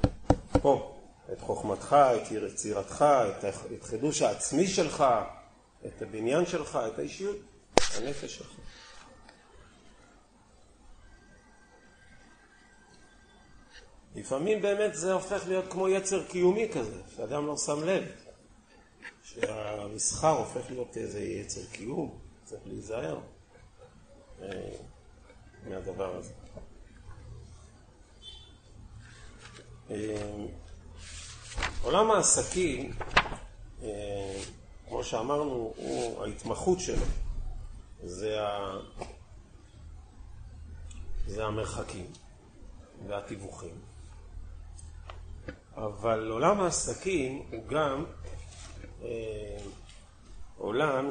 פה, 0.62 0.96
את 1.32 1.40
חוכמתך, 1.40 1.96
את 2.16 2.32
יצירתך, 2.32 3.04
את 3.28 3.44
החידוש 3.82 4.22
העצמי 4.22 4.66
שלך, 4.66 5.04
את 5.86 6.02
הבניין 6.02 6.46
שלך, 6.46 6.78
את 6.94 6.98
האישיות, 6.98 7.36
הנפש 7.96 8.36
שלך. 8.36 8.50
לפעמים 14.14 14.62
באמת 14.62 14.94
זה 14.94 15.12
הופך 15.12 15.48
להיות 15.48 15.64
כמו 15.70 15.88
יצר 15.88 16.24
קיומי 16.24 16.68
כזה, 16.72 17.00
שאדם 17.16 17.46
לא 17.46 17.56
שם 17.56 17.84
לב, 17.84 18.24
שהמסחר 19.35 20.39
הופך 20.39 20.70
להיות 20.70 20.97
איזה 20.97 21.20
יצר 21.20 21.61
קיום, 21.72 22.18
צריך 22.45 22.62
להיזהר 22.66 23.20
אה, 24.43 24.70
מהדבר 25.68 26.16
הזה. 26.16 26.32
עולם 31.82 32.11
העסקים, 32.11 32.93
כמו 34.89 35.05
שאמרנו, 35.05 35.72
הוא 35.76 36.24
ההתמחות 36.24 36.80
שלו, 36.80 37.05
זה, 38.03 38.47
ה... 38.47 38.76
זה 41.26 41.45
המרחקים 41.45 42.07
והתיווכים. 43.07 43.80
אבל 45.76 46.30
עולם 46.30 46.61
העסקים 46.61 47.43
הוא 47.51 47.66
גם 47.66 48.05
אה, 48.05 48.34
עולם 50.59 51.11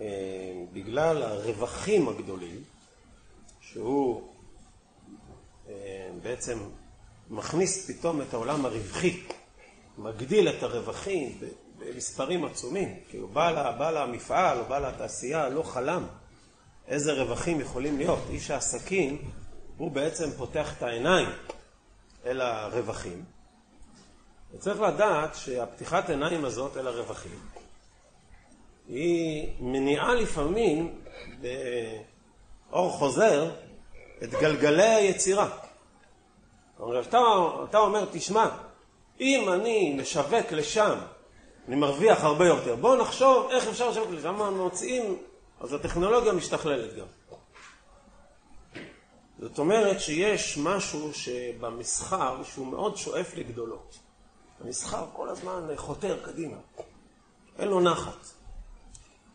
שבגלל 0.00 1.22
אה, 1.22 1.28
הרווחים 1.28 2.08
הגדולים, 2.08 2.62
שהוא 3.60 4.28
אה, 5.68 6.08
בעצם 6.22 6.58
מכניס 7.30 7.90
פתאום 7.90 8.22
את 8.22 8.34
העולם 8.34 8.64
הרווחי, 8.64 9.22
מגדיל 9.98 10.48
את 10.48 10.62
הרווחים 10.62 11.38
במספרים 11.78 12.44
עצומים. 12.44 12.96
כאילו 13.08 13.28
בעל, 13.28 13.78
בעל 13.78 13.96
המפעל 13.96 14.58
או 14.58 14.64
בעל 14.64 14.84
התעשייה 14.84 15.48
לא 15.48 15.62
חלם 15.62 16.06
איזה 16.88 17.12
רווחים 17.12 17.60
יכולים 17.60 17.98
להיות. 17.98 18.20
איש 18.30 18.50
העסקים 18.50 19.30
הוא 19.76 19.90
בעצם 19.90 20.30
פותח 20.30 20.76
את 20.78 20.82
העיניים 20.82 21.28
אל 22.26 22.40
הרווחים. 22.40 23.24
וצריך 24.54 24.80
לדעת 24.80 25.34
שהפתיחת 25.34 26.10
עיניים 26.10 26.44
הזאת 26.44 26.76
אל 26.76 26.86
הרווחים 26.86 27.38
היא 28.88 29.52
מניעה 29.60 30.14
לפעמים 30.14 30.98
באור 32.70 32.90
חוזר 32.90 33.50
את 34.22 34.30
גלגלי 34.30 34.88
היצירה. 34.88 35.48
כלומר, 36.76 37.00
אתה, 37.00 37.18
אתה 37.68 37.78
אומר, 37.78 38.04
תשמע, 38.12 38.48
אם 39.20 39.48
אני 39.52 39.94
משווק 40.00 40.52
לשם, 40.52 40.98
אני 41.68 41.76
מרוויח 41.76 42.24
הרבה 42.24 42.46
יותר. 42.46 42.76
בואו 42.76 42.96
נחשוב 42.96 43.50
איך 43.50 43.68
אפשר 43.68 43.90
לשווק 43.90 44.10
לשם, 44.10 44.56
מוצאים, 44.56 45.18
אז 45.60 45.72
הטכנולוגיה 45.72 46.32
משתכללת 46.32 46.96
גם. 46.96 47.06
זאת 49.38 49.58
אומרת 49.58 50.00
שיש 50.00 50.58
משהו 50.58 51.14
שבמסחר 51.14 52.42
שהוא 52.42 52.66
מאוד 52.66 52.96
שואף 52.96 53.34
לגדולות. 53.36 53.98
המסחר 54.64 55.06
כל 55.12 55.28
הזמן 55.28 55.76
חותר 55.76 56.24
קדימה, 56.24 56.56
אין 57.58 57.68
לו 57.68 57.80
נחת. 57.80 58.26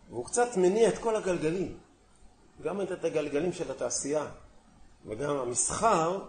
והוא 0.09 0.25
קצת 0.25 0.57
מניע 0.57 0.89
את 0.89 0.97
כל 0.97 1.15
הגלגלים, 1.15 1.78
גם 2.61 2.82
את 2.82 3.05
הגלגלים 3.05 3.53
של 3.53 3.71
התעשייה, 3.71 4.25
וגם 5.05 5.38
המסחר 5.38 6.19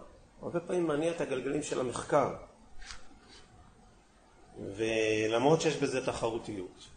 הרבה 0.41 0.59
פעמים 0.59 0.87
מניע 0.87 1.11
את 1.11 1.21
הגלגלים 1.21 1.63
של 1.63 1.79
המחקר. 1.79 2.35
ולמרות 4.75 5.61
שיש 5.61 5.75
בזה 5.77 6.05
תחרותיות, 6.05 6.87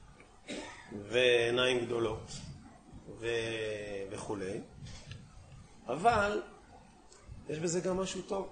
ועיניים 1.09 1.86
גדולות, 1.86 2.32
ו... 3.18 3.26
וכולי, 4.11 4.61
אבל 5.86 6.42
יש 7.48 7.59
בזה 7.59 7.80
גם 7.80 7.96
משהו 7.96 8.22
טוב. 8.22 8.48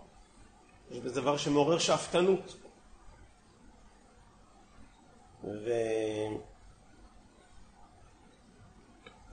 יש 0.91 0.99
בזה 0.99 1.21
דבר 1.21 1.37
שמעורר 1.37 1.79
שאפתנות. 1.79 2.57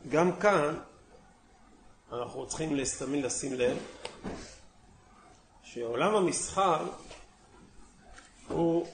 וגם 0.05 0.39
כאן 0.39 0.80
אנחנו 2.12 2.47
צריכים 2.47 2.78
תמיד 2.99 3.26
לשים 3.26 3.53
לב 3.53 3.78
שעולם 5.64 6.16
המסחר 6.16 6.88
הוא 8.47 8.88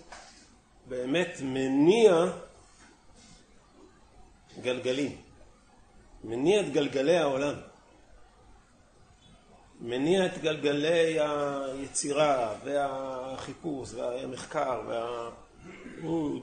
באמת 0.90 1.38
מניע 1.42 2.26
גלגלים, 4.62 5.18
מניע 6.24 6.62
את 6.62 6.74
גלגלי 6.74 7.18
העולם. 7.18 7.56
מניע 9.82 10.26
את 10.26 10.38
גלגלי 10.38 11.20
היצירה 11.20 12.56
והחיפוש 12.64 13.94
והמחקר, 13.94 14.82
וה... 14.88 15.30
הוא 16.02 16.42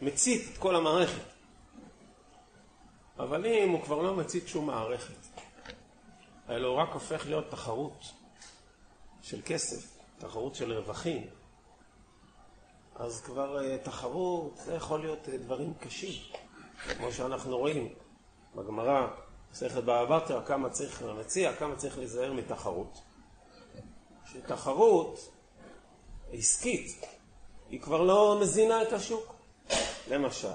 מצית 0.00 0.52
את 0.52 0.58
כל 0.58 0.76
המערכת. 0.76 1.22
אבל 3.18 3.46
אם 3.46 3.70
הוא 3.70 3.82
כבר 3.82 4.02
לא 4.02 4.14
מצית 4.14 4.48
שום 4.48 4.66
מערכת, 4.66 5.14
אלא 6.48 6.68
הוא 6.68 6.76
רק 6.76 6.88
הופך 6.92 7.26
להיות 7.26 7.50
תחרות 7.50 8.04
של 9.22 9.40
כסף, 9.44 9.96
תחרות 10.18 10.54
של 10.54 10.72
רווחים, 10.72 11.26
אז 12.94 13.20
כבר 13.20 13.64
אה, 13.64 13.78
תחרות 13.78 14.56
זה 14.56 14.74
יכול 14.74 15.00
להיות 15.00 15.28
אה, 15.28 15.36
דברים 15.36 15.74
קשים, 15.74 16.22
כמו 16.98 17.12
שאנחנו 17.12 17.58
רואים 17.58 17.94
בגמרא 18.54 19.06
מסכת 19.52 19.76
בבא 19.76 20.04
בתרא, 20.04 20.44
כמה 20.44 20.70
צריך 20.70 21.02
להציע, 21.02 21.56
כמה 21.56 21.76
צריך 21.76 21.98
להיזהר 21.98 22.32
מתחרות. 22.32 23.00
שתחרות 24.32 25.30
עסקית, 26.32 27.06
היא 27.68 27.80
כבר 27.80 28.02
לא 28.02 28.38
מזינה 28.40 28.82
את 28.82 28.92
השוק. 28.92 29.39
למשל, 30.10 30.48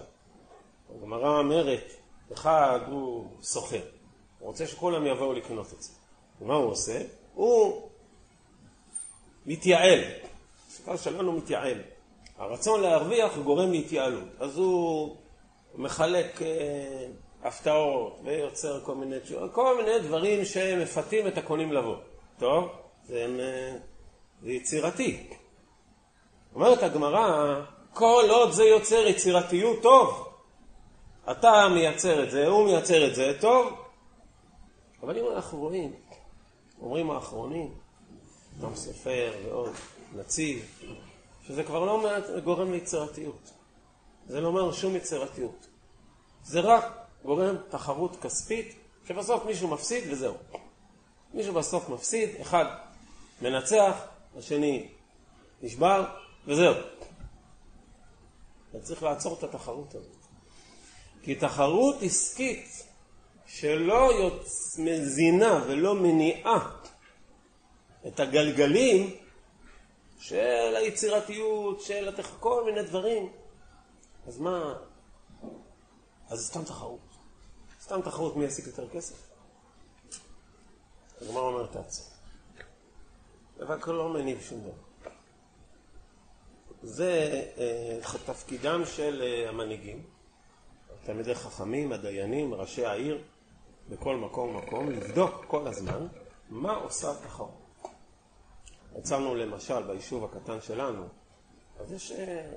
הגמרא 0.95 1.39
אומרת, 1.39 1.91
אחד 2.33 2.79
הוא 2.87 3.27
סוחר, 3.41 3.81
הוא 4.39 4.47
רוצה 4.47 4.67
שכולם 4.67 5.07
יבואו 5.07 5.33
לקנות 5.33 5.73
את 5.73 5.81
זה. 5.81 5.91
ומה 6.41 6.55
הוא 6.55 6.71
עושה? 6.71 7.01
הוא 7.33 7.89
מתייעל. 9.45 9.99
הסופר 10.67 10.97
שלנו 10.97 11.31
מתייעל. 11.31 11.81
הרצון 12.37 12.81
להרוויח 12.81 13.37
גורם 13.37 13.71
להתייעלות. 13.71 14.29
אז 14.39 14.57
הוא 14.57 15.15
מחלק 15.75 16.41
אה, 16.41 17.07
הפתעות 17.43 18.19
ויוצר 18.23 18.81
כל 18.83 18.95
מיני 18.95 19.15
כל 19.51 19.77
מיני 19.77 19.99
דברים 19.99 20.45
שמפתים 20.45 21.27
את 21.27 21.37
הקונים 21.37 21.71
לבוא. 21.71 21.95
טוב? 22.39 22.69
זה, 23.07 23.27
זה 24.41 24.51
יצירתי. 24.51 25.27
אומרת 26.55 26.83
הגמרא, 26.83 27.61
כל 27.95 28.25
עוד 28.29 28.51
זה 28.51 28.63
יוצר 28.63 29.07
יצירתיות, 29.07 29.81
טוב. 29.81 30.27
אתה 31.31 31.67
מייצר 31.73 32.23
את 32.23 32.31
זה, 32.31 32.47
הוא 32.47 32.65
מייצר 32.65 33.07
את 33.07 33.15
זה, 33.15 33.37
טוב. 33.41 33.73
אבל 35.03 35.17
אם 35.17 35.25
אנחנו 35.35 35.59
רואים, 35.59 35.93
אומרים 36.81 37.11
האחרונים, 37.11 37.73
גם 38.61 38.75
סופר 38.75 39.33
ועוד, 39.45 39.71
נציב, 40.15 40.65
שזה 41.47 41.63
כבר 41.63 41.85
לא 41.85 42.09
גורם 42.43 42.71
ליצירתיות. 42.71 43.51
זה 44.27 44.41
לא 44.41 44.47
אומר 44.47 44.71
שום 44.71 44.95
יצירתיות. 44.95 45.67
זה 46.43 46.59
רק 46.59 46.85
גורם 47.25 47.55
תחרות 47.69 48.15
כספית, 48.21 48.75
שבסוף 49.07 49.45
מישהו 49.45 49.67
מפסיד 49.67 50.03
וזהו. 50.11 50.33
מישהו 51.33 51.53
בסוף 51.53 51.89
מפסיד, 51.89 52.29
אחד 52.41 52.65
מנצח, 53.41 53.95
השני 54.37 54.87
נשבר, 55.61 56.05
וזהו. 56.47 56.73
צריך 58.81 59.03
לעצור 59.03 59.37
את 59.39 59.43
התחרות 59.43 59.95
הזאת. 59.95 60.15
כי 61.23 61.35
תחרות 61.35 61.95
עסקית 62.01 62.83
שלא. 63.45 64.11
מזינה 64.77 65.63
ולא 65.67 65.95
מניעה 65.95 66.81
את 68.07 68.19
הגלגלים 68.19 69.15
של 70.19 70.75
היצירתיות, 70.75 71.81
של 71.81 72.09
התח... 72.09 72.37
כל 72.39 72.63
מיני 72.65 72.83
דברים, 72.83 73.33
אז 74.27 74.39
מה? 74.39 74.75
אז 76.29 76.47
סתם 76.47 76.63
תחרות. 76.63 76.99
סתם 77.81 78.01
תחרות 78.01 78.35
מי 78.35 78.45
ישיג 78.45 78.67
יותר 78.67 78.89
כסף. 78.89 79.15
הגמרא 81.21 81.41
אומרת 81.41 81.71
תעצור. 81.71 82.05
זה 83.57 83.63
רק 83.63 83.87
לא 83.87 84.13
מניב 84.13 84.41
שום 84.41 84.61
דבר. 84.61 84.84
זה 86.85 87.41
אה, 87.57 87.99
תפקידם 88.25 88.81
של 88.85 89.21
אה, 89.21 89.49
המנהיגים, 89.49 90.03
תלמידי 91.05 91.35
חכמים, 91.35 91.91
הדיינים, 91.91 92.53
ראשי 92.53 92.85
העיר, 92.85 93.21
בכל 93.89 94.15
מקום 94.15 94.55
ומקום, 94.55 94.91
לבדוק 94.91 95.45
כל 95.47 95.67
הזמן 95.67 96.07
מה 96.49 96.75
עושה 96.75 97.11
התחרות. 97.11 97.89
יצרנו 98.99 99.35
למשל 99.35 99.83
ביישוב 99.83 100.23
הקטן 100.23 100.61
שלנו, 100.61 101.07
אז 101.79 101.91
יש, 101.91 102.11
אה, 102.11 102.51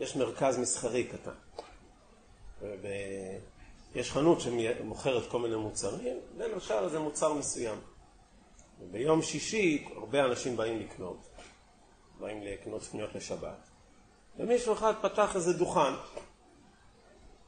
יש 0.00 0.16
מרכז 0.16 0.58
מסחרי 0.58 1.04
קטן. 1.04 1.34
יש 3.94 4.12
חנות 4.12 4.40
שמוכרת 4.40 5.30
כל 5.30 5.38
מיני 5.38 5.56
מוצרים, 5.56 6.16
למשל 6.36 6.88
זה 6.88 6.98
מוצר 6.98 7.32
מסוים. 7.32 7.78
ביום 8.90 9.22
שישי 9.22 9.88
הרבה 9.96 10.24
אנשים 10.24 10.56
באים 10.56 10.78
לקנות, 10.80 11.28
באים 12.20 12.42
לקנות 12.42 12.88
קניות 12.90 13.14
לשבת, 13.14 13.73
ומישהו 14.38 14.72
אחד 14.72 14.92
פתח 15.02 15.36
איזה 15.36 15.52
דוכן 15.52 15.94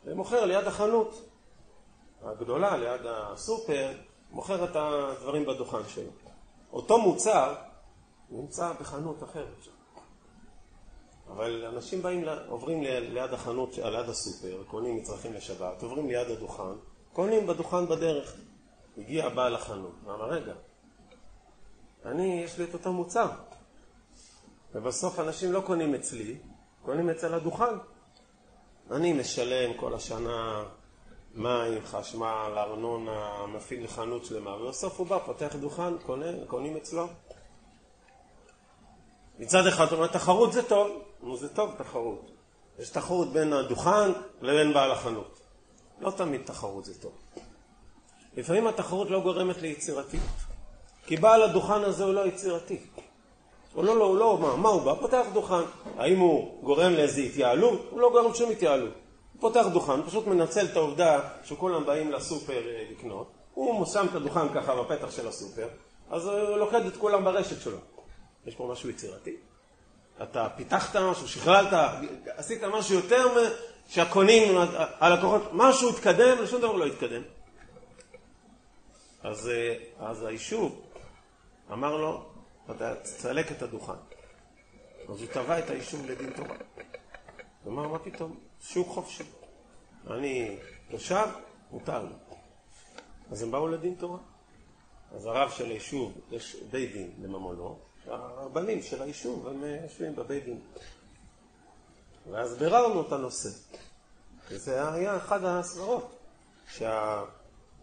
ומוכר 0.04 0.44
ליד 0.44 0.66
החנות 0.66 1.28
הגדולה, 2.22 2.76
ליד 2.76 3.00
הסופר, 3.04 3.92
מוכר 4.30 4.64
את 4.64 4.76
הדברים 4.76 5.46
בדוכן 5.46 5.88
שלו. 5.88 6.10
אותו 6.72 6.98
מוצר 6.98 7.54
נמצא 8.30 8.72
בחנות 8.72 9.22
אחרת. 9.22 9.66
אבל 11.28 11.64
אנשים 11.64 12.02
באים, 12.02 12.24
עוברים 12.48 12.82
ליד 12.82 13.32
החנות, 13.32 13.78
ליד 13.78 14.08
הסופר, 14.08 14.62
קונים 14.66 14.96
מצרכים 14.96 15.32
לשבת, 15.32 15.82
עוברים 15.82 16.08
ליד 16.08 16.30
הדוכן, 16.30 16.62
קונים 17.12 17.46
בדוכן 17.46 17.86
בדרך. 17.86 18.36
הגיע 18.98 19.28
בעל 19.28 19.54
החנות, 19.54 19.94
אמר, 20.04 20.30
רגע, 20.30 20.52
אני, 22.04 22.42
יש 22.44 22.58
לי 22.58 22.64
את 22.64 22.74
אותו 22.74 22.92
מוצר. 22.92 23.28
ובסוף 24.74 25.20
אנשים 25.20 25.52
לא 25.52 25.60
קונים 25.60 25.94
אצלי, 25.94 26.38
קונים 26.86 27.10
אצל 27.10 27.34
הדוכן. 27.34 27.74
אני 28.90 29.12
משלם 29.12 29.74
כל 29.74 29.94
השנה 29.94 30.64
מים, 31.34 31.86
חשמל, 31.86 32.52
ארנונה, 32.56 33.46
מפעיל 33.46 33.84
לחנות 33.84 34.24
שלמה, 34.24 34.62
ובסוף 34.62 34.98
הוא 34.98 35.06
בא, 35.06 35.18
פותח 35.18 35.56
דוכן, 35.60 35.98
קונה, 35.98 36.26
קונים 36.46 36.76
אצלו. 36.76 37.06
מצד 39.38 39.66
אחד, 39.66 39.84
זאת 39.84 39.92
אומרת, 39.92 40.12
תחרות 40.12 40.52
זה 40.52 40.62
טוב, 40.62 41.02
נו 41.22 41.36
זה 41.36 41.48
טוב 41.48 41.74
תחרות. 41.78 42.30
יש 42.78 42.90
תחרות 42.90 43.32
בין 43.32 43.52
הדוכן 43.52 44.12
לבין 44.40 44.74
בעל 44.74 44.90
החנות. 44.92 45.40
לא 46.00 46.10
תמיד 46.10 46.40
תחרות 46.44 46.84
זה 46.84 47.00
טוב. 47.00 47.12
לפעמים 48.36 48.66
התחרות 48.66 49.10
לא 49.10 49.20
גורמת 49.20 49.62
ליצירתיות. 49.62 50.22
כי 51.06 51.16
בעל 51.16 51.42
הדוכן 51.42 51.82
הזה 51.82 52.04
הוא 52.04 52.14
לא 52.14 52.26
יצירתי. 52.26 52.78
הוא 53.76 53.84
לא, 53.84 53.96
לא, 53.98 54.04
הוא 54.04 54.16
לא, 54.18 54.38
מה, 54.40 54.56
מה 54.56 54.68
הוא 54.68 54.82
בא? 54.82 54.94
פותח 54.94 55.26
דוכן. 55.32 55.62
האם 55.96 56.18
הוא 56.18 56.64
גורם 56.64 56.92
לאיזו 56.92 57.20
התייעלות? 57.20 57.86
הוא 57.90 58.00
לא 58.00 58.10
גורם 58.10 58.34
שום 58.34 58.50
התייעלות. 58.50 58.92
הוא 59.32 59.40
פותח 59.40 59.66
דוכן, 59.72 60.02
פשוט 60.02 60.26
מנצל 60.26 60.64
את 60.64 60.76
העובדה 60.76 61.20
שכולם 61.44 61.86
באים 61.86 62.12
לסופר 62.12 62.68
אה, 62.68 62.84
לקנות. 62.90 63.32
הוא 63.54 63.86
שם 63.86 64.06
את 64.10 64.14
הדוכן 64.14 64.54
ככה 64.54 64.82
בפתח 64.82 65.10
של 65.10 65.28
הסופר, 65.28 65.68
אז 66.10 66.26
הוא 66.26 66.56
לוקד 66.56 66.86
את 66.86 66.96
כולם 66.96 67.24
ברשת 67.24 67.60
שלו. 67.60 67.76
יש 68.46 68.54
פה 68.54 68.68
משהו 68.72 68.90
יצירתי? 68.90 69.36
אתה 70.22 70.48
פיתחת 70.56 70.96
משהו, 70.96 71.28
שכללת, 71.28 72.00
עשית 72.26 72.64
משהו 72.64 72.94
יותר 72.94 73.26
שהקונים, 73.88 74.58
הלקוחות, 74.76 75.42
משהו 75.52 75.90
התקדם, 75.90 76.36
ושום 76.42 76.60
דבר 76.60 76.72
לא 76.72 76.86
התקדם. 76.86 77.22
אז, 79.22 79.48
אה, 79.48 79.74
אז 79.98 80.22
היישוב 80.22 80.82
אמר 81.72 81.96
לו, 81.96 82.35
אתה 82.70 82.94
תסלק 82.94 83.52
את 83.52 83.62
הדוכן. 83.62 83.92
אז 85.08 85.20
הוא 85.20 85.28
תבע 85.32 85.58
את 85.58 85.70
היישוב 85.70 86.06
לדין 86.06 86.30
תורה. 86.30 86.56
הוא 87.64 87.72
אמר, 87.72 87.88
מה 87.88 87.98
פתאום? 87.98 88.38
שוק 88.60 88.88
חופשי. 88.88 89.24
אני 90.10 90.56
תושב, 90.90 91.26
מותר 91.70 92.02
לי. 92.02 92.14
אז 93.30 93.42
הם 93.42 93.50
באו 93.50 93.68
לדין 93.68 93.94
תורה. 93.94 94.18
אז 95.14 95.26
הרב 95.26 95.50
של 95.50 95.64
היישוב, 95.64 96.12
יש 96.30 96.56
בית 96.70 96.92
דין 96.92 97.10
לממונו, 97.22 97.78
הרבנים 98.06 98.82
של 98.82 99.02
היישוב, 99.02 99.48
הם 99.48 99.64
אה, 99.64 99.78
יושבים 99.82 100.16
בבית 100.16 100.44
דין. 100.44 100.60
ואז 102.30 102.58
ביררנו 102.58 103.06
את 103.06 103.12
הנושא. 103.12 103.48
וזה 104.50 104.92
היה 104.92 105.16
אחד 105.16 105.44
הסברות, 105.44 106.16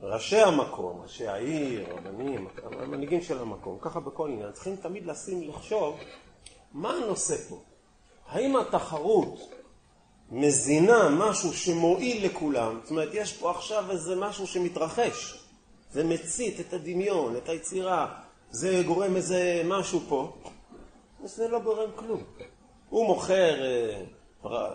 שראשי 0.02 0.40
המקום, 0.40 1.02
ראשי 1.02 1.28
העיר, 1.28 1.86
רבנים, 1.94 2.48
המנהיגים 2.64 3.22
של 3.22 3.38
המקום, 3.38 3.78
ככה 3.82 4.00
בכל 4.00 4.30
עניין, 4.30 4.52
צריכים 4.52 4.76
תמיד 4.76 5.06
לשים, 5.06 5.50
לחשוב, 5.50 6.00
מה 6.74 6.94
הנושא 6.94 7.36
פה? 7.50 7.62
האם 8.28 8.56
התחרות 8.56 9.40
מזינה 10.32 11.10
משהו 11.10 11.54
שמועיל 11.54 12.26
לכולם? 12.26 12.80
זאת 12.84 12.92
אומרת, 12.92 13.10
יש 13.14 13.34
פה 13.34 13.52
עכשיו 13.52 13.92
איזה 13.92 14.16
משהו 14.16 14.48
שמתרחש. 14.48 15.44
זה 15.92 16.04
מצית 16.04 16.60
את 16.60 16.74
הדמיון, 16.74 17.36
את 17.36 17.50
היצירה, 17.50 18.08
זה 18.50 18.84
גורם 18.86 19.16
איזה 19.16 19.62
משהו 19.66 20.00
פה, 20.10 20.34
זה 21.24 21.48
לא 21.48 21.60
גורם 21.60 21.90
כלום. 21.96 22.24
הוא 22.90 23.06
מוכר, 23.06 23.64
אה, 23.64 24.70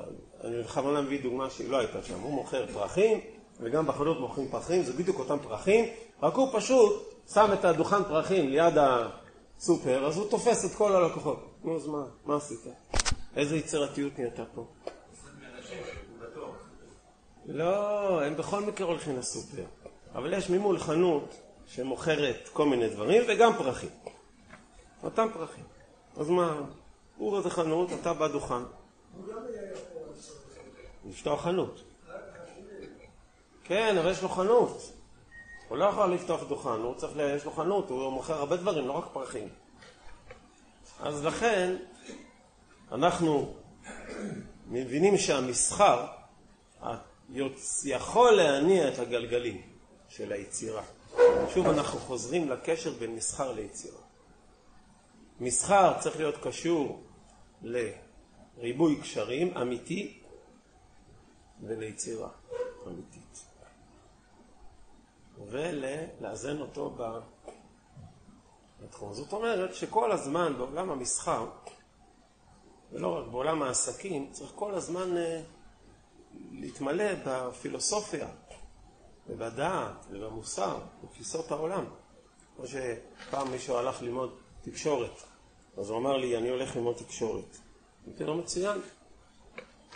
אני 0.45 0.63
בכוונה 0.63 1.01
מביא 1.01 1.23
דוגמה 1.23 1.51
שהיא 1.51 1.71
לא 1.71 1.77
הייתה 1.77 2.03
שם, 2.03 2.21
הוא 2.21 2.33
מוכר 2.33 2.67
פרחים, 2.73 3.21
וגם 3.61 3.87
בחנות 3.87 4.21
מוכרים 4.21 4.49
פרחים, 4.49 4.83
זה 4.83 4.93
בדיוק 4.93 5.19
אותם 5.19 5.39
פרחים, 5.43 5.85
רק 6.23 6.35
הוא 6.35 6.49
פשוט 6.53 7.15
שם 7.33 7.51
את 7.53 7.65
הדוכן 7.65 8.05
פרחים 8.05 8.49
ליד 8.49 8.75
הסופר, 8.77 10.07
אז 10.07 10.17
הוא 10.17 10.31
תופס 10.31 10.65
את 10.65 10.75
כל 10.75 10.97
הלקוחות. 10.97 11.49
נו, 11.65 11.77
אז 11.77 11.87
מה, 11.87 12.05
מה 12.25 12.37
עשית? 12.37 12.61
איזה 13.37 13.57
יצירתיות 13.57 14.19
נהייתה 14.19 14.45
פה? 14.55 14.67
לא, 17.47 18.23
הם 18.23 18.37
בכל 18.37 18.61
מקרה 18.61 18.87
הולכים 18.87 19.17
לסופר. 19.17 19.65
אבל 20.15 20.33
יש 20.33 20.51
ממול 20.51 20.79
חנות 20.79 21.35
שמוכרת 21.67 22.49
כל 22.53 22.67
מיני 22.67 22.89
דברים 22.89 23.23
וגם 23.29 23.53
פרחים. 23.59 23.91
אותם 25.03 25.29
פרחים. 25.35 25.65
אז 26.17 26.29
מה, 26.29 26.61
הוא 27.17 27.37
רוצה 27.37 27.51
חנות, 27.51 27.89
אתה 28.01 28.15
בדוכן. 28.15 28.63
לפתוח 31.09 31.43
חנות. 31.43 31.88
כן, 33.69 33.99
אבל 33.99 34.11
יש 34.11 34.23
לו 34.23 34.29
חנות. 34.29 34.93
הוא 35.69 35.79
לא 35.79 35.85
יכול 35.85 36.15
לפתוח 36.15 36.43
דוכן, 36.49 36.69
הוא 36.69 36.95
צריך, 36.95 37.13
יש 37.17 37.45
לו 37.45 37.51
חנות, 37.51 37.91
הוא 37.91 38.13
מוכר 38.13 38.35
הרבה 38.35 38.57
דברים, 38.57 38.89
לא 38.89 38.93
רק 38.93 39.05
פרחים. 39.13 39.49
אז 41.01 41.25
לכן, 41.25 41.77
אנחנו 42.93 43.55
מבינים 44.67 45.19
שהמסחר 45.19 46.07
יכול 47.85 48.33
להניע 48.33 48.89
את 48.89 48.99
הגלגלים 48.99 49.63
של 50.09 50.33
היצירה. 50.33 50.83
שוב 51.55 51.67
אנחנו 51.67 51.99
חוזרים 51.99 52.51
לקשר 52.51 52.93
בין 52.99 53.15
מסחר 53.15 53.53
ליצירה. 53.53 54.01
מסחר 55.41 56.01
צריך 56.01 56.17
להיות 56.17 56.35
קשור 56.43 57.03
לריבוי 57.63 59.01
קשרים 59.01 59.57
אמיתי 59.57 60.21
וליצירה 61.63 62.29
אמיתית. 62.87 63.18
ולאזן 65.51 66.61
אותו 66.61 66.97
בתחום. 68.81 69.13
זאת 69.13 69.33
אומרת 69.33 69.75
שכל 69.75 70.13
הזמן 70.13 70.55
בעולם 70.59 70.91
המסחר, 70.91 71.47
ולא 72.93 73.19
רק 73.19 73.27
בעולם 73.31 73.63
העסקים, 73.63 74.31
צריך 74.33 74.53
כל 74.55 74.75
הזמן 74.75 75.17
אה, 75.17 75.41
להתמלא 76.51 77.05
בפילוסופיה 77.27 78.29
ובדעת 79.29 80.07
ובמוסר, 80.11 80.79
בתפיסות 81.03 81.51
העולם. 81.51 81.85
כמו 82.57 82.65
שפעם 82.67 83.51
מישהו 83.51 83.77
הלך 83.77 84.03
ללמוד 84.03 84.39
תקשורת, 84.63 85.23
אז 85.79 85.91
הוא 85.91 85.99
אמר 85.99 86.17
לי, 86.17 86.37
אני 86.37 86.49
הולך 86.49 86.77
ללמוד 86.77 86.97
תקשורת. 86.97 87.57
אמרתי 88.07 88.25
לו, 88.25 88.35
מצוין. 88.35 88.81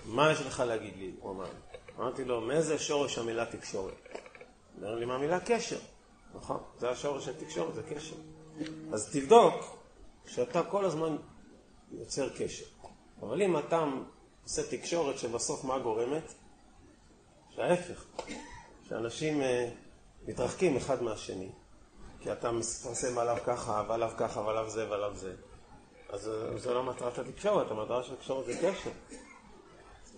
מה 0.04 0.32
יש 0.32 0.40
לך 0.40 0.60
להגיד 0.60 0.96
לי? 0.96 1.12
הוא 1.20 1.30
אמר. 1.30 1.50
אמרתי 1.98 2.24
לו, 2.24 2.40
מאיזה 2.40 2.78
שורש 2.78 3.18
המילה 3.18 3.46
תקשורת? 3.46 3.94
אומר 4.76 4.94
לי, 4.94 5.06
מהמילה 5.06 5.40
קשר. 5.40 5.78
נכון, 6.34 6.60
זה 6.78 6.90
השורש 6.90 7.24
של 7.24 7.44
תקשורת, 7.44 7.74
זה 7.74 7.82
קשר. 7.82 8.16
אז 8.92 9.10
תבדוק 9.12 9.76
שאתה 10.26 10.62
כל 10.62 10.84
הזמן 10.84 11.16
יוצר 11.92 12.28
קשר. 12.28 12.64
אבל 13.22 13.42
אם 13.42 13.58
אתה 13.58 13.84
עושה 14.44 14.62
תקשורת 14.70 15.18
שבסוף 15.18 15.64
מה 15.64 15.78
גורמת? 15.78 16.34
שההפך. 17.50 18.04
שאנשים 18.88 19.42
אה, 19.42 19.68
מתרחקים 20.26 20.76
אחד 20.76 21.02
מהשני, 21.02 21.48
כי 22.20 22.32
אתה 22.32 22.52
מפרסם 22.52 23.18
עליו 23.18 23.36
ככה, 23.46 23.84
ועליו 23.88 24.10
ככה, 24.18 24.40
ועליו 24.40 24.70
זה, 24.70 24.90
ועליו 24.90 25.16
זה. 25.16 25.34
אז 26.08 26.28
אה, 26.28 26.58
זו 26.58 26.74
לא 26.74 26.82
מטרת 26.82 27.18
התקשורת, 27.18 27.70
המטרה 27.70 28.02
של 28.02 28.12
התקשורת 28.12 28.46
זה 28.46 28.54
קשר. 28.62 28.90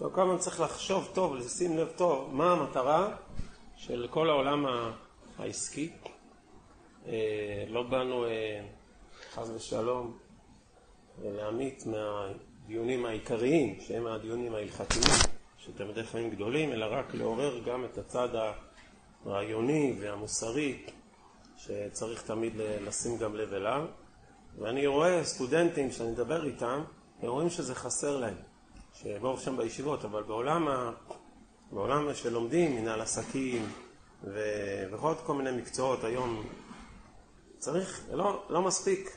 אז 0.00 0.07
כל 0.12 0.22
הזמן 0.22 0.38
צריך 0.38 0.61
לחשוב 0.61 1.09
טוב, 1.12 1.34
לשים 1.34 1.78
לב 1.78 1.92
טוב, 1.96 2.34
מה 2.34 2.52
המטרה 2.52 3.16
של 3.87 4.07
כל 4.11 4.30
העולם 4.30 4.66
העסקי. 5.39 5.91
אה, 7.07 7.64
לא 7.68 7.82
באנו 7.82 8.24
חס 9.32 9.51
ושלום 9.55 10.18
להמית 11.24 11.85
מהדיונים 11.87 13.07
העיקריים, 13.07 13.80
שהם 13.80 14.07
הדיונים 14.07 14.55
ההלכתיים. 14.55 15.35
של 15.59 15.72
תלמידי 15.76 16.05
חיים 16.05 16.30
גדולים, 16.30 16.72
אלא 16.72 16.87
רק 16.91 17.14
לעורר 17.14 17.61
גם 17.66 17.85
את 17.85 17.99
הצד 17.99 18.28
הרעיוני 19.24 19.97
והמוסרי 20.01 20.87
שצריך 21.57 22.22
תמיד 22.22 22.53
לשים 22.57 23.18
גם 23.18 23.37
לב 23.37 23.53
אליו. 23.53 23.87
ואני 24.59 24.87
רואה 24.87 25.24
סטודנטים 25.24 25.91
שאני 25.91 26.11
מדבר 26.11 26.47
איתם, 26.47 26.85
הם 27.22 27.30
רואים 27.30 27.51
שזה 27.51 27.74
חסר 27.74 28.16
להם, 28.16 28.37
שברוך 28.95 29.41
שם 29.41 29.57
בישיבות, 29.57 30.05
אבל 30.05 30.22
בעולם. 30.22 30.68
בעולם 31.75 32.14
שלומדים, 32.14 32.77
מנהל 32.77 33.01
עסקים 33.01 33.72
ועוד 34.91 35.16
כל 35.27 35.35
מיני 35.35 35.51
מקצועות 35.51 36.05
היום, 36.05 36.43
צריך, 37.59 38.05
לא, 38.12 38.45
לא 38.49 38.62
מספיק, 38.62 39.16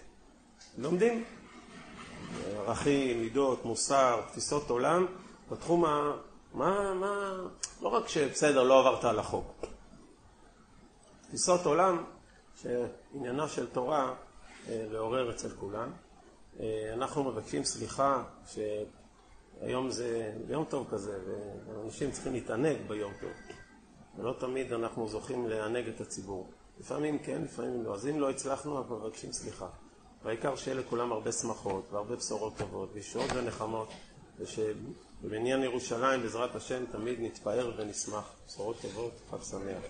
לומדים 0.78 1.24
ערכים, 2.55 3.22
מידות, 3.22 3.66
מוסר, 3.66 4.22
תפיסות 4.32 4.70
עולם 4.70 5.05
בתחום 5.51 5.82
מה, 6.53 6.93
מה, 6.93 7.34
לא 7.82 7.88
רק 7.88 8.08
שבסדר, 8.08 8.64
לא 8.64 8.80
עברת 8.80 9.03
על 9.03 9.20
החוק. 9.20 9.66
תפיסות 11.28 11.66
עולם 11.66 12.03
שעניינה 12.62 13.47
של 13.47 13.68
תורה 13.68 14.14
אה, 14.70 14.86
לעורר 14.91 15.32
אצל 15.32 15.49
כולם. 15.49 15.91
אה, 16.60 16.93
אנחנו 16.93 17.24
מבקשים 17.24 17.64
סליחה 17.64 18.24
היום 19.62 19.89
זה 19.89 20.34
יום 20.49 20.66
טוב 20.66 20.88
כזה, 20.89 21.20
ואנשים 21.68 22.12
צריכים 22.12 22.34
להתענג 22.34 22.78
ביום 22.88 23.14
טוב. 23.22 23.32
ולא 24.18 24.36
תמיד 24.39 24.74
אנחנו 24.74 25.08
זוכים 25.08 25.47
לענג 25.47 25.88
את 25.88 26.01
הציבור. 26.01 26.49
לפעמים 26.80 27.20
כן, 27.20 27.41
לפעמים 27.41 27.84
לא. 27.84 27.93
אז 27.93 28.08
אם 28.08 28.20
לא 28.20 28.30
הצלחנו, 28.30 28.78
אנחנו 28.78 28.99
מבקשים 28.99 29.32
סליחה. 29.32 29.68
והעיקר 30.24 30.55
שיהיה 30.55 30.78
לכולם 30.78 31.12
הרבה 31.12 31.32
שמחות 31.32 31.88
והרבה 31.91 32.16
בשורות 32.16 32.58
טובות, 32.58 32.89
וישועות 32.93 33.30
ונחמות, 33.36 33.89
ושבבניין 34.39 35.64
ירושלים, 35.64 36.22
בעזרת 36.22 36.55
השם, 36.55 36.86
תמיד 36.91 37.22
נתפאר 37.22 37.72
ונשמח. 37.78 38.32
בשורות 38.47 38.78
טובות, 38.82 39.12
חג 39.32 39.43
שמח. 39.43 39.84